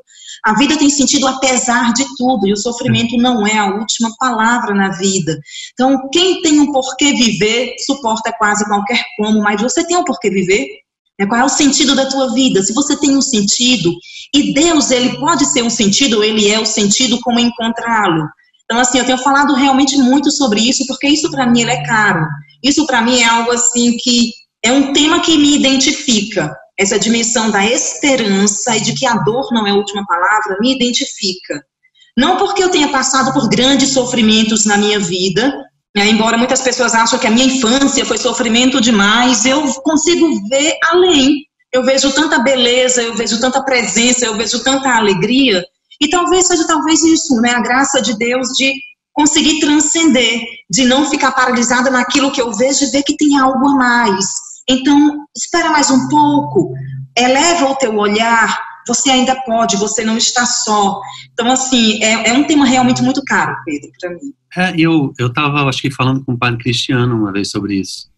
A 0.45 0.54
vida 0.54 0.78
tem 0.78 0.89
sentido 0.89 1.28
apesar 1.28 1.91
de 1.93 2.06
tudo, 2.15 2.47
e 2.47 2.54
o 2.54 2.58
sofrimento 2.58 3.17
não 3.17 3.45
é 3.45 3.58
a 3.58 3.65
última 3.76 4.10
palavra 4.17 4.73
na 4.73 4.91
vida. 4.91 5.38
Então, 5.73 6.10
quem 6.12 6.41
tem 6.41 6.60
um 6.60 6.71
porquê 6.71 7.12
viver, 7.13 7.76
suporta 7.86 8.32
quase 8.38 8.65
qualquer 8.65 9.04
como, 9.17 9.41
mas 9.41 9.62
você 9.62 9.86
tem 9.86 9.97
um 9.97 10.06
porquê 10.06 10.30
viver? 10.30 10.67
É, 11.19 11.26
qual 11.26 11.41
é 11.41 11.43
o 11.43 11.50
sentido 11.50 11.95
da 11.95 12.06
tua 12.06 12.34
vida? 12.34 12.62
Se 12.62 12.73
você 12.73 12.95
tem 12.95 13.17
um 13.17 13.21
sentido, 13.21 13.91
e 14.34 14.54
Deus, 14.54 14.91
ele 14.91 15.17
pode 15.19 15.45
ser 15.52 15.63
um 15.63 15.69
sentido, 15.69 16.23
ele 16.23 16.50
é 16.50 16.60
o 16.60 16.65
sentido, 16.65 17.19
como 17.21 17.39
encontrá-lo? 17.39 18.28
Então, 18.63 18.80
assim, 18.80 19.00
eu 19.00 19.06
tenho 19.06 19.17
falado 19.17 19.54
realmente 19.56 19.97
muito 19.97 20.30
sobre 20.32 20.62
isso, 20.62 20.86
porque 20.88 21.08
isso 21.08 21.32
para 21.32 21.47
mim 21.47 21.63
é 21.63 21.84
caro. 21.86 22.26
Isso 22.63 22.86
para 22.86 23.02
mim 23.02 23.20
é 23.20 23.26
algo 23.26 23.52
assim 23.52 23.98
que 23.98 24.32
é 24.63 24.72
um 24.72 24.93
tema 24.93 25.22
que 25.22 25.38
me 25.38 25.56
identifica. 25.56 26.56
Essa 26.80 27.00
dimensão 27.00 27.50
da 27.50 27.65
esperança 27.65 28.76
e 28.78 28.82
de 28.82 28.93
que 28.93 29.06
a 29.06 29.15
dor 29.15 29.50
não 29.52 29.65
é 29.65 29.72
a 29.72 29.76
última 29.76 30.06
palavra 30.06 30.58
me 30.60 30.76
identifica. 30.76 31.63
Não 32.17 32.38
porque 32.38 32.63
eu 32.63 32.70
tenha 32.70 32.89
passado 32.89 33.34
por 33.34 33.48
grandes 33.48 33.93
sofrimentos 33.93 34.65
na 34.65 34.78
minha 34.78 35.00
vida, 35.00 35.54
né, 35.96 36.08
embora 36.10 36.38
muitas 36.38 36.62
pessoas 36.62 36.93
acham 36.93 37.17
que 37.17 37.28
a 37.28 37.32
minha 37.32 37.46
infância 37.46 38.06
foi 38.06 38.17
sofrimento 38.17 38.80
demais, 38.80 39.46
eu 39.46 39.65
consigo 39.82 40.28
ver 40.48 40.78
além. 40.91 41.46
Eu 41.74 41.84
vejo 41.84 42.12
tanta 42.12 42.39
beleza, 42.39 43.02
eu 43.02 43.15
vejo 43.15 43.39
tanta 43.39 43.62
presença, 43.63 44.26
eu 44.26 44.36
vejo 44.36 44.63
tanta 44.63 44.96
alegria. 44.96 45.63
E 46.00 46.10
talvez 46.10 46.48
seja 46.48 46.65
talvez 46.65 47.04
isso, 47.04 47.41
né? 47.41 47.52
A 47.52 47.62
graça 47.62 48.02
de 48.02 48.17
Deus 48.17 48.48
de 48.50 48.74
conseguir 49.17 49.60
transcender, 49.60 50.43
de 50.69 50.86
não 50.86 51.10
ficar 51.10 51.32
paralisada 51.32 51.89
naquilo 51.89 52.32
que 52.32 52.39
eu 52.39 52.53
vejo 52.53 52.86
e 52.86 52.91
ver 52.91 53.01
que 53.01 53.17
tem 53.17 53.36
algo 53.39 53.67
a 53.67 53.75
mais. 53.75 54.27
Então, 54.69 55.25
espera 55.36 55.71
mais 55.71 55.89
um 55.89 56.08
pouco, 56.08 56.71
eleva 57.17 57.65
o 57.65 57.75
teu 57.75 57.97
olhar, 57.97 58.63
você 58.88 59.10
ainda 59.10 59.36
pode, 59.41 59.75
você 59.75 60.06
não 60.06 60.17
está 60.17 60.45
só. 60.45 61.01
Então, 61.34 61.51
assim, 61.51 62.01
é, 62.03 62.30
é 62.30 62.34
um 62.34 62.45
tema 62.45 62.63
realmente 62.67 63.01
muito 63.01 63.23
caro, 63.25 63.58
Pedro, 63.65 63.89
para 63.99 64.12
mim. 64.12 64.34
É, 64.56 64.73
eu 64.77 65.12
estava, 65.17 65.67
acho 65.67 65.82
que, 65.82 65.89
falando 65.89 66.23
com 66.23 66.34
o 66.34 66.38
padre 66.38 66.60
Cristiano 66.60 67.17
uma 67.17 67.32
vez 67.32 67.49
sobre 67.49 67.80
isso, 67.80 68.12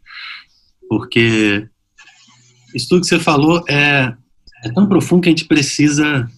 porque 0.89 1.65
isso 2.75 2.89
tudo 2.89 3.01
que 3.01 3.07
você 3.07 3.19
falou 3.19 3.63
é, 3.69 4.13
é 4.65 4.73
tão 4.73 4.85
profundo 4.85 5.21
que 5.21 5.29
a 5.29 5.31
gente 5.31 5.45
precisa, 5.45 6.29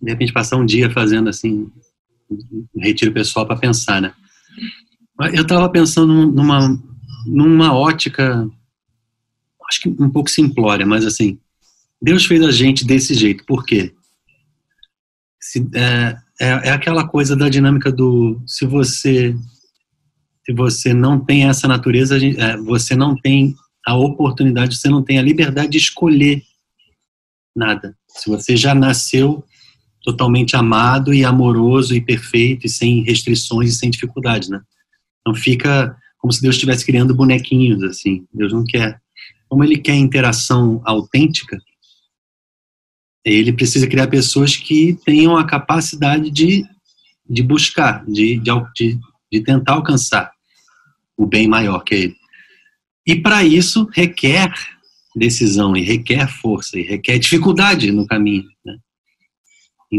de 0.00 0.10
repente, 0.10 0.32
passar 0.32 0.56
um 0.56 0.64
dia 0.64 0.88
fazendo, 0.88 1.28
assim, 1.28 1.68
um 2.74 2.80
retiro 2.82 3.12
pessoal 3.12 3.46
para 3.46 3.56
pensar, 3.56 4.00
né? 4.00 4.12
Eu 5.32 5.42
estava 5.42 5.68
pensando 5.68 6.26
numa, 6.26 6.80
numa 7.26 7.72
ótica, 7.72 8.48
acho 9.68 9.80
que 9.80 9.88
um 9.88 10.10
pouco 10.10 10.28
simplória, 10.28 10.84
mas 10.84 11.06
assim, 11.06 11.38
Deus 12.02 12.26
fez 12.26 12.42
a 12.42 12.50
gente 12.50 12.84
desse 12.84 13.14
jeito, 13.14 13.44
por 13.44 13.64
quê? 13.64 13.94
Se, 15.40 15.66
é, 15.74 16.16
é, 16.40 16.48
é, 16.68 16.70
aquela 16.70 17.06
coisa 17.06 17.36
da 17.36 17.48
dinâmica 17.48 17.92
do 17.92 18.42
se 18.46 18.66
você 18.66 19.36
se 20.44 20.52
você 20.52 20.92
não 20.92 21.18
tem 21.18 21.48
essa 21.48 21.66
natureza, 21.66 22.18
é, 22.18 22.56
você 22.58 22.94
não 22.94 23.16
tem 23.16 23.54
a 23.86 23.96
oportunidade, 23.96 24.76
você 24.76 24.88
não 24.88 25.02
tem 25.02 25.18
a 25.18 25.22
liberdade 25.22 25.70
de 25.70 25.78
escolher 25.78 26.42
nada. 27.56 27.96
Se 28.08 28.28
você 28.28 28.56
já 28.56 28.74
nasceu 28.74 29.42
totalmente 30.04 30.54
amado 30.54 31.14
e 31.14 31.24
amoroso 31.24 31.94
e 31.94 32.00
perfeito 32.00 32.66
e 32.66 32.68
sem 32.68 33.02
restrições 33.02 33.70
e 33.70 33.78
sem 33.78 33.90
dificuldades, 33.90 34.50
né? 34.50 34.60
Então 35.20 35.34
fica 35.34 35.96
como 36.18 36.32
se 36.32 36.42
Deus 36.42 36.54
estivesse 36.54 36.84
criando 36.84 37.14
bonequinhos 37.14 37.82
assim. 37.82 38.26
Deus 38.32 38.52
não 38.52 38.64
quer. 38.64 39.00
Como 39.48 39.64
ele 39.64 39.78
quer 39.78 39.94
interação 39.94 40.80
autêntica, 40.84 41.58
ele 43.24 43.52
precisa 43.52 43.86
criar 43.86 44.06
pessoas 44.08 44.56
que 44.56 44.98
tenham 45.04 45.36
a 45.36 45.46
capacidade 45.46 46.30
de, 46.30 46.64
de 47.28 47.42
buscar, 47.42 48.04
de, 48.04 48.38
de, 48.38 48.98
de 49.32 49.40
tentar 49.40 49.72
alcançar 49.72 50.30
o 51.16 51.26
bem 51.26 51.48
maior 51.48 51.80
que 51.80 51.94
ele. 51.94 52.16
E 53.06 53.16
para 53.16 53.42
isso 53.44 53.88
requer 53.92 54.52
decisão, 55.16 55.76
e 55.76 55.82
requer 55.82 56.28
força, 56.28 56.78
e 56.78 56.82
requer 56.82 57.18
dificuldade 57.18 57.90
no 57.92 58.06
caminho. 58.06 58.44
Né? 58.64 58.76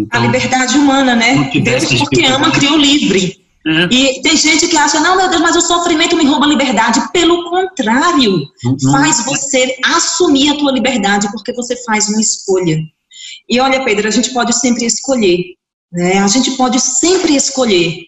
Então, 0.02 0.22
a 0.22 0.26
liberdade 0.26 0.78
humana, 0.78 1.16
né? 1.16 1.50
Deus, 1.54 1.86
porque 1.86 2.26
ama, 2.26 2.52
criou 2.52 2.78
livre. 2.78 3.46
É. 3.68 3.88
E 3.92 4.22
tem 4.22 4.38
gente 4.38 4.68
que 4.68 4.78
acha, 4.78 5.00
não, 5.00 5.18
meu 5.18 5.28
Deus, 5.28 5.42
mas 5.42 5.56
o 5.56 5.62
sofrimento 5.62 6.16
me 6.16 6.26
rouba 6.26 6.46
a 6.46 6.50
liberdade. 6.50 7.02
Pelo 7.12 7.50
contrário, 7.50 8.48
uhum. 8.64 8.92
faz 8.92 9.26
você 9.26 9.76
assumir 9.84 10.50
a 10.50 10.58
tua 10.58 10.72
liberdade, 10.72 11.32
porque 11.32 11.52
você 11.54 11.76
faz 11.84 12.08
uma 12.10 12.22
escolha. 12.22 12.78
E 13.50 13.60
olha, 13.60 13.84
Pedro, 13.84 14.08
a 14.08 14.12
gente 14.12 14.32
pode 14.32 14.54
sempre 14.54 14.86
escolher. 14.86 15.40
Né? 15.92 16.20
A 16.20 16.28
gente 16.28 16.52
pode 16.52 16.80
sempre 16.80 17.36
escolher. 17.36 18.04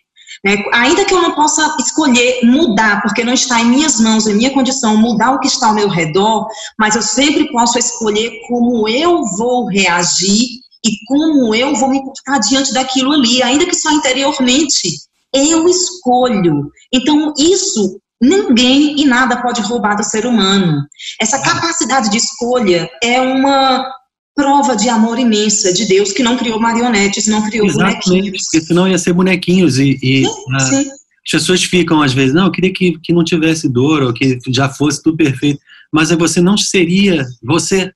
Né? 0.45 0.63
Ainda 0.73 1.06
que 1.06 1.13
eu 1.13 1.21
não 1.23 1.34
possa 1.34 1.76
escolher 1.80 2.41
mudar, 2.43 3.02
porque 3.02 3.23
não 3.23 3.34
está 3.34 3.60
em 3.60 3.65
minhas 3.65 4.00
mãos, 4.00 4.28
em 4.28 4.36
minha 4.36 4.54
condição, 4.54 4.95
mudar 4.95 5.32
o 5.32 5.39
que 5.39 5.47
está 5.47 5.67
ao 5.67 5.76
meu 5.76 5.89
redor, 5.89 6.47
mas 6.78 6.95
eu 6.95 7.02
sempre 7.02 7.52
posso 7.52 7.80
escolher 7.80 8.41
como 8.47 8.88
eu 8.88 9.23
vou 9.38 9.65
reagir 9.65 10.66
e 10.88 11.06
como 11.06 11.54
eu 11.54 11.76
vou 11.76 11.89
me 11.89 12.02
portar 12.02 12.39
diante 12.39 12.73
daquilo 12.73 13.12
ali, 13.12 13.43
ainda 13.43 13.65
que 13.65 13.76
só 13.76 13.91
interiormente. 13.91 14.97
Eu 15.34 15.67
escolho. 15.67 16.71
Então, 16.91 17.34
isso 17.38 18.00
ninguém 18.21 19.00
e 19.00 19.06
nada 19.06 19.41
pode 19.41 19.62
roubar 19.62 19.95
do 19.95 20.04
ser 20.04 20.26
humano. 20.26 20.82
Essa 21.21 21.39
capacidade 21.39 22.10
de 22.10 22.17
escolha 22.17 22.89
é 23.04 23.19
uma 23.21 23.86
prova 24.34 24.76
de 24.76 24.88
amor 24.88 25.19
imensa 25.19 25.73
de 25.73 25.86
Deus 25.86 26.13
que 26.13 26.23
não 26.23 26.38
criou 26.38 26.60
marionetes, 26.60 27.28
não 27.28 27.41
criou 27.47 27.65
Exatamente, 27.65 28.08
bonequinhos. 28.08 28.43
porque 28.43 28.65
senão 28.65 28.88
ia 28.88 28.97
ser 28.97 29.13
bonequinhos 29.13 29.80
e, 29.80 29.97
e 30.02 30.26
sim, 30.26 30.56
a, 30.56 30.60
sim. 30.60 30.89
as 31.26 31.32
pessoas 31.32 31.63
ficam 31.63 32.02
às 32.02 32.13
vezes, 32.13 32.34
não, 32.34 32.45
eu 32.45 32.52
queria 32.52 32.71
que, 32.71 32.97
que 33.00 33.13
não 33.13 33.23
tivesse 33.23 33.67
dor 33.67 34.04
ou 34.04 34.13
que 34.13 34.38
já 34.50 34.69
fosse 34.69 35.02
tudo 35.02 35.17
perfeito, 35.17 35.60
mas 35.91 36.12
você 36.12 36.39
não 36.39 36.56
seria, 36.56 37.26
você 37.43 37.91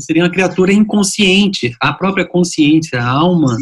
seria 0.00 0.24
uma 0.24 0.30
criatura 0.30 0.72
inconsciente, 0.72 1.74
a 1.80 1.92
própria 1.92 2.26
consciência, 2.26 3.00
a 3.00 3.08
alma, 3.08 3.56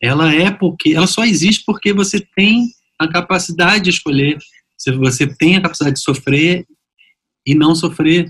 ela 0.00 0.34
é 0.34 0.50
porque, 0.50 0.94
ela 0.94 1.06
só 1.06 1.24
existe 1.24 1.62
porque 1.64 1.92
você 1.92 2.20
tem 2.34 2.68
a 2.98 3.08
capacidade 3.08 3.84
de 3.84 3.90
escolher, 3.90 4.38
você 4.98 5.26
tem 5.26 5.56
a 5.56 5.62
capacidade 5.62 5.96
de 5.96 6.02
sofrer 6.02 6.66
e 7.46 7.54
não 7.54 7.74
sofrer, 7.74 8.28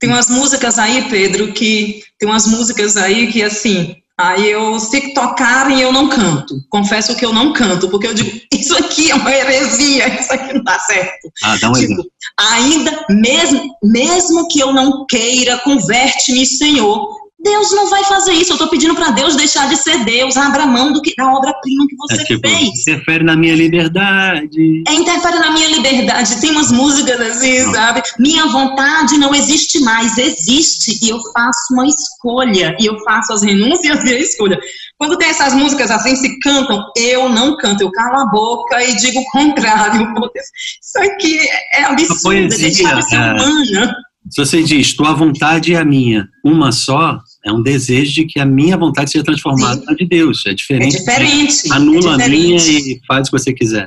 tem 0.00 0.08
umas 0.08 0.30
músicas 0.30 0.78
aí, 0.78 1.10
Pedro, 1.10 1.52
que 1.52 2.02
tem 2.18 2.26
umas 2.26 2.46
músicas 2.46 2.96
aí 2.96 3.30
que 3.30 3.42
assim, 3.42 3.96
aí 4.20 4.50
eu 4.50 4.78
sei 4.78 5.00
que 5.00 5.14
tocarem 5.14 5.80
eu 5.80 5.92
não 5.92 6.08
canto. 6.08 6.62
Confesso 6.68 7.16
que 7.16 7.24
eu 7.24 7.32
não 7.32 7.52
canto, 7.52 7.88
porque 7.88 8.06
eu 8.06 8.14
digo, 8.14 8.30
isso 8.54 8.76
aqui 8.76 9.10
é 9.10 9.14
uma 9.14 9.32
heresia, 9.32 10.20
isso 10.20 10.32
aqui 10.32 10.52
não 10.52 10.62
dá 10.62 10.78
certo. 10.78 11.30
Ah, 11.42 11.56
dá 11.56 11.70
um 11.70 11.72
tipo, 11.72 11.84
exemplo. 11.84 12.10
ainda 12.38 13.06
mesmo 13.10 13.76
mesmo 13.82 14.48
que 14.48 14.60
eu 14.60 14.72
não 14.72 15.06
queira, 15.06 15.58
converte-me, 15.58 16.46
Senhor. 16.46 17.19
Deus 17.42 17.70
não 17.72 17.88
vai 17.88 18.04
fazer 18.04 18.32
isso. 18.34 18.52
Eu 18.52 18.56
estou 18.56 18.68
pedindo 18.68 18.94
para 18.94 19.10
Deus 19.10 19.34
deixar 19.34 19.68
de 19.68 19.76
ser 19.76 20.04
Deus, 20.04 20.36
abra 20.36 20.66
mão 20.66 20.92
do 20.92 21.00
que, 21.00 21.14
da 21.16 21.32
obra-prima 21.32 21.86
que 21.88 21.96
você 21.96 22.20
é, 22.20 22.24
tipo, 22.24 22.46
fez. 22.46 22.80
Interfere 22.80 23.24
na 23.24 23.34
minha 23.34 23.56
liberdade. 23.56 24.82
É, 24.86 24.92
interfere 24.92 25.38
na 25.38 25.50
minha 25.50 25.68
liberdade. 25.68 26.40
Tem 26.40 26.50
umas 26.50 26.70
músicas 26.70 27.18
assim, 27.20 27.62
não. 27.62 27.72
sabe? 27.72 28.02
Minha 28.18 28.46
vontade 28.46 29.16
não 29.16 29.34
existe 29.34 29.80
mais, 29.80 30.18
existe. 30.18 30.98
E 31.02 31.08
eu 31.08 31.18
faço 31.32 31.72
uma 31.72 31.86
escolha. 31.86 32.76
E 32.78 32.86
eu 32.86 32.98
faço 33.04 33.32
as 33.32 33.42
renúncias 33.42 34.04
e 34.04 34.14
a 34.14 34.18
escolha. 34.18 34.58
Quando 34.98 35.16
tem 35.16 35.28
essas 35.28 35.54
músicas 35.54 35.90
assim, 35.90 36.14
se 36.16 36.38
cantam, 36.40 36.84
eu 36.96 37.28
não 37.30 37.56
canto. 37.56 37.80
Eu 37.80 37.90
calo 37.90 38.20
a 38.20 38.26
boca 38.26 38.84
e 38.84 38.96
digo 38.96 39.18
o 39.18 39.30
contrário. 39.30 40.12
Isso 40.36 40.98
aqui 40.98 41.38
é 41.72 41.84
absurdo. 41.84 42.18
A 42.18 42.22
poesia, 42.22 42.68
gente 42.68 42.84
é... 43.14 43.32
humana. 43.32 43.96
Se 44.28 44.44
você 44.44 44.62
diz, 44.62 44.94
tua 44.94 45.14
vontade 45.14 45.74
é 45.74 45.78
a 45.78 45.84
minha, 45.84 46.28
uma 46.44 46.70
só, 46.70 47.18
é 47.44 47.52
um 47.52 47.62
desejo 47.62 48.12
de 48.12 48.24
que 48.26 48.38
a 48.38 48.44
minha 48.44 48.76
vontade 48.76 49.10
seja 49.10 49.24
transformada 49.24 49.82
na 49.84 49.94
de 49.94 50.06
Deus. 50.06 50.44
É 50.46 50.52
diferente. 50.52 50.96
É 50.96 50.98
diferente. 50.98 51.72
Anula 51.72 52.14
é 52.14 52.16
diferente. 52.16 52.22
a 52.22 52.28
minha 52.28 52.56
e 52.56 53.00
faz 53.06 53.28
o 53.28 53.30
que 53.30 53.38
você 53.38 53.52
quiser. 53.52 53.86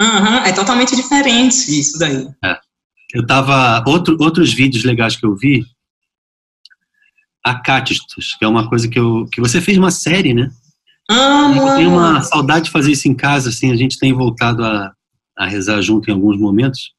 Uhum, 0.00 0.36
é 0.44 0.52
totalmente 0.52 0.96
diferente 0.96 1.78
isso 1.78 1.98
daí. 1.98 2.26
É. 2.44 2.58
Eu 3.14 3.26
tava. 3.26 3.84
Outro, 3.86 4.16
outros 4.20 4.52
vídeos 4.52 4.84
legais 4.84 5.16
que 5.16 5.24
eu 5.24 5.36
vi. 5.36 5.64
A 7.46 7.60
que 7.60 8.42
é 8.42 8.48
uma 8.48 8.68
coisa 8.70 8.88
que, 8.88 8.98
eu, 8.98 9.28
que 9.30 9.38
você 9.38 9.60
fez 9.60 9.76
uma 9.76 9.90
série, 9.90 10.32
né? 10.32 10.50
Amo, 11.10 11.60
eu 11.60 11.76
tenho 11.76 11.90
uma 11.90 12.22
saudade 12.22 12.64
de 12.66 12.70
fazer 12.70 12.92
isso 12.92 13.06
em 13.06 13.14
casa, 13.14 13.50
assim, 13.50 13.70
a 13.70 13.76
gente 13.76 13.98
tem 13.98 14.14
voltado 14.14 14.64
a, 14.64 14.90
a 15.36 15.46
rezar 15.46 15.82
junto 15.82 16.08
em 16.08 16.14
alguns 16.14 16.38
momentos. 16.38 16.94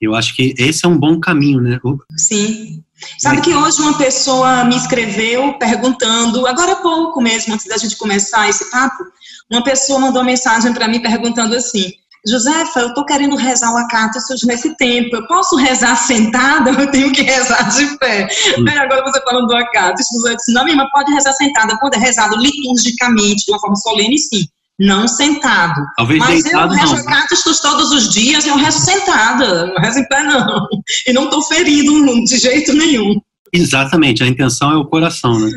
Eu 0.00 0.14
acho 0.14 0.34
que 0.34 0.54
esse 0.58 0.84
é 0.84 0.88
um 0.88 0.98
bom 0.98 1.18
caminho, 1.18 1.60
né? 1.60 1.78
Sim. 2.16 2.82
Sabe 3.18 3.40
que 3.40 3.54
hoje 3.54 3.80
uma 3.80 3.96
pessoa 3.96 4.64
me 4.64 4.76
escreveu 4.76 5.54
perguntando, 5.58 6.46
agora 6.46 6.72
há 6.72 6.76
pouco 6.76 7.20
mesmo, 7.20 7.54
antes 7.54 7.66
da 7.66 7.76
gente 7.76 7.96
começar 7.96 8.48
esse 8.48 8.70
papo, 8.70 9.04
uma 9.50 9.62
pessoa 9.62 9.98
mandou 9.98 10.22
uma 10.22 10.30
mensagem 10.30 10.72
para 10.72 10.88
mim 10.88 11.00
perguntando 11.00 11.54
assim: 11.54 11.92
Josefa, 12.26 12.80
eu 12.80 12.88
estou 12.88 13.04
querendo 13.04 13.36
rezar 13.36 13.72
o 13.72 13.76
Acatos 13.76 14.24
nesse 14.44 14.76
tempo. 14.76 15.14
Eu 15.14 15.26
posso 15.26 15.56
rezar 15.56 15.94
sentada? 15.96 16.70
Eu 16.70 16.90
tenho 16.90 17.12
que 17.12 17.22
rezar 17.22 17.68
de 17.70 17.96
pé. 17.98 18.26
Hum. 18.58 18.64
Agora 18.78 19.02
você 19.04 19.22
falando 19.22 19.46
do 19.46 19.56
Acatos, 19.56 20.06
você 20.12 20.34
disse, 20.34 20.52
não, 20.52 20.64
minha 20.64 20.74
irmã, 20.74 20.88
pode 20.92 21.12
rezar 21.12 21.32
sentada. 21.32 21.78
É 21.94 21.98
rezado 21.98 22.36
liturgicamente, 22.36 23.44
de 23.44 23.52
uma 23.52 23.60
forma 23.60 23.76
solene, 23.76 24.18
sim 24.18 24.46
não 24.78 25.08
sentado. 25.08 25.80
Talvez 25.96 26.20
Mas 26.20 26.42
deitado, 26.42 26.74
eu 26.74 26.78
rezo 26.78 27.04
cátistos 27.04 27.60
todos 27.60 27.92
os 27.92 28.12
dias, 28.12 28.46
eu 28.46 28.56
rezo 28.56 28.78
sentada, 28.78 29.66
não 29.66 29.76
rezo 29.76 29.98
em 30.00 30.08
pé 30.08 30.22
não. 30.22 30.66
E 31.06 31.12
não 31.12 31.24
estou 31.24 31.42
ferido 31.42 31.92
de 32.24 32.38
jeito 32.38 32.72
nenhum. 32.74 33.20
Exatamente, 33.52 34.22
a 34.22 34.26
intenção 34.26 34.72
é 34.72 34.76
o 34.76 34.84
coração, 34.84 35.38
né? 35.38 35.50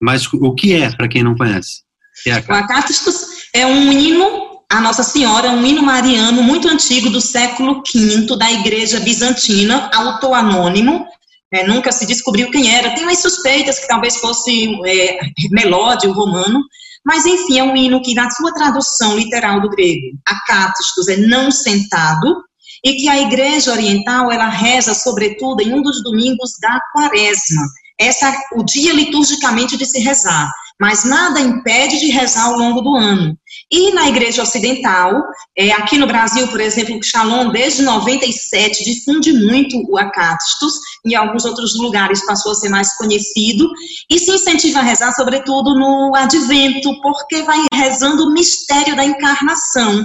Mas 0.00 0.26
o 0.32 0.54
que 0.54 0.74
é, 0.74 0.90
para 0.94 1.08
quem 1.08 1.22
não 1.22 1.36
conhece? 1.36 1.82
É 2.26 2.32
a 2.32 2.44
o 2.46 2.52
acátistos 2.52 3.26
é 3.54 3.66
um 3.66 3.92
hino 3.92 4.46
a 4.68 4.80
Nossa 4.80 5.02
Senhora, 5.02 5.50
um 5.50 5.64
hino 5.64 5.82
mariano 5.82 6.42
muito 6.42 6.68
antigo 6.68 7.08
do 7.08 7.20
século 7.20 7.82
V 7.94 8.36
da 8.36 8.50
Igreja 8.50 8.98
Bizantina, 8.98 9.88
autor 9.94 10.34
anônimo, 10.34 11.06
é, 11.52 11.66
nunca 11.66 11.92
se 11.92 12.04
descobriu 12.04 12.50
quem 12.50 12.74
era. 12.74 12.94
Tem 12.94 13.04
umas 13.04 13.22
suspeitas 13.22 13.78
que 13.78 13.86
talvez 13.86 14.16
fosse 14.16 14.76
é, 14.84 15.18
melódio 15.50 16.12
romano, 16.12 16.64
mas 17.06 17.24
enfim, 17.24 17.60
é 17.60 17.62
um 17.62 17.76
hino 17.76 18.02
que 18.02 18.14
na 18.14 18.28
sua 18.30 18.52
tradução 18.52 19.16
literal 19.16 19.60
do 19.60 19.70
grego, 19.70 20.18
acátistos 20.26 21.06
é 21.06 21.16
não 21.16 21.52
sentado, 21.52 22.42
e 22.84 22.94
que 22.94 23.08
a 23.08 23.22
Igreja 23.22 23.72
Oriental 23.72 24.30
ela 24.30 24.48
reza 24.48 24.92
sobretudo 24.92 25.62
em 25.62 25.72
um 25.72 25.82
dos 25.82 26.02
domingos 26.02 26.50
da 26.60 26.80
Quaresma. 26.92 27.62
Essa 27.98 28.28
é 28.28 28.34
o 28.54 28.64
dia 28.64 28.92
liturgicamente 28.92 29.76
de 29.76 29.86
se 29.86 30.00
rezar 30.00 30.50
mas 30.78 31.04
nada 31.04 31.40
impede 31.40 31.98
de 31.98 32.08
rezar 32.08 32.44
ao 32.44 32.58
longo 32.58 32.80
do 32.80 32.94
ano. 32.94 33.36
E 33.70 33.92
na 33.92 34.08
Igreja 34.08 34.42
Ocidental, 34.42 35.12
é, 35.58 35.72
aqui 35.72 35.98
no 35.98 36.06
Brasil, 36.06 36.46
por 36.48 36.60
exemplo, 36.60 36.96
o 36.96 37.02
Shalom, 37.02 37.50
desde 37.50 37.82
97, 37.82 38.84
difunde 38.84 39.32
muito 39.32 39.82
o 39.88 39.98
Acátistos, 39.98 40.72
em 41.04 41.16
alguns 41.16 41.44
outros 41.44 41.76
lugares 41.76 42.24
passou 42.24 42.52
a 42.52 42.54
ser 42.54 42.68
mais 42.68 42.94
conhecido, 42.94 43.68
e 44.08 44.20
se 44.20 44.30
incentiva 44.30 44.78
a 44.78 44.82
rezar, 44.82 45.12
sobretudo, 45.12 45.74
no 45.74 46.14
Advento, 46.14 47.00
porque 47.00 47.42
vai 47.42 47.58
rezando 47.74 48.26
o 48.26 48.32
mistério 48.32 48.94
da 48.94 49.04
encarnação. 49.04 50.04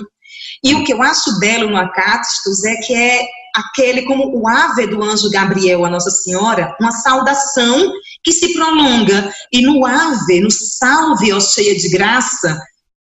E 0.64 0.74
o 0.74 0.84
que 0.84 0.94
eu 0.94 1.02
acho 1.04 1.40
belo 1.40 1.70
no 1.70 1.78
Acátistos 1.78 2.64
é 2.64 2.76
que 2.78 2.96
é 2.96 3.28
aquele, 3.56 4.04
como 4.04 4.40
o 4.40 4.48
ave 4.48 4.88
do 4.88 5.04
anjo 5.04 5.30
Gabriel 5.30 5.86
a 5.86 5.90
Nossa 5.90 6.10
Senhora, 6.10 6.76
uma 6.80 6.92
saudação 6.92 7.92
que 8.24 8.32
se 8.32 8.54
prolonga. 8.54 9.32
E 9.52 9.62
no 9.62 9.86
ave, 9.86 10.40
no 10.40 10.50
salve, 10.50 11.32
ó 11.34 11.40
cheia 11.40 11.76
de 11.76 11.90
graça, 11.90 12.60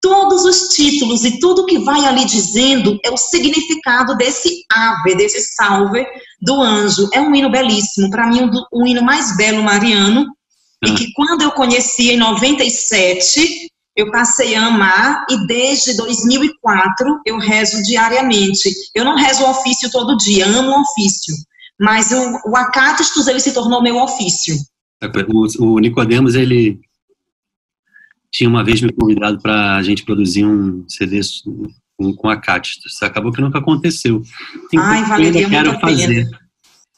todos 0.07 0.45
os 0.45 0.69
títulos 0.69 1.25
e 1.25 1.39
tudo 1.39 1.65
que 1.65 1.79
vai 1.79 2.05
ali 2.05 2.23
dizendo 2.25 2.97
é 3.03 3.11
o 3.11 3.17
significado 3.17 4.15
desse 4.15 4.63
ave, 4.71 5.15
desse 5.15 5.41
salve 5.55 6.05
do 6.41 6.61
anjo. 6.61 7.09
É 7.13 7.19
um 7.19 7.35
hino 7.35 7.51
belíssimo, 7.51 8.09
para 8.09 8.27
mim, 8.27 8.43
um, 8.43 8.81
um 8.81 8.87
hino 8.87 9.03
mais 9.03 9.35
belo 9.35 9.61
mariano, 9.61 10.25
e 10.85 10.93
que 10.93 11.11
quando 11.13 11.41
eu 11.41 11.51
conheci 11.51 12.11
em 12.11 12.17
97, 12.17 13.69
eu 13.95 14.09
passei 14.11 14.55
a 14.55 14.67
amar 14.67 15.25
e 15.29 15.45
desde 15.47 15.97
2004 15.97 17.21
eu 17.25 17.37
rezo 17.37 17.83
diariamente. 17.83 18.69
Eu 18.95 19.03
não 19.03 19.15
rezo 19.15 19.43
o 19.43 19.49
ofício 19.49 19.91
todo 19.91 20.15
dia, 20.15 20.47
amo 20.47 20.69
o 20.69 20.81
ofício, 20.81 21.33
mas 21.79 22.11
o, 22.11 22.17
o 22.45 23.29
ele 23.29 23.39
se 23.39 23.53
tornou 23.53 23.81
meu 23.81 23.97
ofício. 23.97 24.55
O, 25.33 25.73
o 25.73 25.79
Nicodemos 25.79 26.35
ele 26.35 26.79
tinha 28.31 28.49
uma 28.49 28.63
vez 28.63 28.81
me 28.81 28.91
convidado 28.91 29.41
para 29.41 29.77
a 29.77 29.83
gente 29.83 30.03
produzir 30.03 30.45
um 30.45 30.87
CD 30.87 31.19
com, 31.95 32.13
com 32.13 32.29
Acatistus. 32.29 33.01
Acabou 33.01 33.31
que 33.31 33.41
nunca 33.41 33.59
aconteceu. 33.59 34.21
Tem 34.69 34.79
Ai, 34.79 35.03
valeria 35.05 35.31
que 35.31 35.53
eu 35.53 35.57
ainda 35.57 35.71
quero 35.71 35.79
fazer. 35.79 36.29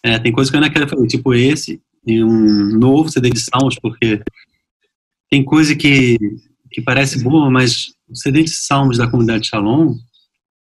É, 0.04 0.20
tem 0.20 0.32
coisas 0.32 0.50
que 0.50 0.58
eu 0.58 0.62
ainda 0.62 0.74
quero 0.74 0.90
fazer, 0.90 1.08
tipo 1.08 1.34
esse 1.34 1.82
e 2.08 2.24
um 2.24 2.78
novo 2.78 3.10
CD 3.10 3.30
de 3.30 3.40
Sounds, 3.40 3.78
porque 3.82 4.22
tem 5.30 5.44
coisa 5.44 5.76
que 5.76 6.18
que 6.72 6.82
parece 6.82 7.24
boa, 7.24 7.50
mas 7.50 7.88
o 8.08 8.16
CD 8.16 8.44
de 8.44 8.52
Salmos 8.52 8.98
da 8.98 9.08
comunidade 9.08 9.48
Shalom, 9.48 9.96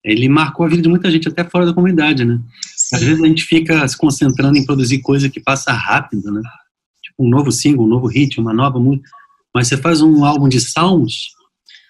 ele 0.05 0.29
marcou 0.29 0.65
a 0.65 0.69
vida 0.69 0.83
de 0.83 0.89
muita 0.89 1.11
gente, 1.11 1.29
até 1.29 1.45
fora 1.45 1.67
da 1.67 1.75
comunidade, 1.75 2.25
né? 2.25 2.41
Sim. 2.77 2.97
Às 2.97 3.03
vezes 3.03 3.23
a 3.23 3.27
gente 3.27 3.45
fica 3.45 3.87
se 3.87 3.97
concentrando 3.97 4.57
em 4.57 4.65
produzir 4.65 5.01
coisa 5.01 5.29
que 5.29 5.41
passa 5.41 5.73
rápido, 5.73 6.31
né? 6.33 6.41
Tipo 7.03 7.25
um 7.25 7.29
novo 7.29 7.51
single, 7.51 7.85
um 7.85 7.89
novo 7.89 8.07
hit, 8.07 8.41
uma 8.41 8.53
nova 8.53 8.79
música. 8.79 9.11
Mas 9.55 9.69
você 9.69 9.77
faz 9.77 10.01
um 10.01 10.25
álbum 10.25 10.49
de 10.49 10.61
Salmos, 10.61 11.31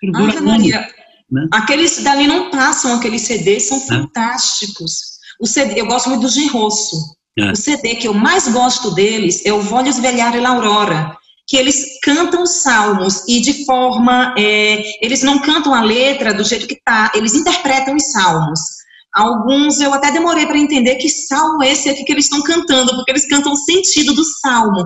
ele 0.02 0.12
dura 0.12 0.38
ah, 0.38 0.42
Maria. 0.42 0.88
Né? 1.30 1.46
Aqueles 1.52 2.02
dali 2.02 2.26
não 2.26 2.50
passam, 2.50 2.94
aqueles 2.94 3.22
CDs 3.22 3.64
são 3.64 3.78
é. 3.78 3.80
fantásticos. 3.80 5.20
O 5.40 5.46
CD, 5.46 5.80
eu 5.80 5.86
gosto 5.86 6.08
muito 6.08 6.22
do 6.22 6.28
Jim 6.28 6.48
Rosso. 6.48 6.96
É. 7.38 7.52
O 7.52 7.56
CD 7.56 7.94
que 7.96 8.08
eu 8.08 8.14
mais 8.14 8.48
gosto 8.48 8.90
deles 8.92 9.44
é 9.44 9.52
o 9.52 9.60
Vólio 9.60 9.92
Velhar 9.94 10.34
e 10.34 10.40
Laurora, 10.40 11.16
que 11.46 11.56
eles 11.56 11.98
cantam 12.02 12.44
salmos 12.46 13.24
e 13.28 13.40
de 13.40 13.64
forma, 13.64 14.34
é, 14.38 15.04
eles 15.04 15.22
não 15.22 15.38
cantam 15.38 15.74
a 15.74 15.82
letra 15.82 16.34
do 16.34 16.44
jeito 16.44 16.66
que 16.66 16.74
está, 16.74 17.12
eles 17.14 17.34
interpretam 17.34 17.94
os 17.94 18.10
salmos. 18.10 18.60
Alguns 19.14 19.80
eu 19.80 19.92
até 19.92 20.12
demorei 20.12 20.46
para 20.46 20.58
entender 20.58 20.96
que 20.96 21.08
salmo 21.08 21.62
esse 21.62 21.88
aqui 21.88 22.04
que 22.04 22.12
eles 22.12 22.26
estão 22.26 22.42
cantando, 22.42 22.94
porque 22.94 23.10
eles 23.10 23.28
cantam 23.28 23.52
o 23.52 23.56
sentido 23.56 24.14
do 24.14 24.24
salmo. 24.24 24.84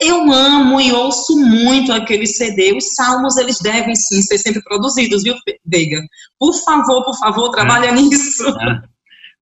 Eu 0.00 0.30
amo 0.30 0.80
e 0.80 0.92
ouço 0.92 1.36
muito 1.38 1.92
aquele 1.92 2.26
CD. 2.26 2.76
Os 2.76 2.94
salmos, 2.94 3.36
eles 3.36 3.58
devem 3.60 3.94
sim 3.94 4.20
ser 4.20 4.38
sempre 4.38 4.62
produzidos, 4.62 5.22
viu, 5.22 5.34
Veiga? 5.64 6.02
Por 6.38 6.52
favor, 6.64 7.02
por 7.04 7.18
favor, 7.18 7.50
trabalha 7.50 7.86
é. 7.86 7.92
nisso. 7.92 8.46
É. 8.48 8.82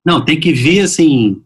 Não, 0.05 0.24
tem 0.24 0.38
que 0.38 0.52
ver, 0.52 0.80
assim, 0.80 1.42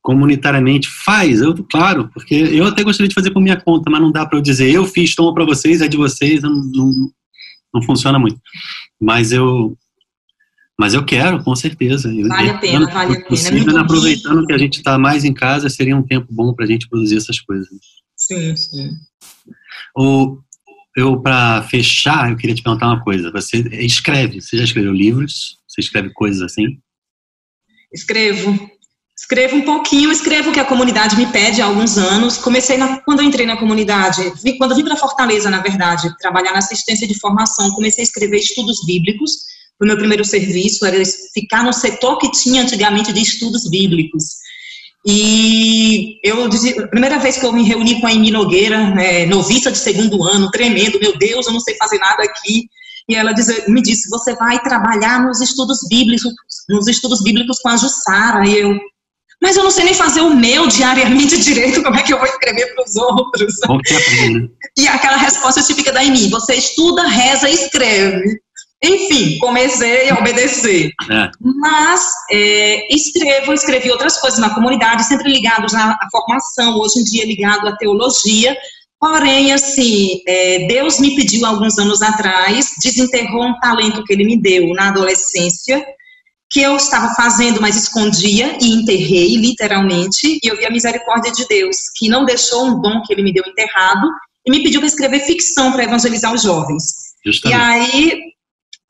comunitariamente 0.00 0.88
faz, 0.88 1.40
eu, 1.42 1.54
claro, 1.70 2.08
porque 2.14 2.34
eu 2.34 2.64
até 2.64 2.82
gostaria 2.82 3.08
de 3.08 3.14
fazer 3.14 3.30
por 3.30 3.42
minha 3.42 3.60
conta, 3.60 3.90
mas 3.90 4.00
não 4.00 4.10
dá 4.10 4.24
para 4.24 4.38
eu 4.38 4.42
dizer, 4.42 4.70
eu 4.70 4.86
fiz, 4.86 5.14
toma 5.14 5.34
para 5.34 5.44
vocês, 5.44 5.82
é 5.82 5.88
de 5.88 5.98
vocês, 5.98 6.40
não, 6.40 6.50
não, 6.50 7.10
não, 7.74 7.82
funciona 7.82 8.18
muito. 8.18 8.40
Mas 8.98 9.32
eu 9.32 9.76
mas 10.80 10.94
eu 10.94 11.04
quero, 11.04 11.42
com 11.42 11.56
certeza. 11.56 12.08
Vale 12.08 12.50
a 12.50 12.58
pena, 12.58 12.86
vale 12.86 13.16
a 13.16 13.20
pena. 13.20 13.78
É 13.78 13.80
aproveitando 13.80 14.46
que 14.46 14.52
a 14.52 14.58
gente 14.58 14.78
está 14.78 14.96
mais 14.96 15.24
em 15.24 15.34
casa, 15.34 15.68
seria 15.68 15.96
um 15.96 16.04
tempo 16.04 16.28
bom 16.30 16.54
para 16.54 16.64
a 16.64 16.68
gente 16.68 16.88
produzir 16.88 17.16
essas 17.16 17.40
coisas. 17.40 17.68
Sim, 18.18 18.56
sim. 18.56 18.90
O, 19.96 20.38
eu, 20.96 21.20
para 21.22 21.62
fechar, 21.62 22.30
eu 22.30 22.36
queria 22.36 22.54
te 22.54 22.62
perguntar 22.62 22.88
uma 22.88 23.02
coisa. 23.02 23.30
Você 23.30 23.58
escreve, 23.84 24.40
você 24.40 24.56
já 24.58 24.64
escreveu 24.64 24.92
livros? 24.92 25.56
Você 25.68 25.80
escreve 25.80 26.10
coisas 26.12 26.42
assim? 26.42 26.80
Escrevo. 27.92 28.68
Escrevo 29.16 29.56
um 29.56 29.62
pouquinho, 29.62 30.12
escrevo 30.12 30.50
o 30.50 30.52
que 30.52 30.60
a 30.60 30.64
comunidade 30.64 31.16
me 31.16 31.26
pede 31.26 31.60
há 31.60 31.66
alguns 31.66 31.98
anos. 31.98 32.38
Comecei 32.38 32.76
na, 32.76 33.00
quando 33.00 33.20
eu 33.20 33.26
entrei 33.26 33.46
na 33.46 33.56
comunidade, 33.56 34.32
vi, 34.42 34.56
quando 34.56 34.76
vim 34.76 34.84
para 34.84 34.96
Fortaleza, 34.96 35.50
na 35.50 35.60
verdade, 35.60 36.08
trabalhar 36.18 36.52
na 36.52 36.58
assistência 36.58 37.06
de 37.06 37.18
formação, 37.18 37.70
comecei 37.70 38.02
a 38.02 38.06
escrever 38.06 38.38
estudos 38.38 38.84
bíblicos. 38.86 39.32
O 39.80 39.86
meu 39.86 39.96
primeiro 39.96 40.24
serviço 40.24 40.86
era 40.86 40.96
ficar 41.34 41.64
no 41.64 41.72
setor 41.72 42.18
que 42.18 42.30
tinha 42.30 42.62
antigamente 42.62 43.12
de 43.12 43.20
estudos 43.20 43.68
bíblicos. 43.68 44.24
E 45.06 46.18
eu, 46.22 46.44
a 46.44 46.88
primeira 46.88 47.18
vez 47.18 47.38
que 47.38 47.46
eu 47.46 47.52
me 47.52 47.62
reuni 47.62 48.00
com 48.00 48.06
a 48.06 48.10
Amy 48.10 48.30
Nogueira, 48.30 48.90
né, 48.90 49.26
noviça 49.26 49.70
de 49.70 49.78
segundo 49.78 50.24
ano, 50.24 50.50
tremendo, 50.50 50.98
meu 51.00 51.16
Deus, 51.16 51.46
eu 51.46 51.52
não 51.52 51.60
sei 51.60 51.76
fazer 51.76 51.98
nada 51.98 52.22
aqui. 52.22 52.68
E 53.08 53.14
ela 53.14 53.32
diz, 53.32 53.66
me 53.68 53.80
disse, 53.80 54.10
você 54.10 54.34
vai 54.34 54.60
trabalhar 54.60 55.24
nos 55.24 55.40
estudos 55.40 55.78
bíblicos, 55.88 56.30
nos 56.68 56.86
estudos 56.88 57.22
bíblicos 57.22 57.58
com 57.60 57.68
a 57.70 57.76
Jussara. 57.76 58.46
E 58.46 58.58
eu, 58.58 58.78
mas 59.40 59.56
eu 59.56 59.62
não 59.62 59.70
sei 59.70 59.84
nem 59.84 59.94
fazer 59.94 60.20
o 60.20 60.34
meu 60.34 60.66
diariamente 60.66 61.38
direito, 61.40 61.82
como 61.82 61.96
é 61.96 62.02
que 62.02 62.12
eu 62.12 62.18
vou 62.18 62.26
escrever 62.26 62.74
para 62.74 62.84
os 62.84 62.96
outros? 62.96 63.54
E 64.76 64.86
aquela 64.86 65.16
resposta 65.16 65.62
típica 65.62 65.92
da 65.92 66.04
EMI, 66.04 66.28
você 66.28 66.54
estuda, 66.54 67.06
reza 67.06 67.48
e 67.48 67.54
escreve. 67.54 68.40
Enfim, 68.82 69.38
comecei 69.38 70.08
a 70.08 70.18
obedecer. 70.18 70.92
É. 71.10 71.30
Mas 71.40 72.08
é, 72.30 72.94
escrevo, 72.94 73.52
escrevi 73.52 73.90
outras 73.90 74.18
coisas 74.18 74.38
na 74.38 74.54
comunidade, 74.54 75.04
sempre 75.04 75.32
ligados 75.32 75.74
à 75.74 75.98
formação, 76.12 76.78
hoje 76.78 77.00
em 77.00 77.04
dia 77.04 77.26
ligado 77.26 77.66
à 77.66 77.76
teologia. 77.76 78.56
Porém, 79.00 79.52
assim, 79.52 80.20
é, 80.26 80.66
Deus 80.66 80.98
me 80.98 81.14
pediu 81.14 81.44
alguns 81.46 81.78
anos 81.78 82.02
atrás, 82.02 82.70
desenterrou 82.82 83.46
um 83.46 83.58
talento 83.60 84.02
que 84.04 84.12
Ele 84.12 84.24
me 84.24 84.40
deu 84.40 84.68
na 84.74 84.88
adolescência, 84.88 85.84
que 86.50 86.60
eu 86.60 86.76
estava 86.76 87.14
fazendo, 87.14 87.60
mas 87.60 87.76
escondia 87.76 88.56
e 88.60 88.72
enterrei, 88.72 89.36
literalmente, 89.36 90.38
e 90.42 90.48
eu 90.48 90.56
vi 90.56 90.64
a 90.64 90.70
misericórdia 90.70 91.30
de 91.30 91.46
Deus, 91.46 91.76
que 91.96 92.08
não 92.08 92.24
deixou 92.24 92.66
um 92.66 92.80
dom 92.80 93.02
que 93.02 93.12
ele 93.12 93.22
me 93.22 93.32
deu 93.32 93.44
enterrado, 93.46 94.08
e 94.46 94.50
me 94.50 94.62
pediu 94.62 94.80
para 94.80 94.86
escrever 94.86 95.20
ficção 95.20 95.72
para 95.72 95.84
evangelizar 95.84 96.32
os 96.32 96.42
jovens. 96.42 96.84
Justamente. 97.24 97.58
E 97.58 97.62
aí, 97.62 98.20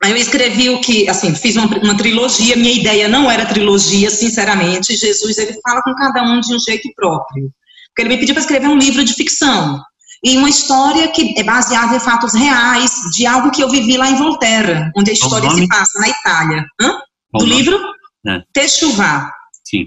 aí 0.03 0.11
eu 0.11 0.17
escrevi 0.17 0.69
o 0.69 0.79
que, 0.79 1.09
assim, 1.09 1.33
fiz 1.35 1.55
uma, 1.55 1.67
uma, 1.79 1.97
trilogia, 1.97 2.55
minha 2.55 2.73
ideia 2.73 3.07
não 3.07 3.29
era 3.29 3.45
trilogia, 3.45 4.09
sinceramente, 4.09 4.95
Jesus, 4.95 5.37
ele 5.37 5.59
fala 5.61 5.81
com 5.81 5.93
cada 5.95 6.23
um 6.23 6.39
de 6.39 6.53
um 6.53 6.59
jeito 6.59 6.89
próprio. 6.95 7.51
Porque 7.89 8.01
ele 8.01 8.09
me 8.09 8.17
pediu 8.17 8.33
para 8.33 8.41
escrever 8.41 8.67
um 8.67 8.77
livro 8.77 9.03
de 9.03 9.13
ficção, 9.13 9.81
e 10.23 10.37
uma 10.37 10.49
história 10.49 11.07
que 11.09 11.33
é 11.37 11.43
baseada 11.43 11.95
em 11.95 11.99
fatos 11.99 12.33
reais, 12.33 12.91
de 13.15 13.25
algo 13.25 13.51
que 13.51 13.63
eu 13.63 13.69
vivi 13.69 13.97
lá 13.97 14.09
em 14.09 14.15
Volterra, 14.15 14.91
onde 14.97 15.11
a 15.11 15.13
história 15.13 15.49
se 15.49 15.67
passa, 15.67 15.99
na 15.99 16.09
Itália. 16.09 16.65
Hã? 16.81 16.99
do 17.33 17.45
livro 17.45 17.79
é. 18.27 18.41
Techuvá. 18.53 19.31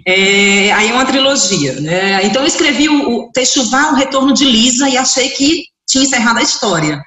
É, 0.07 0.73
aí 0.73 0.91
é 0.91 0.93
uma 0.93 1.05
trilogia. 1.05 1.81
Né? 1.81 2.25
Então 2.25 2.43
eu 2.43 2.49
escrevi 2.49 2.89
o, 2.89 3.09
o 3.09 3.33
Techuvá, 3.33 3.91
o 3.91 3.95
retorno 3.95 4.33
de 4.33 4.45
Lisa, 4.45 4.89
e 4.89 4.97
achei 4.97 5.29
que 5.31 5.65
tinha 5.89 6.05
encerrado 6.05 6.39
a 6.39 6.43
história. 6.43 7.03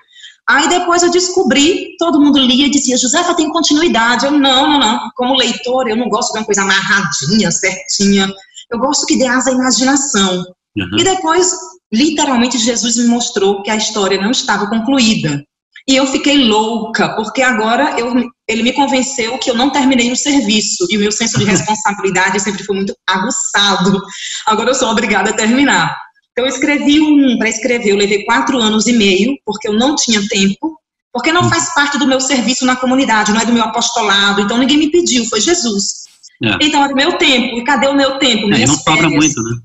Aí 0.47 0.69
depois 0.69 1.01
eu 1.01 1.09
descobri, 1.09 1.95
todo 1.97 2.21
mundo 2.21 2.37
lia 2.37 2.67
e 2.67 2.69
dizia, 2.69 2.97
Josefa, 2.97 3.33
tem 3.33 3.49
continuidade. 3.49 4.25
Eu, 4.25 4.31
não, 4.31 4.69
não, 4.69 4.79
não. 4.79 4.99
Como 5.15 5.35
leitor, 5.35 5.87
eu 5.87 5.95
não 5.95 6.07
gosto 6.07 6.33
de 6.33 6.39
uma 6.39 6.45
coisa 6.45 6.61
amarradinha, 6.61 7.49
certinha. 7.51 8.31
Eu 8.71 8.77
gosto 8.77 9.05
que 9.07 9.17
dê 9.17 9.25
asa 9.25 9.49
à 9.49 9.53
imaginação. 9.53 10.45
Uhum. 10.77 10.99
E 10.99 11.03
depois, 11.03 11.51
literalmente, 11.91 12.59
Jesus 12.59 12.97
me 12.97 13.07
mostrou 13.07 13.63
que 13.63 13.71
a 13.71 13.75
história 13.75 14.21
não 14.21 14.31
estava 14.31 14.67
concluída. 14.67 15.43
E 15.87 15.95
eu 15.95 16.07
fiquei 16.07 16.37
louca, 16.47 17.15
porque 17.15 17.43
agora 17.43 17.99
eu, 17.99 18.11
ele 18.47 18.63
me 18.63 18.73
convenceu 18.73 19.37
que 19.37 19.49
eu 19.49 19.55
não 19.55 19.69
terminei 19.69 20.11
o 20.11 20.15
serviço, 20.15 20.85
e 20.89 20.97
o 20.97 20.99
meu 20.99 21.11
senso 21.11 21.37
de 21.37 21.45
responsabilidade 21.45 22.39
sempre 22.39 22.63
foi 22.63 22.75
muito 22.75 22.95
aguçado. 23.07 24.01
Agora 24.47 24.71
eu 24.71 24.75
sou 24.75 24.89
obrigada 24.89 25.29
a 25.29 25.35
terminar. 25.35 25.95
Então 26.35 26.45
eu 26.45 26.49
escrevi 26.49 26.99
um, 26.99 27.37
para 27.37 27.47
escrever, 27.47 27.91
eu 27.91 27.95
levei 27.95 28.25
quatro 28.25 28.59
anos 28.59 28.87
e 28.87 28.93
meio, 28.93 29.37
porque 29.45 29.69
eu 29.69 29.73
não 29.73 29.95
tinha 29.95 30.21
tempo, 30.27 30.77
porque 31.13 31.31
não 31.31 31.49
faz 31.49 31.73
parte 31.73 31.97
do 31.97 32.05
meu 32.05 32.19
serviço 32.19 32.65
na 32.65 32.75
comunidade, 32.75 33.31
não 33.31 33.39
é 33.39 33.45
do 33.45 33.53
meu 33.53 33.63
apostolado, 33.63 34.41
então 34.41 34.57
ninguém 34.57 34.77
me 34.77 34.91
pediu, 34.91 35.23
foi 35.29 35.39
Jesus. 35.39 36.03
É. 36.43 36.57
Então 36.61 36.83
é 36.83 36.89
do 36.89 36.93
meu 36.95 37.17
tempo, 37.17 37.57
e 37.57 37.63
cadê 37.63 37.87
o 37.87 37.95
meu 37.95 38.19
tempo? 38.19 38.53
É, 38.53 38.65
não 38.65 38.75
sobra 38.75 39.09
muito, 39.09 39.41
né? 39.41 39.57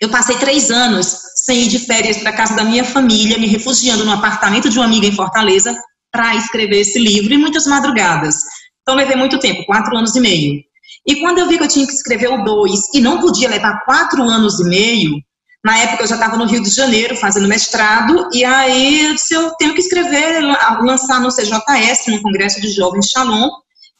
Eu 0.00 0.08
passei 0.08 0.36
três 0.36 0.68
anos 0.68 1.16
sem 1.36 1.62
ir 1.62 1.68
de 1.68 1.78
férias 1.78 2.18
para 2.18 2.32
casa 2.32 2.56
da 2.56 2.64
minha 2.64 2.84
família, 2.84 3.38
me 3.38 3.46
refugiando 3.46 4.04
no 4.04 4.10
apartamento 4.10 4.68
de 4.68 4.76
uma 4.80 4.86
amiga 4.86 5.06
em 5.06 5.12
Fortaleza 5.12 5.72
para 6.10 6.34
escrever 6.34 6.80
esse 6.80 6.98
livro 6.98 7.32
e 7.32 7.38
muitas 7.38 7.68
madrugadas. 7.68 8.34
Então 8.82 8.96
levei 8.96 9.14
muito 9.14 9.38
tempo, 9.38 9.64
quatro 9.64 9.96
anos 9.96 10.16
e 10.16 10.20
meio. 10.20 10.60
E 11.06 11.20
quando 11.20 11.38
eu 11.38 11.48
vi 11.48 11.56
que 11.56 11.62
eu 11.62 11.68
tinha 11.68 11.86
que 11.86 11.92
escrever 11.92 12.32
o 12.32 12.42
dois 12.42 12.80
e 12.92 13.00
não 13.00 13.20
podia 13.20 13.48
levar 13.48 13.84
quatro 13.84 14.24
anos 14.24 14.58
e 14.58 14.64
meio, 14.64 15.22
na 15.64 15.78
época 15.78 16.02
eu 16.02 16.08
já 16.08 16.16
estava 16.16 16.36
no 16.36 16.46
Rio 16.46 16.62
de 16.62 16.70
Janeiro 16.70 17.16
fazendo 17.16 17.46
mestrado, 17.48 18.28
e 18.32 18.44
aí 18.44 19.06
eu 19.06 19.14
disse, 19.14 19.34
eu 19.34 19.50
tenho 19.52 19.74
que 19.74 19.80
escrever, 19.80 20.40
lançar 20.80 21.20
no 21.20 21.30
CJS, 21.30 22.06
no 22.08 22.22
Congresso 22.22 22.60
de 22.60 22.68
Jovens 22.70 23.06
Shalom, 23.06 23.48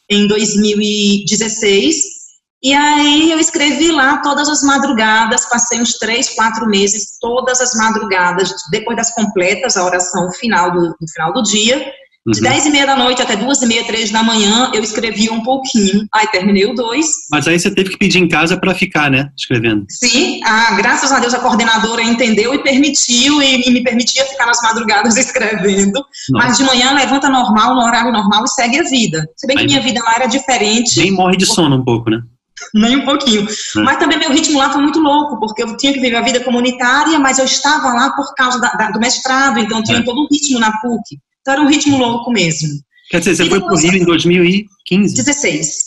em 0.09 0.27
2016, 0.27 2.23
e 2.63 2.73
aí 2.73 3.29
eu 3.29 3.39
escrevi 3.39 3.91
lá 3.91 4.21
todas 4.21 4.47
as 4.47 4.61
madrugadas, 4.61 5.45
passei 5.49 5.81
uns 5.81 5.97
três, 5.97 6.29
quatro 6.29 6.65
meses, 6.65 7.17
todas 7.19 7.59
as 7.59 7.73
madrugadas, 7.75 8.53
depois 8.71 8.95
das 8.95 9.13
completas, 9.13 9.75
a 9.75 9.83
oração 9.83 10.31
final 10.31 10.71
do, 10.71 10.95
no 10.99 11.07
final 11.13 11.33
do 11.33 11.43
dia. 11.43 11.91
De 12.25 12.39
uhum. 12.39 12.43
dez 12.43 12.65
e 12.65 12.69
meia 12.69 12.85
da 12.85 12.95
noite 12.95 13.21
até 13.21 13.35
duas 13.35 13.61
e 13.61 13.65
meia, 13.65 13.83
três 13.85 14.09
da 14.09 14.23
manhã, 14.23 14.71
eu 14.73 14.81
escrevi 14.81 15.29
um 15.29 15.43
pouquinho. 15.43 16.07
Aí 16.13 16.25
terminei 16.27 16.65
o 16.65 16.73
dois. 16.73 17.07
Mas 17.29 17.47
aí 17.47 17.59
você 17.59 17.69
teve 17.69 17.89
que 17.89 17.97
pedir 17.97 18.19
em 18.19 18.29
casa 18.29 18.55
para 18.55 18.73
ficar, 18.73 19.11
né? 19.11 19.29
Escrevendo. 19.37 19.85
Sim, 19.89 20.39
ah, 20.45 20.73
graças 20.75 21.11
a 21.11 21.19
Deus 21.19 21.33
a 21.33 21.39
coordenadora 21.39 22.01
entendeu 22.01 22.53
e 22.53 22.63
permitiu, 22.63 23.41
e, 23.41 23.67
e 23.67 23.71
me 23.71 23.83
permitia 23.83 24.23
ficar 24.25 24.45
nas 24.45 24.61
madrugadas 24.61 25.17
escrevendo. 25.17 25.99
Nossa. 26.29 26.47
Mas 26.47 26.57
de 26.57 26.63
manhã 26.63 26.93
levanta 26.93 27.29
normal, 27.29 27.75
no 27.75 27.81
horário 27.81 28.11
normal 28.13 28.45
e 28.45 28.49
segue 28.49 28.79
a 28.79 28.83
vida. 28.83 29.27
Se 29.35 29.45
bem 29.45 29.57
que 29.57 29.63
aí, 29.63 29.67
minha 29.67 29.81
vida 29.81 30.01
lá 30.01 30.15
era 30.15 30.25
diferente. 30.27 31.01
Nem 31.01 31.11
morre 31.11 31.35
de 31.35 31.45
sono 31.45 31.75
um 31.75 31.83
pouco, 31.83 32.09
né? 32.09 32.21
nem 32.73 32.97
um 32.97 33.05
pouquinho. 33.05 33.45
É. 33.45 33.79
Mas 33.81 33.97
também 33.97 34.17
meu 34.17 34.31
ritmo 34.31 34.57
lá 34.57 34.71
foi 34.71 34.81
muito 34.81 34.99
louco, 34.99 35.39
porque 35.39 35.63
eu 35.63 35.75
tinha 35.75 35.91
que 35.91 35.99
viver 35.99 36.15
a 36.15 36.21
vida 36.21 36.39
comunitária, 36.39 37.19
mas 37.19 37.37
eu 37.37 37.45
estava 37.45 37.93
lá 37.93 38.11
por 38.11 38.33
causa 38.35 38.59
da, 38.59 38.69
da, 38.69 38.91
do 38.91 38.99
mestrado, 38.99 39.59
então 39.59 39.83
tinha 39.83 39.99
é. 39.99 40.03
todo 40.03 40.21
um 40.21 40.27
ritmo 40.31 40.59
na 40.59 40.71
PUC. 40.79 41.19
Então 41.43 41.55
era 41.55 41.61
um 41.61 41.67
ritmo 41.67 41.97
louco 41.97 42.31
mesmo. 42.31 42.69
Quer 43.09 43.19
dizer, 43.19 43.35
você 43.35 43.43
e 43.43 43.49
foi 43.49 43.59
para 43.59 43.73
o 43.73 43.77
Rio 43.77 43.93
em 43.93 44.05
2015? 44.05 45.13
16. 45.13 45.79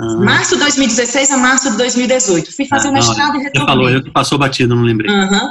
Ah. 0.00 0.16
Março 0.16 0.54
de 0.54 0.60
2016 0.62 1.30
a 1.30 1.36
março 1.36 1.70
de 1.70 1.76
2018. 1.76 2.56
Fui 2.56 2.64
fazer 2.66 2.88
ah, 2.88 2.90
o 2.90 2.94
mestrado 2.94 3.36
e 3.36 3.42
retornei. 3.42 3.52
Você 3.52 3.66
falou, 3.66 3.90
eu 3.90 4.12
passou 4.12 4.38
batido, 4.38 4.74
não 4.74 4.82
lembrei. 4.82 5.10
Uhum. 5.10 5.50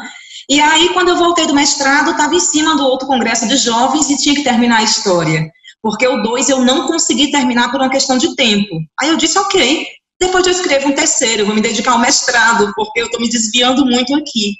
E 0.50 0.60
aí, 0.60 0.89
quando 0.93 1.10
eu 1.10 1.18
voltei 1.18 1.45
do 1.45 1.54
mestrado, 1.54 2.12
estava 2.12 2.34
em 2.34 2.39
cima 2.39 2.76
do 2.76 2.84
outro 2.84 3.08
congresso 3.08 3.48
de 3.48 3.58
jovens 3.58 4.10
e 4.10 4.18
tinha 4.18 4.34
que 4.34 4.43
terminar 4.43 4.80
a 4.80 4.84
história. 4.84 5.52
Porque 5.82 6.08
o 6.08 6.24
2 6.24 6.50
eu 6.50 6.64
não 6.64 6.88
consegui 6.88 7.30
terminar 7.32 7.70
por 7.70 7.80
uma 7.80 7.89
questão 7.89 8.18
de 8.18 8.36
tempo. 8.36 8.80
Aí 9.00 9.10
eu 9.10 9.18
disse, 9.18 9.38
ok, 9.38 9.86
depois 10.20 10.45
eu 10.45 10.52
escrevo 10.52 10.88
um 10.88 10.95
terceiro, 10.95 11.41
eu 11.41 11.45
vou 11.45 11.54
me 11.54 11.62
dedicar 11.62 11.91
ao 11.91 12.00
mestrado, 12.00 12.74
porque 12.76 13.02
eu 13.02 13.06
estou 13.06 13.22
me 13.22 13.30
desviando 13.30 13.86
muito 13.86 14.16
aqui. 14.16 14.56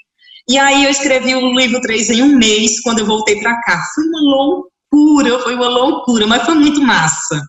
E 0.48 0.58
aí 0.58 0.84
eu 0.84 0.90
escrevi 0.90 1.34
o 1.34 1.52
livro 1.52 1.80
3 1.80 2.10
em 2.10 2.22
um 2.22 2.36
mês, 2.36 2.80
quando 2.80 3.00
eu 3.00 3.06
voltei 3.06 3.38
para 3.38 3.60
cá. 3.62 3.82
Foi 3.94 4.04
uma 4.04 4.20
loucura, 4.20 5.38
foi 5.40 5.54
uma 5.54 5.68
loucura, 5.68 6.26
mas 6.26 6.44
foi 6.44 6.54
muito 6.54 6.80
massa. 6.80 7.42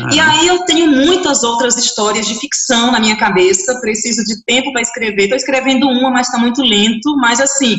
Ah. 0.00 0.08
E 0.12 0.20
aí 0.20 0.46
eu 0.46 0.64
tenho 0.64 0.88
muitas 0.88 1.42
outras 1.42 1.76
histórias 1.76 2.26
de 2.26 2.38
ficção 2.38 2.92
na 2.92 3.00
minha 3.00 3.16
cabeça, 3.16 3.80
preciso 3.80 4.22
de 4.24 4.44
tempo 4.44 4.72
para 4.72 4.82
escrever. 4.82 5.24
Estou 5.24 5.36
escrevendo 5.36 5.88
uma, 5.88 6.10
mas 6.10 6.28
está 6.28 6.38
muito 6.38 6.62
lento, 6.62 7.16
mas 7.16 7.40
assim, 7.40 7.76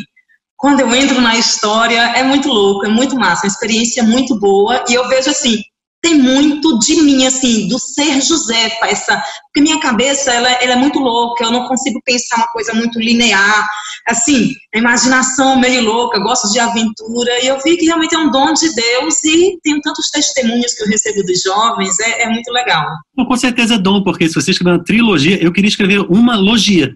quando 0.56 0.80
eu 0.80 0.94
entro 0.94 1.20
na 1.20 1.36
história, 1.36 2.00
é 2.16 2.22
muito 2.22 2.48
louco, 2.48 2.84
é 2.84 2.88
muito 2.88 3.16
massa, 3.16 3.46
uma 3.46 3.52
experiência 3.52 4.02
muito 4.02 4.38
boa, 4.38 4.84
e 4.88 4.94
eu 4.94 5.08
vejo 5.08 5.30
assim, 5.30 5.62
tem 6.00 6.14
muito 6.14 6.78
de 6.78 7.02
mim, 7.02 7.26
assim, 7.26 7.68
do 7.68 7.78
ser 7.78 8.20
Josefa, 8.20 8.86
essa, 8.86 9.22
porque 9.46 9.60
minha 9.60 9.80
cabeça, 9.80 10.32
ela, 10.32 10.50
ela 10.62 10.72
é 10.74 10.76
muito 10.76 10.98
louca, 10.98 11.44
eu 11.44 11.50
não 11.50 11.66
consigo 11.66 12.00
pensar 12.04 12.36
uma 12.36 12.46
coisa 12.48 12.72
muito 12.72 13.00
linear, 13.00 13.68
assim, 14.06 14.52
a 14.74 14.78
imaginação 14.78 15.58
meio 15.58 15.82
louca, 15.82 16.20
gosto 16.20 16.52
de 16.52 16.60
aventura, 16.60 17.42
e 17.42 17.48
eu 17.48 17.58
vi 17.64 17.76
que 17.76 17.86
realmente 17.86 18.14
é 18.14 18.18
um 18.18 18.30
dom 18.30 18.52
de 18.52 18.72
Deus, 18.74 19.24
e 19.24 19.58
tenho 19.62 19.80
tantos 19.80 20.10
testemunhos 20.10 20.74
que 20.74 20.84
eu 20.84 20.88
recebo 20.88 21.22
dos 21.24 21.42
jovens, 21.42 21.98
é, 22.00 22.22
é 22.22 22.28
muito 22.28 22.50
legal. 22.52 22.86
com 23.16 23.36
certeza 23.36 23.74
é 23.74 23.78
dom, 23.78 24.02
porque 24.02 24.28
se 24.28 24.34
você 24.34 24.52
escrever 24.52 24.76
uma 24.76 24.84
trilogia, 24.84 25.42
eu 25.42 25.52
queria 25.52 25.68
escrever 25.68 26.00
uma 26.08 26.36
logia. 26.36 26.94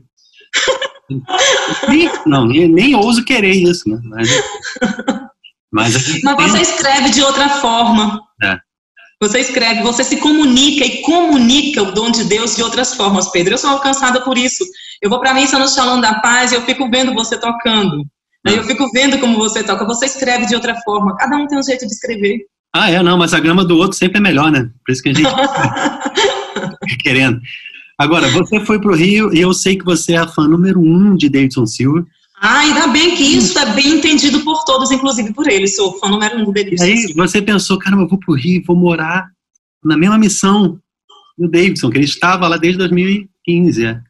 nem, 1.89 2.11
não, 2.25 2.47
nem, 2.47 2.69
nem 2.69 2.95
ouso 2.95 3.25
querer 3.25 3.53
isso, 3.53 3.89
né? 3.89 3.99
Mas, 4.05 4.29
mas, 5.73 6.23
mas 6.23 6.53
você 6.53 6.61
escreve 6.61 7.11
de 7.11 7.23
outra 7.23 7.49
forma. 7.49 8.21
É. 8.43 8.59
Você 9.23 9.39
escreve, 9.39 9.83
você 9.83 10.03
se 10.03 10.17
comunica 10.17 10.85
e 10.85 11.01
comunica 11.01 11.81
o 11.81 11.93
dom 11.93 12.11
de 12.11 12.25
Deus 12.25 12.57
de 12.57 12.63
outras 12.65 12.93
formas, 12.93 13.31
Pedro. 13.31 13.55
Eu 13.55 13.59
sou 13.59 13.71
alcançada 13.71 14.21
por 14.23 14.37
isso. 14.37 14.65
Eu 15.01 15.09
vou 15.09 15.21
para 15.21 15.31
a 15.31 15.35
missa 15.35 15.61
no 15.61 15.69
Salão 15.69 16.01
da 16.01 16.15
Paz 16.15 16.51
e 16.51 16.57
eu 16.57 16.63
fico 16.63 16.91
vendo 16.91 17.15
você 17.15 17.39
tocando. 17.39 18.05
Eu 18.45 18.65
fico 18.65 18.91
vendo 18.91 19.21
como 19.21 19.39
você 19.39 19.63
toca. 19.63 19.87
Você 19.87 20.07
escreve 20.07 20.47
de 20.47 20.57
outra 20.57 20.75
forma. 20.81 21.15
Cada 21.15 21.37
um 21.37 21.47
tem 21.47 21.57
um 21.57 21.63
jeito 21.63 21.87
de 21.87 21.93
escrever. 21.93 22.41
Ah, 22.75 22.91
é, 22.91 23.01
não, 23.01 23.17
mas 23.17 23.33
a 23.33 23.39
grama 23.39 23.65
do 23.65 23.77
outro 23.77 23.97
sempre 23.97 24.19
é 24.19 24.21
melhor, 24.21 24.51
né? 24.51 24.69
Por 24.85 24.91
isso 24.91 25.01
que 25.01 25.11
a 25.11 25.13
gente 25.13 25.29
querendo. 26.99 27.41
Agora, 27.97 28.27
você 28.29 28.59
foi 28.59 28.81
para 28.81 28.91
o 28.91 28.97
Rio 28.97 29.33
e 29.33 29.41
eu 29.41 29.55
sei 29.55 29.77
que 29.77 29.85
você 29.85 30.15
é 30.15 30.19
a 30.19 30.27
fã 30.27 30.49
número 30.49 30.81
um 30.81 31.15
de 31.15 31.29
Davidson 31.29 31.65
Silva. 31.65 32.05
Ah, 32.45 32.59
ainda 32.59 32.89
bem 32.89 33.15
que 33.15 33.23
isso 33.23 33.57
é 33.57 33.67
bem 33.67 33.99
entendido 33.99 34.41
por 34.41 34.65
todos, 34.65 34.91
inclusive 34.91 35.33
por 35.33 35.49
ele. 35.49 35.69
Sou 35.69 35.97
fã 36.01 36.09
número 36.09 36.39
um 36.39 36.51
dele. 36.51 36.75
Aí 36.81 37.13
você 37.15 37.41
pensou, 37.41 37.79
caramba, 37.79 38.03
eu 38.03 38.09
vou 38.09 38.19
pro 38.19 38.35
Rio, 38.35 38.65
vou 38.67 38.75
morar 38.75 39.29
na 39.85 39.97
mesma 39.97 40.19
missão 40.19 40.81
do 41.39 41.49
Davidson, 41.49 41.89
que 41.89 41.99
ele 41.99 42.05
estava 42.05 42.49
lá 42.49 42.57
desde 42.57 42.79
2015. 42.79 43.87
É. 43.87 44.01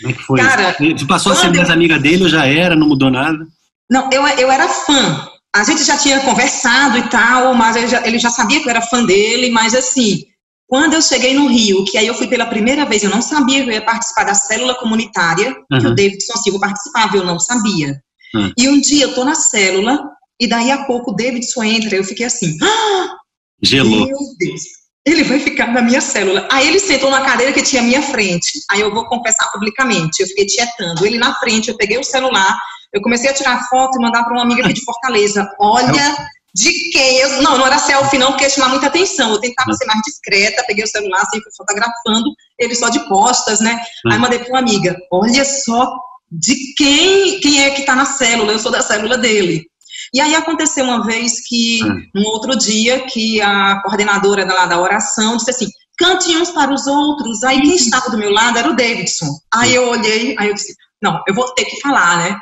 Como 0.00 0.12
é 0.12 0.16
que 0.16 0.22
foi? 0.24 0.40
Cara, 0.40 0.76
Você 0.80 1.06
passou 1.06 1.30
a 1.30 1.36
ser 1.36 1.54
mais 1.54 1.68
eu... 1.68 1.74
amiga 1.74 1.96
dele 1.96 2.24
ou 2.24 2.28
já 2.28 2.44
era, 2.44 2.74
não 2.74 2.88
mudou 2.88 3.08
nada? 3.08 3.46
Não, 3.88 4.10
eu, 4.12 4.26
eu 4.26 4.50
era 4.50 4.68
fã. 4.68 5.28
A 5.54 5.62
gente 5.62 5.84
já 5.84 5.96
tinha 5.96 6.18
conversado 6.20 6.98
e 6.98 7.08
tal, 7.08 7.54
mas 7.54 7.76
ele 7.76 7.86
já, 7.86 8.04
ele 8.04 8.18
já 8.18 8.30
sabia 8.30 8.60
que 8.60 8.66
eu 8.66 8.70
era 8.70 8.82
fã 8.82 9.04
dele, 9.04 9.50
mas 9.50 9.76
assim, 9.76 10.24
quando 10.70 10.94
eu 10.94 11.02
cheguei 11.02 11.34
no 11.34 11.48
Rio, 11.48 11.84
que 11.84 11.98
aí 11.98 12.06
eu 12.06 12.14
fui 12.14 12.28
pela 12.28 12.46
primeira 12.46 12.86
vez, 12.86 13.02
eu 13.02 13.10
não 13.10 13.20
sabia 13.20 13.64
que 13.64 13.68
eu 13.68 13.74
ia 13.74 13.84
participar 13.84 14.22
da 14.22 14.34
célula 14.34 14.76
comunitária, 14.76 15.52
uhum. 15.68 15.78
que 15.80 15.86
o 15.88 15.94
Davidson 15.96 16.36
Silva 16.36 16.60
participava, 16.60 17.16
eu 17.16 17.24
não 17.24 17.40
sabia. 17.40 18.00
Uhum. 18.32 18.52
E 18.56 18.68
um 18.68 18.80
dia 18.80 19.06
eu 19.06 19.12
tô 19.12 19.24
na 19.24 19.34
célula, 19.34 20.00
e 20.40 20.46
daí 20.46 20.70
a 20.70 20.84
pouco 20.84 21.10
o 21.10 21.16
Davidson 21.16 21.64
entra, 21.64 21.96
eu 21.96 22.04
fiquei 22.04 22.24
assim, 22.24 22.56
ah, 22.62 23.16
gelou. 23.60 24.06
Meu 24.06 24.16
Deus, 24.38 24.62
ele 25.04 25.24
vai 25.24 25.40
ficar 25.40 25.72
na 25.72 25.82
minha 25.82 26.00
célula. 26.00 26.46
Aí 26.52 26.68
ele 26.68 26.78
sentou 26.78 27.10
na 27.10 27.22
cadeira 27.22 27.52
que 27.52 27.64
tinha 27.64 27.82
à 27.82 27.84
minha 27.84 28.00
frente. 28.00 28.60
Aí 28.70 28.80
eu 28.80 28.94
vou 28.94 29.04
confessar 29.06 29.50
publicamente, 29.50 30.20
eu 30.22 30.28
fiquei 30.28 30.46
tietando. 30.46 31.04
Ele 31.04 31.18
na 31.18 31.34
frente, 31.34 31.68
eu 31.68 31.76
peguei 31.76 31.98
o 31.98 32.04
celular, 32.04 32.56
eu 32.92 33.02
comecei 33.02 33.28
a 33.28 33.34
tirar 33.34 33.68
foto 33.68 33.98
e 33.98 34.00
mandar 34.00 34.22
para 34.22 34.34
uma 34.34 34.44
amiga 34.44 34.62
aqui 34.62 34.74
de 34.74 34.84
Fortaleza. 34.84 35.50
Olha 35.58 36.28
de 36.54 36.90
quem 36.90 37.18
eu. 37.18 37.42
Não, 37.42 37.58
não 37.58 37.66
era 37.66 37.78
selfie, 37.78 38.18
não, 38.18 38.28
porque 38.28 38.44
ia 38.44 38.50
chamar 38.50 38.68
muita 38.68 38.86
atenção. 38.86 39.32
Eu 39.32 39.40
tentava 39.40 39.72
ser 39.72 39.86
mais 39.86 40.00
discreta, 40.02 40.64
peguei 40.66 40.84
o 40.84 40.88
celular, 40.88 41.22
assim, 41.22 41.40
fui 41.42 41.52
fotografando, 41.56 42.30
ele 42.58 42.74
só 42.74 42.88
de 42.88 43.06
costas, 43.08 43.60
né? 43.60 43.80
Aí 44.10 44.18
mandei 44.18 44.38
para 44.38 44.48
uma 44.48 44.58
amiga: 44.58 44.96
olha 45.12 45.44
só 45.44 45.96
de 46.30 46.54
quem, 46.76 47.40
quem 47.40 47.64
é 47.64 47.70
que 47.70 47.80
está 47.80 47.96
na 47.96 48.04
célula, 48.04 48.52
eu 48.52 48.58
sou 48.58 48.70
da 48.70 48.82
célula 48.82 49.18
dele. 49.18 49.66
E 50.14 50.20
aí 50.20 50.34
aconteceu 50.34 50.84
uma 50.84 51.04
vez 51.04 51.46
que, 51.46 51.80
um 52.16 52.22
outro 52.26 52.56
dia, 52.56 53.00
que 53.06 53.40
a 53.40 53.80
coordenadora 53.82 54.44
da, 54.44 54.66
da 54.66 54.80
oração 54.80 55.36
disse 55.36 55.50
assim, 55.50 55.68
cante 55.96 56.36
uns 56.36 56.50
para 56.50 56.72
os 56.72 56.86
outros. 56.86 57.44
Aí 57.44 57.60
quem 57.60 57.74
estava 57.74 58.10
do 58.10 58.18
meu 58.18 58.30
lado 58.30 58.58
era 58.58 58.70
o 58.70 58.74
Davidson. 58.74 59.26
Aí 59.52 59.74
eu 59.74 59.88
olhei, 59.88 60.34
aí 60.38 60.48
eu 60.48 60.54
disse, 60.54 60.74
não, 61.02 61.22
eu 61.26 61.34
vou 61.34 61.52
ter 61.54 61.64
que 61.64 61.80
falar, 61.80 62.18
né? 62.18 62.38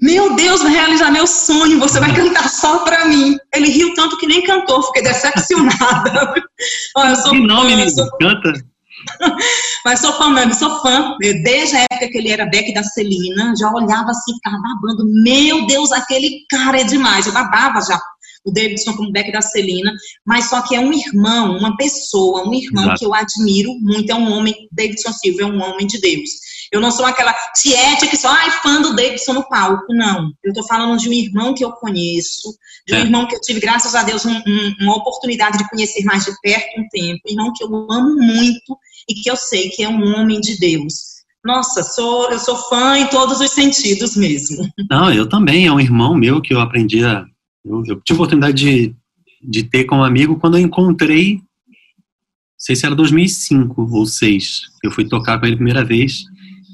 Meu 0.00 0.34
Deus, 0.34 0.62
vai 0.62 0.72
realizar 0.72 1.10
meu 1.10 1.26
sonho, 1.26 1.78
você 1.78 2.00
vai 2.00 2.14
cantar 2.14 2.48
só 2.48 2.80
pra 2.80 3.04
mim. 3.04 3.36
Ele 3.54 3.70
riu 3.70 3.94
tanto 3.94 4.18
que 4.18 4.26
nem 4.26 4.42
cantou, 4.42 4.82
fiquei 4.82 5.02
decepcionada. 5.02 6.34
Olha, 6.96 7.10
eu 7.10 7.16
sou 7.16 7.30
que 7.30 7.46
nome, 7.46 7.76
menino, 7.76 8.08
canta. 8.20 8.52
Mas 9.84 10.00
sou 10.00 10.12
fã 10.14 10.30
mesmo, 10.30 10.54
sou 10.54 10.80
fã. 10.80 11.16
Desde 11.20 11.76
a 11.76 11.82
época 11.82 12.08
que 12.08 12.18
ele 12.18 12.30
era 12.30 12.46
Beck 12.46 12.72
da 12.74 12.82
Celina, 12.82 13.54
já 13.56 13.70
olhava 13.70 14.10
assim, 14.10 14.34
ficava 14.34 14.58
babando. 14.60 15.04
Meu 15.22 15.66
Deus, 15.66 15.92
aquele 15.92 16.44
cara 16.50 16.80
é 16.80 16.84
demais. 16.84 17.26
Eu 17.26 17.32
babava 17.32 17.80
já 17.80 18.00
o 18.44 18.52
Davidson 18.52 18.94
como 18.94 19.12
Beck 19.12 19.30
da 19.30 19.40
Celina, 19.40 19.92
mas 20.26 20.48
só 20.48 20.62
que 20.62 20.74
é 20.74 20.80
um 20.80 20.92
irmão, 20.92 21.56
uma 21.58 21.76
pessoa, 21.76 22.48
um 22.48 22.52
irmão 22.52 22.84
Exato. 22.84 22.98
que 22.98 23.06
eu 23.06 23.14
admiro 23.14 23.72
muito, 23.80 24.10
é 24.10 24.14
um 24.14 24.32
homem, 24.32 24.68
Davidson 24.72 25.12
Silva 25.12 25.42
é 25.42 25.46
um 25.46 25.62
homem 25.62 25.86
de 25.86 26.00
Deus. 26.00 26.30
Eu 26.72 26.80
não 26.80 26.90
sou 26.90 27.04
aquela 27.04 27.34
tiete 27.54 28.08
que 28.08 28.16
só, 28.16 28.28
ai, 28.28 28.50
fã 28.62 28.80
do 28.80 28.96
Davidson 28.96 29.34
no 29.34 29.46
palco. 29.46 29.92
Não. 29.92 30.32
Eu 30.42 30.54
tô 30.54 30.66
falando 30.66 30.98
de 30.98 31.06
um 31.06 31.12
irmão 31.12 31.52
que 31.52 31.62
eu 31.62 31.70
conheço, 31.72 32.48
de 32.86 32.94
um 32.94 32.98
é. 32.98 33.00
irmão 33.02 33.26
que 33.26 33.36
eu 33.36 33.40
tive, 33.42 33.60
graças 33.60 33.94
a 33.94 34.02
Deus, 34.02 34.24
um, 34.24 34.34
um, 34.34 34.74
uma 34.80 34.96
oportunidade 34.96 35.58
de 35.58 35.68
conhecer 35.68 36.02
mais 36.04 36.24
de 36.24 36.32
perto 36.40 36.80
um 36.80 36.88
tempo. 36.88 37.20
Irmão 37.26 37.52
que 37.54 37.62
eu 37.62 37.68
amo 37.90 38.16
muito 38.16 38.78
e 39.06 39.14
que 39.14 39.30
eu 39.30 39.36
sei 39.36 39.68
que 39.68 39.82
é 39.82 39.88
um 39.88 40.16
homem 40.16 40.40
de 40.40 40.58
Deus. 40.58 41.12
Nossa, 41.44 41.82
sou, 41.82 42.30
eu 42.30 42.38
sou 42.38 42.56
fã 42.56 42.96
em 42.96 43.06
todos 43.08 43.40
os 43.40 43.50
sentidos 43.50 44.16
mesmo. 44.16 44.66
Não, 44.88 45.12
eu 45.12 45.28
também. 45.28 45.66
É 45.66 45.72
um 45.72 45.80
irmão 45.80 46.14
meu 46.14 46.40
que 46.40 46.54
eu 46.54 46.60
aprendi 46.60 47.04
a. 47.04 47.26
Eu, 47.64 47.82
eu 47.86 48.00
tive 48.00 48.12
a 48.12 48.14
oportunidade 48.14 48.54
de, 48.54 48.96
de 49.42 49.64
ter 49.64 49.84
como 49.84 50.04
amigo 50.04 50.38
quando 50.38 50.56
eu 50.56 50.62
encontrei. 50.62 51.34
Não 51.34 51.42
sei 52.56 52.76
se 52.76 52.86
era 52.86 52.94
2005 52.94 53.80
ou 53.80 53.86
2006. 53.88 54.62
Eu 54.84 54.90
fui 54.90 55.06
tocar 55.06 55.38
com 55.38 55.44
ele 55.44 55.54
a 55.54 55.58
primeira 55.58 55.84
vez. 55.84 56.22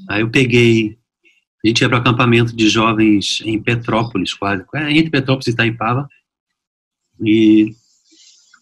Aí 0.09 0.21
eu 0.21 0.29
peguei. 0.29 0.97
A 1.63 1.67
gente 1.67 1.81
ia 1.81 1.89
para 1.89 1.97
o 1.97 2.01
acampamento 2.01 2.55
de 2.55 2.69
jovens 2.69 3.41
em 3.45 3.61
Petrópolis, 3.61 4.33
quase. 4.33 4.63
É, 4.75 4.91
entre 4.91 5.09
Petrópolis 5.09 5.47
e 5.47 5.51
Itaipava. 5.51 6.07
E 7.21 7.73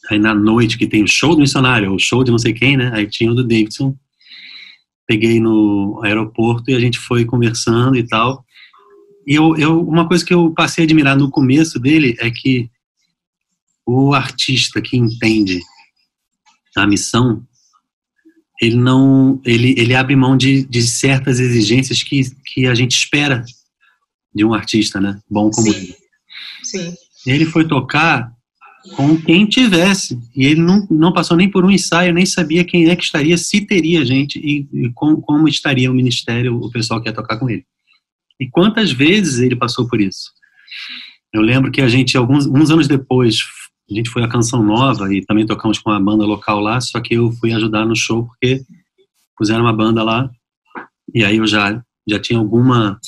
aí 0.10 0.20
na 0.20 0.34
noite 0.34 0.78
que 0.78 0.88
tem 0.88 1.04
o 1.04 1.08
show 1.08 1.36
do 1.36 1.42
missionário, 1.42 1.94
o 1.94 2.00
show 2.00 2.24
de 2.24 2.32
não 2.32 2.40
sei 2.40 2.54
quem, 2.54 2.76
né? 2.76 2.92
Aí 2.94 3.08
tinha 3.08 3.32
o 3.32 3.36
do 3.36 3.44
Davidson 3.44 3.96
peguei 5.08 5.40
no 5.40 6.02
aeroporto 6.04 6.70
e 6.70 6.76
a 6.76 6.80
gente 6.80 7.00
foi 7.00 7.24
conversando 7.24 7.96
e 7.96 8.06
tal. 8.06 8.46
E 9.26 9.34
eu, 9.34 9.56
eu, 9.56 9.82
uma 9.82 10.08
coisa 10.08 10.24
que 10.24 10.34
eu 10.34 10.54
passei 10.54 10.84
a 10.84 10.86
admirar 10.86 11.18
no 11.18 11.32
começo 11.32 11.80
dele 11.80 12.16
é 12.20 12.30
que 12.30 12.70
o 13.86 14.14
artista 14.14 14.82
que 14.82 14.98
entende 14.98 15.62
a 16.76 16.86
missão, 16.86 17.42
ele 18.62 18.76
não, 18.76 19.40
ele, 19.46 19.76
ele 19.78 19.94
abre 19.94 20.16
mão 20.16 20.36
de, 20.36 20.66
de 20.66 20.82
certas 20.82 21.40
exigências 21.40 22.02
que, 22.02 22.22
que 22.46 22.66
a 22.66 22.74
gente 22.74 22.96
espera 22.96 23.44
de 24.34 24.44
um 24.44 24.54
artista, 24.54 25.00
né? 25.00 25.20
Bom 25.30 25.50
como 25.50 25.72
Sim. 25.72 25.78
ele. 25.78 25.96
Sim. 26.64 26.94
Ele 27.26 27.46
foi 27.46 27.68
tocar 27.68 28.32
com 28.96 29.20
quem 29.22 29.46
tivesse. 29.46 30.18
E 30.36 30.46
ele 30.46 30.62
não, 30.62 30.88
não 30.90 31.14
passou 31.14 31.36
nem 31.36 31.50
por 31.50 31.66
um 31.66 31.72
ensaio, 31.72 32.14
nem 32.14 32.26
sabia 32.26 32.64
quem 32.64 32.90
é 32.90 32.96
que 32.96 33.04
estaria, 33.04 33.38
se 33.38 33.62
teria 33.62 34.06
gente 34.06 34.40
e, 34.40 34.68
e 34.74 34.90
com, 34.94 35.20
como 35.22 35.48
estaria 35.48 35.92
o 35.92 35.94
ministério, 35.94 36.56
o 36.56 36.72
pessoal 36.72 37.02
que 37.02 37.10
ia 37.10 37.14
tocar 37.14 37.38
com 37.38 37.50
ele. 37.50 37.66
E 38.40 38.48
quantas 38.50 38.92
vezes 38.92 39.40
ele 39.40 39.56
passou 39.56 39.88
por 39.88 40.00
isso? 40.00 40.32
Eu 41.34 41.42
lembro 41.42 41.72
que 41.72 41.82
a 41.82 41.88
gente, 41.88 42.16
alguns 42.18 42.46
uns 42.46 42.70
anos 42.70 42.88
depois, 42.88 43.40
a 43.90 43.94
gente 43.94 44.10
foi 44.10 44.24
a 44.24 44.28
Canção 44.28 44.62
Nova 44.64 45.14
e 45.14 45.26
também 45.26 45.46
tocamos 45.46 45.80
com 45.80 45.90
uma 45.90 46.00
banda 46.00 46.26
local 46.26 46.60
lá, 46.60 46.80
só 46.82 47.00
que 47.00 47.14
eu 47.14 47.32
fui 47.32 47.54
ajudar 47.54 47.86
no 47.86 47.96
show 47.96 48.26
porque 48.26 48.62
puseram 49.38 49.62
uma 49.62 49.74
banda 49.74 50.04
lá 50.04 50.30
e 51.14 51.24
aí 51.24 51.38
eu 51.38 51.48
já, 51.48 51.82
já 52.08 52.20
tinha 52.20 52.38
alguma 52.38 53.00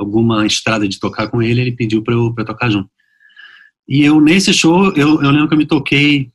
alguma 0.00 0.46
estrada 0.46 0.88
de 0.88 0.98
tocar 0.98 1.28
com 1.28 1.42
ele, 1.42 1.60
ele 1.60 1.72
pediu 1.72 2.02
para 2.02 2.14
eu, 2.14 2.34
tocar 2.34 2.70
junto. 2.70 2.88
E 3.86 4.02
eu, 4.02 4.18
nesse 4.18 4.52
show, 4.54 4.90
eu, 4.94 5.22
eu 5.22 5.30
lembro 5.30 5.48
que 5.48 5.54
eu 5.54 5.58
me 5.58 5.66
toquei, 5.66 6.30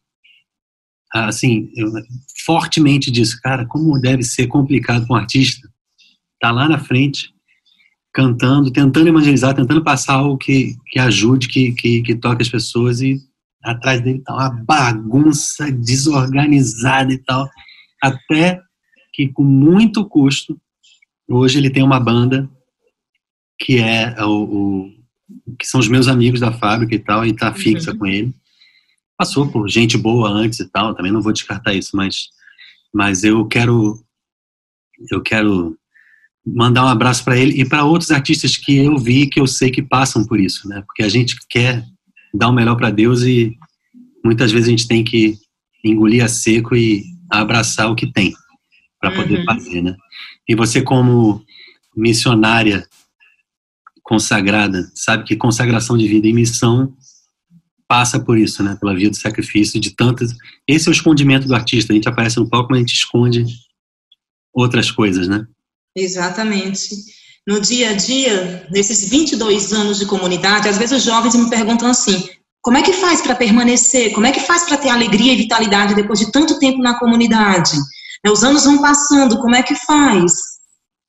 assim, 1.12 1.72
eu, 1.76 1.92
fortemente 2.46 3.10
disso. 3.10 3.40
Cara, 3.42 3.66
como 3.66 4.00
deve 4.00 4.22
ser 4.22 4.46
complicado 4.46 5.08
para 5.08 5.16
um 5.16 5.20
artista 5.20 5.68
estar 6.36 6.50
tá 6.50 6.52
lá 6.52 6.70
na 6.70 6.78
frente, 6.78 7.34
cantando, 8.14 8.72
tentando 8.72 9.10
evangelizar, 9.10 9.56
tentando 9.56 9.84
passar 9.84 10.14
algo 10.14 10.38
que, 10.38 10.76
que 10.88 11.00
ajude, 11.00 11.48
que, 11.48 11.72
que, 11.72 12.04
que 12.04 12.16
toque 12.16 12.44
as 12.44 12.50
pessoas 12.50 13.02
e 13.02 13.20
atrás 13.66 14.02
dele 14.02 14.22
tá 14.22 14.34
uma 14.34 14.50
bagunça 14.50 15.72
desorganizada 15.72 17.12
e 17.12 17.18
tal. 17.18 17.50
Até 18.02 18.62
que, 19.12 19.28
com 19.30 19.44
muito 19.44 20.06
custo, 20.06 20.60
hoje 21.28 21.58
ele 21.58 21.70
tem 21.70 21.84
uma 21.84 22.00
banda 22.00 22.50
que 23.60 23.80
é 23.80 24.16
o, 24.24 24.90
o 25.48 25.56
que 25.58 25.66
são 25.66 25.80
os 25.80 25.88
meus 25.88 26.08
amigos 26.08 26.40
da 26.40 26.52
fábrica 26.52 26.94
e 26.94 27.00
tal, 27.00 27.26
e 27.26 27.34
tá 27.34 27.54
fixa 27.54 27.92
uhum. 27.92 27.98
com 27.98 28.06
ele. 28.06 28.34
Passou 29.18 29.50
por 29.50 29.68
gente 29.70 29.98
boa 29.98 30.30
antes 30.30 30.60
e 30.60 30.70
tal, 30.70 30.94
também 30.94 31.12
não 31.12 31.22
vou 31.22 31.34
descartar 31.34 31.74
isso, 31.74 31.96
mas, 31.96 32.28
mas 32.94 33.24
eu 33.24 33.46
quero 33.48 34.00
eu 35.12 35.22
quero 35.22 35.78
mandar 36.46 36.86
um 36.86 36.90
abraço 36.90 37.24
para 37.24 37.38
ele 37.38 37.60
e 37.60 37.68
para 37.68 37.84
outros 37.84 38.12
artistas 38.12 38.56
que 38.56 38.78
eu 38.78 38.98
vi 38.98 39.28
que 39.28 39.40
eu 39.40 39.48
sei 39.48 39.72
que 39.72 39.82
passam 39.82 40.26
por 40.26 40.40
isso, 40.40 40.68
né? 40.68 40.82
Porque 40.86 41.04
a 41.04 41.10
gente 41.10 41.36
quer 41.50 41.86
dar 42.38 42.50
o 42.50 42.54
melhor 42.54 42.76
para 42.76 42.90
Deus 42.90 43.24
e 43.24 43.56
muitas 44.24 44.52
vezes 44.52 44.68
a 44.68 44.72
gente 44.72 44.88
tem 44.88 45.04
que 45.04 45.38
engolir 45.84 46.24
a 46.24 46.28
seco 46.28 46.76
e 46.76 47.04
abraçar 47.30 47.90
o 47.92 47.96
que 47.96 48.12
tem 48.12 48.34
para 49.00 49.12
poder 49.12 49.40
uhum. 49.40 49.46
fazer, 49.46 49.82
né? 49.82 49.96
E 50.48 50.56
você 50.56 50.82
como 50.82 51.44
missionária 51.96 52.88
consagrada, 54.04 54.90
sabe 54.94 55.24
que 55.24 55.36
consagração 55.36 55.98
de 55.98 56.08
vida 56.08 56.28
e 56.28 56.34
missão 56.34 56.96
passa 57.88 58.20
por 58.20 58.38
isso, 58.38 58.64
né? 58.64 58.78
Pela 58.80 58.96
via 58.96 59.10
do 59.10 59.16
sacrifício 59.16 59.80
de 59.80 59.92
tantas. 59.96 60.36
Esse 60.68 60.88
é 60.88 60.92
o 60.92 60.94
escondimento 60.94 61.48
do 61.48 61.56
artista. 61.56 61.94
A 61.94 61.96
gente 61.96 62.10
aparece 62.10 62.38
no 62.38 62.50
palco, 62.50 62.70
mas 62.70 62.78
a 62.78 62.82
gente 62.82 62.94
esconde 62.94 63.46
outras 64.54 64.92
coisas, 64.92 65.28
né? 65.28 65.46
Exatamente. 65.96 66.90
No 67.48 67.60
dia 67.60 67.92
a 67.92 67.94
dia, 67.94 68.68
nesses 68.72 69.08
22 69.08 69.72
anos 69.72 70.00
de 70.00 70.06
comunidade, 70.06 70.68
às 70.68 70.78
vezes 70.78 70.98
os 70.98 71.04
jovens 71.04 71.36
me 71.36 71.50
perguntam 71.50 71.88
assim: 71.88 72.28
como 72.62 72.78
é 72.78 72.82
que 72.82 72.94
faz 72.94 73.22
para 73.22 73.36
permanecer? 73.36 74.12
Como 74.14 74.26
é 74.26 74.32
que 74.32 74.40
faz 74.40 74.64
para 74.64 74.78
ter 74.78 74.90
alegria 74.90 75.34
e 75.34 75.38
vitalidade 75.38 75.94
depois 75.94 76.20
de 76.20 76.32
tanto 76.32 76.58
tempo 76.58 76.80
na 76.80 76.98
comunidade? 76.98 77.78
Os 78.28 78.44
anos 78.44 78.66
vão 78.66 78.82
passando, 78.82 79.38
como 79.38 79.56
é 79.56 79.62
que 79.62 79.76
faz? 79.76 80.34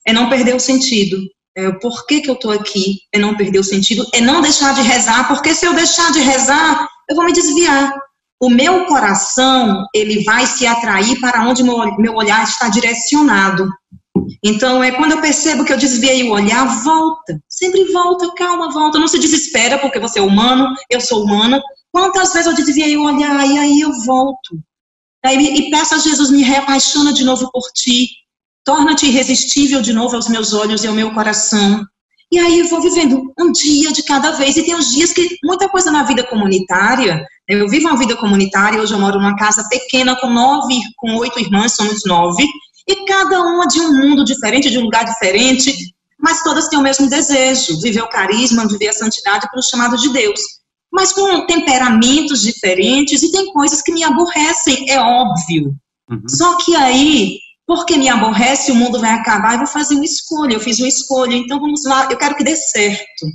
É 0.06 0.12
não 0.12 0.28
perder 0.28 0.54
o 0.54 0.60
sentido, 0.60 1.18
é, 1.56 1.68
o 1.68 1.78
porquê 1.78 2.20
que 2.20 2.28
eu 2.28 2.34
estou 2.34 2.50
aqui, 2.50 2.98
é 3.10 3.18
não 3.18 3.34
perder 3.34 3.58
o 3.58 3.64
sentido, 3.64 4.06
é 4.12 4.20
não 4.20 4.42
deixar 4.42 4.74
de 4.74 4.82
rezar, 4.82 5.26
porque 5.26 5.54
se 5.54 5.64
eu 5.64 5.72
deixar 5.72 6.12
de 6.12 6.20
rezar, 6.20 6.86
eu 7.08 7.16
vou 7.16 7.24
me 7.24 7.32
desviar. 7.32 7.90
O 8.38 8.50
meu 8.50 8.84
coração, 8.84 9.86
ele 9.94 10.22
vai 10.24 10.46
se 10.46 10.66
atrair 10.66 11.18
para 11.18 11.48
onde 11.48 11.62
meu, 11.62 11.78
meu 11.96 12.14
olhar 12.14 12.44
está 12.44 12.68
direcionado. 12.68 13.66
Então, 14.42 14.82
é 14.82 14.92
quando 14.92 15.12
eu 15.12 15.20
percebo 15.20 15.64
que 15.64 15.72
eu 15.72 15.78
desviei 15.78 16.22
o 16.22 16.32
olhar, 16.32 16.64
volta. 16.82 17.40
Sempre 17.48 17.84
volta, 17.92 18.32
calma, 18.34 18.70
volta. 18.70 18.98
Não 18.98 19.08
se 19.08 19.18
desespera, 19.18 19.78
porque 19.78 19.98
você 19.98 20.18
é 20.18 20.22
humano, 20.22 20.74
eu 20.90 21.00
sou 21.00 21.24
humana. 21.24 21.60
Quantas 21.92 22.32
vezes 22.32 22.46
eu 22.46 22.54
desviei 22.54 22.96
o 22.96 23.04
olhar 23.04 23.46
e 23.46 23.58
aí 23.58 23.80
eu 23.80 23.92
volto? 24.04 24.58
Aí, 25.24 25.36
e 25.36 25.70
peço 25.70 25.94
a 25.94 25.98
Jesus, 25.98 26.30
me 26.30 26.42
reapaixona 26.42 27.12
de 27.12 27.24
novo 27.24 27.50
por 27.50 27.64
ti. 27.74 28.08
Torna-te 28.64 29.06
irresistível 29.06 29.80
de 29.80 29.92
novo 29.92 30.16
aos 30.16 30.28
meus 30.28 30.52
olhos 30.52 30.84
e 30.84 30.86
ao 30.86 30.94
meu 30.94 31.12
coração. 31.12 31.84
E 32.32 32.38
aí 32.38 32.58
eu 32.58 32.68
vou 32.68 32.82
vivendo 32.82 33.32
um 33.38 33.52
dia 33.52 33.92
de 33.92 34.02
cada 34.02 34.32
vez. 34.32 34.56
E 34.56 34.64
tem 34.64 34.74
uns 34.74 34.90
dias 34.90 35.12
que 35.12 35.36
muita 35.44 35.68
coisa 35.68 35.90
na 35.90 36.02
vida 36.02 36.24
comunitária. 36.24 37.24
Eu 37.48 37.68
vivo 37.68 37.88
uma 37.88 37.96
vida 37.96 38.16
comunitária. 38.16 38.80
Hoje 38.80 38.92
eu 38.92 38.98
moro 38.98 39.18
numa 39.18 39.36
casa 39.36 39.66
pequena 39.68 40.16
com 40.16 40.28
nove, 40.28 40.74
com 40.96 41.16
oito 41.16 41.38
irmãs, 41.38 41.76
somos 41.76 42.02
nove. 42.04 42.44
E 42.86 43.04
cada 43.04 43.42
uma 43.42 43.66
de 43.66 43.80
um 43.80 43.92
mundo 43.92 44.24
diferente, 44.24 44.70
de 44.70 44.78
um 44.78 44.84
lugar 44.84 45.04
diferente. 45.04 45.74
Mas 46.18 46.42
todas 46.42 46.68
têm 46.68 46.78
o 46.78 46.82
mesmo 46.82 47.08
desejo: 47.08 47.80
viver 47.80 48.02
o 48.02 48.08
carisma, 48.08 48.68
viver 48.68 48.88
a 48.88 48.92
santidade 48.92 49.50
pelo 49.50 49.62
chamado 49.62 49.96
de 49.96 50.12
Deus. 50.12 50.40
Mas 50.92 51.12
com 51.12 51.46
temperamentos 51.46 52.40
diferentes 52.40 53.22
e 53.22 53.30
tem 53.30 53.52
coisas 53.52 53.82
que 53.82 53.92
me 53.92 54.04
aborrecem, 54.04 54.88
é 54.88 55.00
óbvio. 55.00 55.74
Uhum. 56.08 56.28
Só 56.28 56.56
que 56.58 56.74
aí 56.76 57.38
porque 57.66 57.96
me 57.96 58.08
aborrece, 58.08 58.70
o 58.70 58.76
mundo 58.76 59.00
vai 59.00 59.10
acabar, 59.10 59.54
eu 59.54 59.58
vou 59.58 59.66
fazer 59.66 59.96
uma 59.96 60.04
escolha, 60.04 60.54
eu 60.54 60.60
fiz 60.60 60.78
uma 60.78 60.86
escolha, 60.86 61.34
então 61.34 61.58
vamos 61.58 61.84
lá, 61.84 62.06
eu 62.08 62.16
quero 62.16 62.36
que 62.36 62.44
dê 62.44 62.54
certo. 62.54 63.26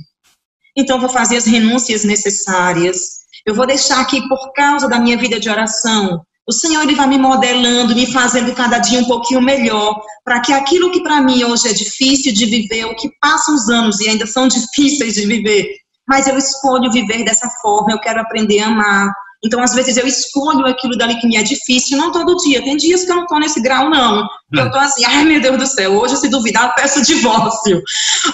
Então 0.74 0.98
vou 0.98 1.08
fazer 1.08 1.36
as 1.36 1.44
renúncias 1.44 2.02
necessárias. 2.02 3.20
Eu 3.44 3.54
vou 3.54 3.66
deixar 3.66 4.02
que 4.06 4.26
por 4.28 4.52
causa 4.54 4.88
da 4.88 4.98
minha 4.98 5.18
vida 5.18 5.38
de 5.38 5.50
oração, 5.50 6.24
o 6.46 6.52
Senhor 6.52 6.82
ele 6.82 6.94
vai 6.94 7.06
me 7.06 7.18
modelando, 7.18 7.94
me 7.94 8.10
fazendo 8.10 8.54
cada 8.54 8.78
dia 8.78 8.98
um 8.98 9.06
pouquinho 9.06 9.40
melhor, 9.40 10.00
para 10.24 10.40
que 10.40 10.52
aquilo 10.52 10.90
que 10.90 11.02
para 11.02 11.20
mim 11.20 11.44
hoje 11.44 11.68
é 11.68 11.72
difícil 11.72 12.32
de 12.32 12.46
viver, 12.46 12.84
o 12.86 12.96
que 12.96 13.10
passam 13.20 13.54
os 13.54 13.68
anos 13.68 14.00
e 14.00 14.08
ainda 14.08 14.26
são 14.26 14.48
difíceis 14.48 15.14
de 15.14 15.26
viver, 15.26 15.68
mas 16.08 16.26
eu 16.26 16.36
escolho 16.36 16.90
viver 16.90 17.24
dessa 17.24 17.48
forma, 17.60 17.92
eu 17.92 18.00
quero 18.00 18.20
aprender 18.20 18.60
a 18.60 18.66
amar, 18.66 19.12
então, 19.44 19.60
às 19.60 19.74
vezes, 19.74 19.96
eu 19.96 20.06
escolho 20.06 20.64
aquilo 20.66 20.96
dali 20.96 21.18
que 21.18 21.26
me 21.26 21.36
é 21.36 21.42
difícil, 21.42 21.98
não 21.98 22.12
todo 22.12 22.36
dia. 22.36 22.62
Tem 22.62 22.76
dias 22.76 23.04
que 23.04 23.10
eu 23.10 23.16
não 23.16 23.22
estou 23.24 23.40
nesse 23.40 23.60
grau, 23.60 23.90
não. 23.90 24.24
Que 24.52 24.60
eu 24.60 24.66
estou 24.66 24.80
assim, 24.80 25.04
ai 25.04 25.24
meu 25.24 25.40
Deus 25.40 25.58
do 25.58 25.66
céu, 25.66 25.92
hoje, 25.98 26.16
se 26.16 26.28
duvidar, 26.28 26.74
peço 26.76 27.02
divórcio. 27.06 27.82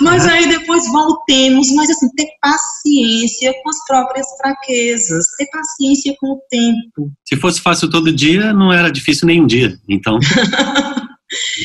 Mas 0.01 0.25
uhum. 0.25 0.31
aí 0.31 0.49
depois 0.49 0.87
voltemos, 0.91 1.71
mas 1.73 1.89
assim, 1.89 2.09
ter 2.11 2.29
paciência 2.43 3.55
com 3.63 3.71
as 3.71 3.87
próprias 3.87 4.27
fraquezas, 4.37 5.25
ter 5.39 5.47
paciência 5.47 6.15
com 6.21 6.33
o 6.33 6.41
tempo. 6.51 7.11
Se 7.25 7.37
fosse 7.37 7.61
fácil 7.61 7.89
todo 7.89 8.13
dia, 8.13 8.53
não 8.53 8.71
era 8.73 8.91
difícil 8.91 9.27
nenhum 9.27 9.47
dia. 9.47 9.79
Então. 9.89 10.19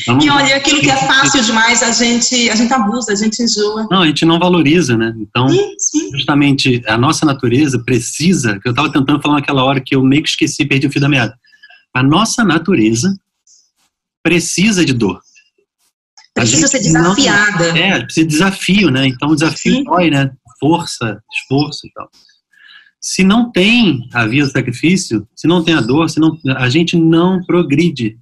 Então, 0.02 0.18
e 0.20 0.28
olha, 0.28 0.56
aquilo 0.56 0.80
que 0.80 0.90
é 0.90 0.96
fácil 1.06 1.42
demais, 1.42 1.82
a 1.82 1.90
gente, 1.90 2.50
a 2.50 2.54
gente 2.54 2.72
abusa, 2.72 3.12
a 3.12 3.14
gente 3.14 3.42
enjoa. 3.42 3.86
Não, 3.90 4.02
a 4.02 4.06
gente 4.06 4.24
não 4.24 4.38
valoriza, 4.38 4.96
né? 4.96 5.14
Então, 5.18 5.48
sim, 5.48 5.74
sim. 5.78 6.10
justamente, 6.12 6.82
a 6.86 6.98
nossa 6.98 7.24
natureza 7.24 7.82
precisa, 7.82 8.58
que 8.60 8.68
eu 8.68 8.72
estava 8.72 8.92
tentando 8.92 9.22
falar 9.22 9.36
naquela 9.36 9.64
hora 9.64 9.80
que 9.80 9.96
eu 9.96 10.02
meio 10.02 10.22
que 10.22 10.28
esqueci, 10.28 10.66
perdi 10.66 10.86
o 10.86 10.92
fio 10.92 11.00
da 11.00 11.08
meada. 11.08 11.34
A 11.94 12.02
nossa 12.02 12.44
natureza 12.44 13.16
precisa 14.22 14.84
de 14.84 14.92
dor. 14.92 15.20
Precisa 16.34 16.66
ser 16.66 16.80
desafiada. 16.80 17.72
Não, 17.72 17.76
é, 17.76 18.04
precisa 18.04 18.26
de 18.26 18.32
desafio, 18.32 18.90
né? 18.90 19.06
Então 19.06 19.30
o 19.30 19.34
desafio 19.34 19.76
Sim. 19.76 19.84
dói, 19.84 20.10
né? 20.10 20.30
Força, 20.58 21.22
esforço 21.32 21.86
e 21.86 21.92
tal. 21.92 22.10
Se 23.00 23.22
não 23.22 23.52
tem 23.52 24.08
a 24.12 24.26
via 24.26 24.44
do 24.44 24.50
sacrifício, 24.50 25.28
se 25.36 25.46
não 25.46 25.62
tem 25.62 25.74
a 25.74 25.80
dor, 25.80 26.08
se 26.08 26.18
não, 26.18 26.36
a 26.56 26.68
gente 26.68 26.96
não 26.96 27.44
progride. 27.44 28.18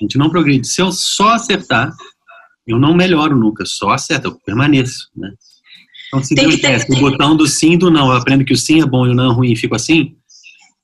A 0.00 0.04
gente 0.04 0.18
não 0.18 0.30
progride. 0.30 0.66
Se 0.66 0.80
eu 0.80 0.92
só 0.92 1.30
acertar, 1.30 1.92
eu 2.66 2.78
não 2.78 2.94
melhoro 2.94 3.36
nunca, 3.36 3.64
só 3.66 3.90
acerto, 3.90 4.28
eu 4.28 4.38
permaneço, 4.44 5.08
né? 5.16 5.32
Então, 6.08 6.22
se 6.22 6.34
tem 6.34 6.48
Deus 6.48 6.60
desse 6.60 6.92
o 6.92 7.00
botão 7.00 7.36
do 7.36 7.46
sim 7.46 7.72
e 7.72 7.76
do 7.76 7.90
não, 7.90 8.10
eu 8.10 8.16
aprendo 8.16 8.44
que 8.44 8.52
o 8.52 8.56
sim 8.56 8.80
é 8.80 8.86
bom 8.86 9.06
e 9.06 9.10
o 9.10 9.14
não 9.14 9.30
é 9.30 9.34
ruim 9.34 9.52
e 9.52 9.56
fico 9.56 9.74
assim, 9.74 10.16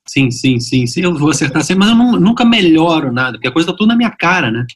sim, 0.07 0.31
sim, 0.31 0.61
sim, 0.61 0.87
sim, 0.87 1.01
eu 1.01 1.15
vou 1.15 1.31
acertar 1.31 1.63
sempre, 1.63 1.81
mas 1.81 1.91
eu 1.91 1.97
não, 1.97 2.21
nunca 2.21 2.45
melhoro 2.45 3.13
nada, 3.13 3.33
porque 3.33 3.49
a 3.49 3.53
coisa 3.53 3.71
está 3.71 3.77
tudo 3.77 3.89
na 3.89 3.97
minha 3.97 4.11
cara, 4.11 4.51
né? 4.51 4.67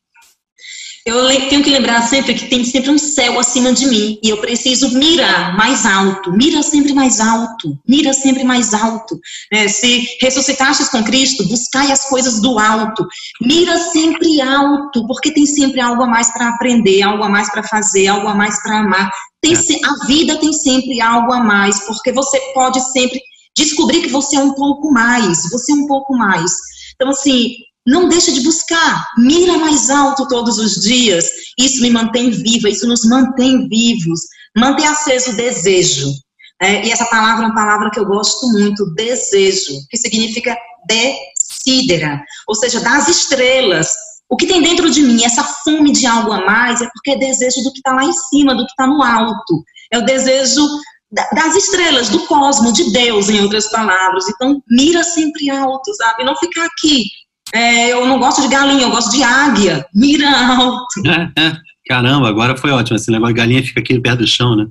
Eu 1.09 1.49
tenho 1.49 1.65
que 1.65 1.71
lembrar 1.71 2.03
sempre 2.03 2.35
que 2.35 2.51
tem 2.51 2.63
sempre 2.67 2.91
um 2.91 2.99
céu 2.99 3.41
acima 3.41 3.73
de 3.73 3.87
mim 3.87 4.19
e 4.23 4.29
eu 4.29 4.37
preciso 4.43 4.91
mirar 4.99 5.57
mais 5.57 5.87
alto, 5.87 6.31
mira 6.33 6.63
sempre 6.63 6.93
mais 6.93 7.19
alto, 7.19 7.79
mira 7.89 8.13
sempre 8.13 8.45
mais 8.45 8.75
alto. 8.75 9.19
É, 9.51 9.67
se 9.69 10.07
ressuscitastes 10.21 10.91
com 10.91 11.03
Cristo, 11.03 11.49
buscai 11.49 11.91
as 11.91 12.05
coisas 12.11 12.43
do 12.43 12.59
alto, 12.59 13.07
mira 13.41 13.79
sempre 13.79 14.39
alto, 14.43 15.07
porque 15.07 15.33
tem 15.33 15.47
sempre 15.47 15.81
algo 15.81 16.03
a 16.03 16.07
mais 16.07 16.31
para 16.31 16.51
aprender, 16.51 17.01
algo 17.01 17.25
a 17.25 17.29
mais 17.31 17.51
para 17.51 17.63
fazer, 17.63 18.09
algo 18.09 18.29
a 18.29 18.35
mais 18.35 18.63
para 18.63 18.81
amar. 18.81 19.11
Tem, 19.41 19.55
é. 19.55 19.57
a 19.57 20.07
vida 20.07 20.37
tem 20.37 20.53
sempre 20.53 21.01
algo 21.01 21.33
a 21.33 21.43
mais, 21.43 21.87
porque 21.87 22.13
você 22.13 22.39
pode 22.53 22.83
sempre 22.93 23.19
descobrir 23.57 24.03
que 24.03 24.11
você 24.11 24.37
é 24.37 24.41
um 24.41 24.53
pouco 24.53 24.93
mais, 24.93 25.51
você 25.51 25.73
é 25.73 25.75
um 25.75 25.87
pouco 25.87 26.15
mais. 26.15 26.53
Então, 26.97 27.09
assim, 27.09 27.55
não 27.89 28.07
deixa 28.07 28.31
de 28.31 28.43
buscar, 28.43 29.09
mira 29.17 29.57
mais 29.57 29.89
alto 29.89 30.29
todos 30.29 30.59
os 30.59 30.75
dias. 30.75 31.31
Isso 31.59 31.81
me 31.81 31.91
mantém 31.91 32.31
viva, 32.31 32.69
isso 32.69 32.87
nos 32.87 33.03
mantém 33.07 33.67
vivos. 33.67 34.21
Mantém 34.55 34.87
aceso 34.87 35.31
o 35.31 35.37
desejo. 35.37 36.13
É, 36.61 36.85
e 36.85 36.93
essa 36.93 37.07
palavra 37.07 37.45
é 37.45 37.47
uma 37.47 37.55
palavra 37.55 37.91
que 37.91 37.99
eu 37.99 38.05
gosto 38.05 38.47
muito, 38.49 38.93
desejo, 38.95 39.73
que 39.89 39.97
significa 39.97 40.55
desidera, 40.87 42.23
ou 42.47 42.55
seja, 42.55 42.81
das 42.81 43.09
estrelas. 43.09 43.91
O 44.29 44.37
que 44.37 44.47
tem 44.47 44.61
dentro 44.61 44.91
de 44.91 45.01
mim, 45.01 45.25
essa 45.25 45.43
fome 45.65 45.91
de 45.91 46.05
algo 46.05 46.33
a 46.33 46.45
mais, 46.45 46.83
é 46.83 46.89
porque 46.93 47.13
é 47.13 47.17
desejo 47.17 47.63
do 47.63 47.73
que 47.73 47.79
está 47.79 47.95
lá 47.95 48.05
em 48.05 48.13
cima, 48.13 48.55
do 48.55 48.67
que 48.67 48.73
está 48.73 48.87
no 48.87 49.03
alto. 49.03 49.65
É 49.91 49.97
o 49.97 50.05
desejo 50.05 50.63
das 51.11 51.55
estrelas, 51.55 52.11
do 52.11 52.27
cosmo, 52.27 52.71
de 52.71 52.93
Deus, 52.93 53.31
em 53.31 53.41
outras 53.41 53.71
palavras. 53.71 54.29
Então, 54.29 54.61
mira 54.69 55.03
sempre 55.03 55.49
alto, 55.49 55.95
sabe? 55.95 56.25
Não 56.25 56.37
ficar 56.37 56.67
aqui 56.67 57.05
é, 57.53 57.93
eu 57.93 58.07
não 58.07 58.19
gosto 58.19 58.43
de 58.43 58.49
galinha, 58.49 58.83
eu 58.83 58.91
gosto 58.91 59.11
de 59.11 59.23
águia. 59.23 59.87
Mira 59.95 60.29
alto. 60.31 60.87
É, 61.07 61.33
é. 61.41 61.57
Caramba, 61.89 62.29
agora 62.29 62.57
foi 62.57 62.71
ótimo. 62.71 62.97
Esse 62.97 63.11
negócio 63.11 63.35
de 63.35 63.41
galinha 63.41 63.63
fica 63.63 63.81
aqui 63.81 63.99
perto 63.99 64.19
do 64.19 64.27
chão, 64.27 64.55
né? 64.55 64.67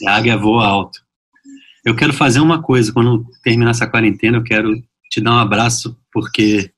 E 0.00 0.06
a 0.06 0.16
águia 0.16 0.36
voa 0.36 0.66
alto. 0.66 1.00
Eu 1.84 1.96
quero 1.96 2.12
fazer 2.12 2.40
uma 2.40 2.62
coisa, 2.62 2.92
quando 2.92 3.26
terminar 3.42 3.70
essa 3.70 3.86
quarentena, 3.86 4.38
eu 4.38 4.44
quero 4.44 4.72
te 5.10 5.20
dar 5.20 5.32
um 5.32 5.38
abraço, 5.38 5.96
porque 6.12 6.70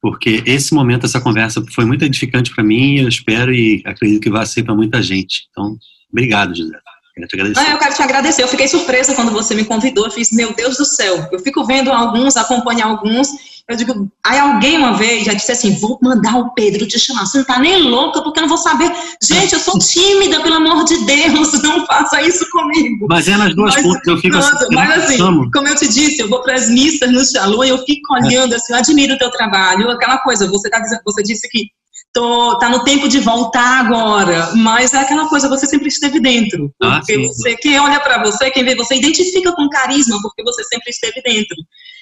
porque 0.00 0.42
esse 0.46 0.72
momento, 0.72 1.04
essa 1.04 1.20
conversa 1.20 1.62
foi 1.74 1.84
muito 1.84 2.04
edificante 2.04 2.54
para 2.54 2.64
mim, 2.64 2.96
eu 2.96 3.08
espero 3.08 3.52
e 3.52 3.82
acredito 3.84 4.22
que 4.22 4.30
vai 4.30 4.46
ser 4.46 4.62
para 4.62 4.74
muita 4.74 5.02
gente. 5.02 5.42
Então, 5.50 5.76
obrigado, 6.10 6.56
José. 6.56 6.74
Quero 7.14 7.28
te 7.28 7.34
agradecer. 7.34 7.60
Ah, 7.60 7.72
eu 7.72 7.78
quero 7.78 7.94
te 7.94 8.02
agradecer. 8.02 8.42
Eu 8.42 8.48
fiquei 8.48 8.66
surpresa 8.66 9.14
quando 9.14 9.30
você 9.30 9.54
me 9.54 9.64
convidou. 9.64 10.06
Eu 10.06 10.10
fiz, 10.10 10.30
meu 10.32 10.54
Deus 10.54 10.78
do 10.78 10.86
céu. 10.86 11.28
Eu 11.30 11.38
fico 11.40 11.66
vendo 11.66 11.92
alguns, 11.92 12.36
acompanho 12.36 12.86
alguns, 12.86 13.28
eu 13.70 13.76
digo, 13.76 14.10
aí 14.26 14.36
alguém 14.36 14.76
uma 14.76 14.94
vez 14.94 15.24
já 15.24 15.32
disse 15.32 15.52
assim, 15.52 15.76
vou 15.76 15.96
mandar 16.02 16.36
o 16.38 16.52
Pedro 16.54 16.88
te 16.88 16.98
chamar. 16.98 17.24
Você 17.24 17.38
não 17.38 17.44
tá 17.44 17.60
nem 17.60 17.80
louca, 17.82 18.20
porque 18.20 18.40
eu 18.40 18.42
não 18.42 18.48
vou 18.48 18.58
saber. 18.58 18.90
Gente, 19.22 19.52
eu 19.52 19.60
sou 19.60 19.78
tímida, 19.78 20.40
pelo 20.40 20.56
amor 20.56 20.84
de 20.84 20.98
Deus, 21.04 21.52
não 21.62 21.86
faça 21.86 22.20
isso 22.20 22.44
comigo. 22.50 23.06
Mas 23.08 23.28
é 23.28 23.36
nas 23.36 23.54
duas 23.54 23.80
pontas, 23.80 24.06
eu 24.08 24.18
fico 24.18 24.34
nossa, 24.34 24.52
assim. 24.56 24.74
Mas 24.74 25.04
assim, 25.04 25.18
como 25.52 25.68
eu 25.68 25.76
te 25.76 25.86
disse, 25.86 26.20
eu 26.20 26.28
vou 26.28 26.42
para 26.42 26.54
as 26.54 26.68
missas 26.68 27.12
no 27.12 27.24
Shalom 27.24 27.62
e 27.62 27.68
eu 27.68 27.78
fico 27.84 28.12
olhando 28.12 28.54
assim, 28.54 28.72
eu 28.72 28.78
admiro 28.80 29.14
o 29.14 29.18
teu 29.18 29.30
trabalho. 29.30 29.88
Aquela 29.88 30.18
coisa, 30.18 30.48
você, 30.48 30.68
tá, 30.68 30.82
você 31.04 31.22
disse 31.22 31.48
que 31.48 31.68
tô, 32.12 32.58
tá 32.58 32.68
no 32.68 32.82
tempo 32.82 33.08
de 33.08 33.20
voltar 33.20 33.84
agora, 33.84 34.52
mas 34.56 34.92
é 34.92 34.98
aquela 34.98 35.28
coisa, 35.28 35.48
você 35.48 35.66
sempre 35.66 35.86
esteve 35.86 36.18
dentro. 36.18 36.74
Ah, 36.82 36.98
porque 36.98 37.12
ah, 37.12 37.26
você, 37.28 37.56
quem 37.56 37.78
olha 37.78 38.00
para 38.00 38.20
você, 38.24 38.50
quem 38.50 38.64
vê 38.64 38.74
você, 38.74 38.96
identifica 38.96 39.52
com 39.54 39.68
carisma, 39.68 40.18
porque 40.20 40.42
você 40.42 40.64
sempre 40.64 40.90
esteve 40.90 41.22
dentro. 41.22 41.56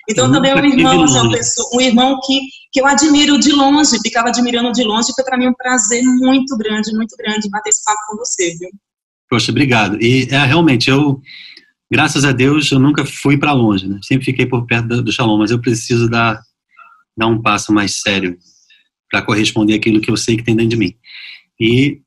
Então 0.08 0.32
também 0.32 0.50
é 0.50 0.54
um 0.54 0.64
irmão, 0.64 1.02
assim, 1.02 1.18
uma 1.18 1.30
pessoa, 1.30 1.68
um 1.74 1.80
irmão 1.80 2.18
que, 2.24 2.40
que 2.72 2.80
eu 2.80 2.86
admiro 2.86 3.38
de 3.38 3.52
longe, 3.52 3.98
ficava 4.02 4.28
admirando 4.28 4.72
de 4.72 4.82
longe, 4.82 5.12
foi 5.14 5.24
para 5.24 5.36
mim 5.36 5.48
um 5.48 5.54
prazer 5.54 6.02
muito 6.02 6.56
grande, 6.56 6.94
muito 6.94 7.14
grande 7.16 7.50
bater 7.50 7.68
esse 7.68 7.84
papo 7.84 7.98
com 8.08 8.16
você, 8.16 8.54
viu? 8.58 8.70
Poxa, 9.28 9.50
obrigado. 9.50 10.02
E 10.02 10.26
é, 10.30 10.44
realmente, 10.44 10.88
eu, 10.88 11.20
graças 11.92 12.24
a 12.24 12.32
Deus, 12.32 12.72
eu 12.72 12.78
nunca 12.78 13.04
fui 13.04 13.36
para 13.36 13.52
longe, 13.52 13.86
né? 13.86 13.98
Sempre 14.02 14.24
fiquei 14.24 14.46
por 14.46 14.64
perto 14.64 14.88
do, 14.88 15.02
do 15.02 15.12
Shalom, 15.12 15.38
mas 15.38 15.50
eu 15.50 15.60
preciso 15.60 16.08
dar, 16.08 16.40
dar 17.14 17.26
um 17.26 17.42
passo 17.42 17.70
mais 17.70 18.00
sério 18.00 18.38
para 19.10 19.22
corresponder 19.22 19.74
àquilo 19.74 20.00
que 20.00 20.10
eu 20.10 20.16
sei 20.16 20.36
que 20.36 20.42
tem 20.42 20.56
dentro 20.56 20.70
de 20.70 20.76
mim. 20.76 20.94
E 21.60 22.00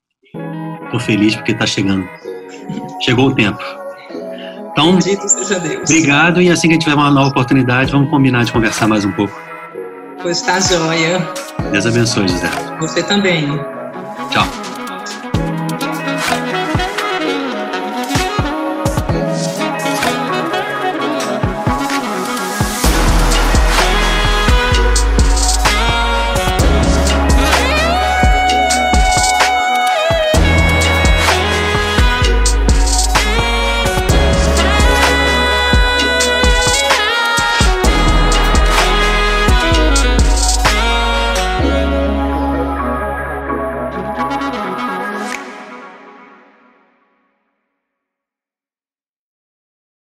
estou 0.86 1.00
feliz 1.00 1.36
porque 1.36 1.52
está 1.52 1.68
chegando. 1.68 2.08
Chegou 3.04 3.30
o 3.30 3.36
tempo. 3.36 3.81
Então, 4.72 4.98
obrigado 5.84 6.42
e 6.42 6.50
assim 6.50 6.68
que 6.68 6.74
a 6.74 6.76
gente 6.76 6.84
tiver 6.84 6.96
uma 6.96 7.12
nova 7.12 7.30
oportunidade, 7.30 7.92
vamos 7.92 8.10
combinar 8.10 8.46
de 8.46 8.52
conversar 8.52 8.88
mais 8.88 9.04
um 9.04 9.12
pouco. 9.12 9.38
Pois 10.22 10.42
tá 10.42 10.60
joia. 10.60 11.28
Deus 11.72 11.86
abençoe, 11.86 12.28
José. 12.28 12.50
Você 12.80 13.04
também. 13.04 13.60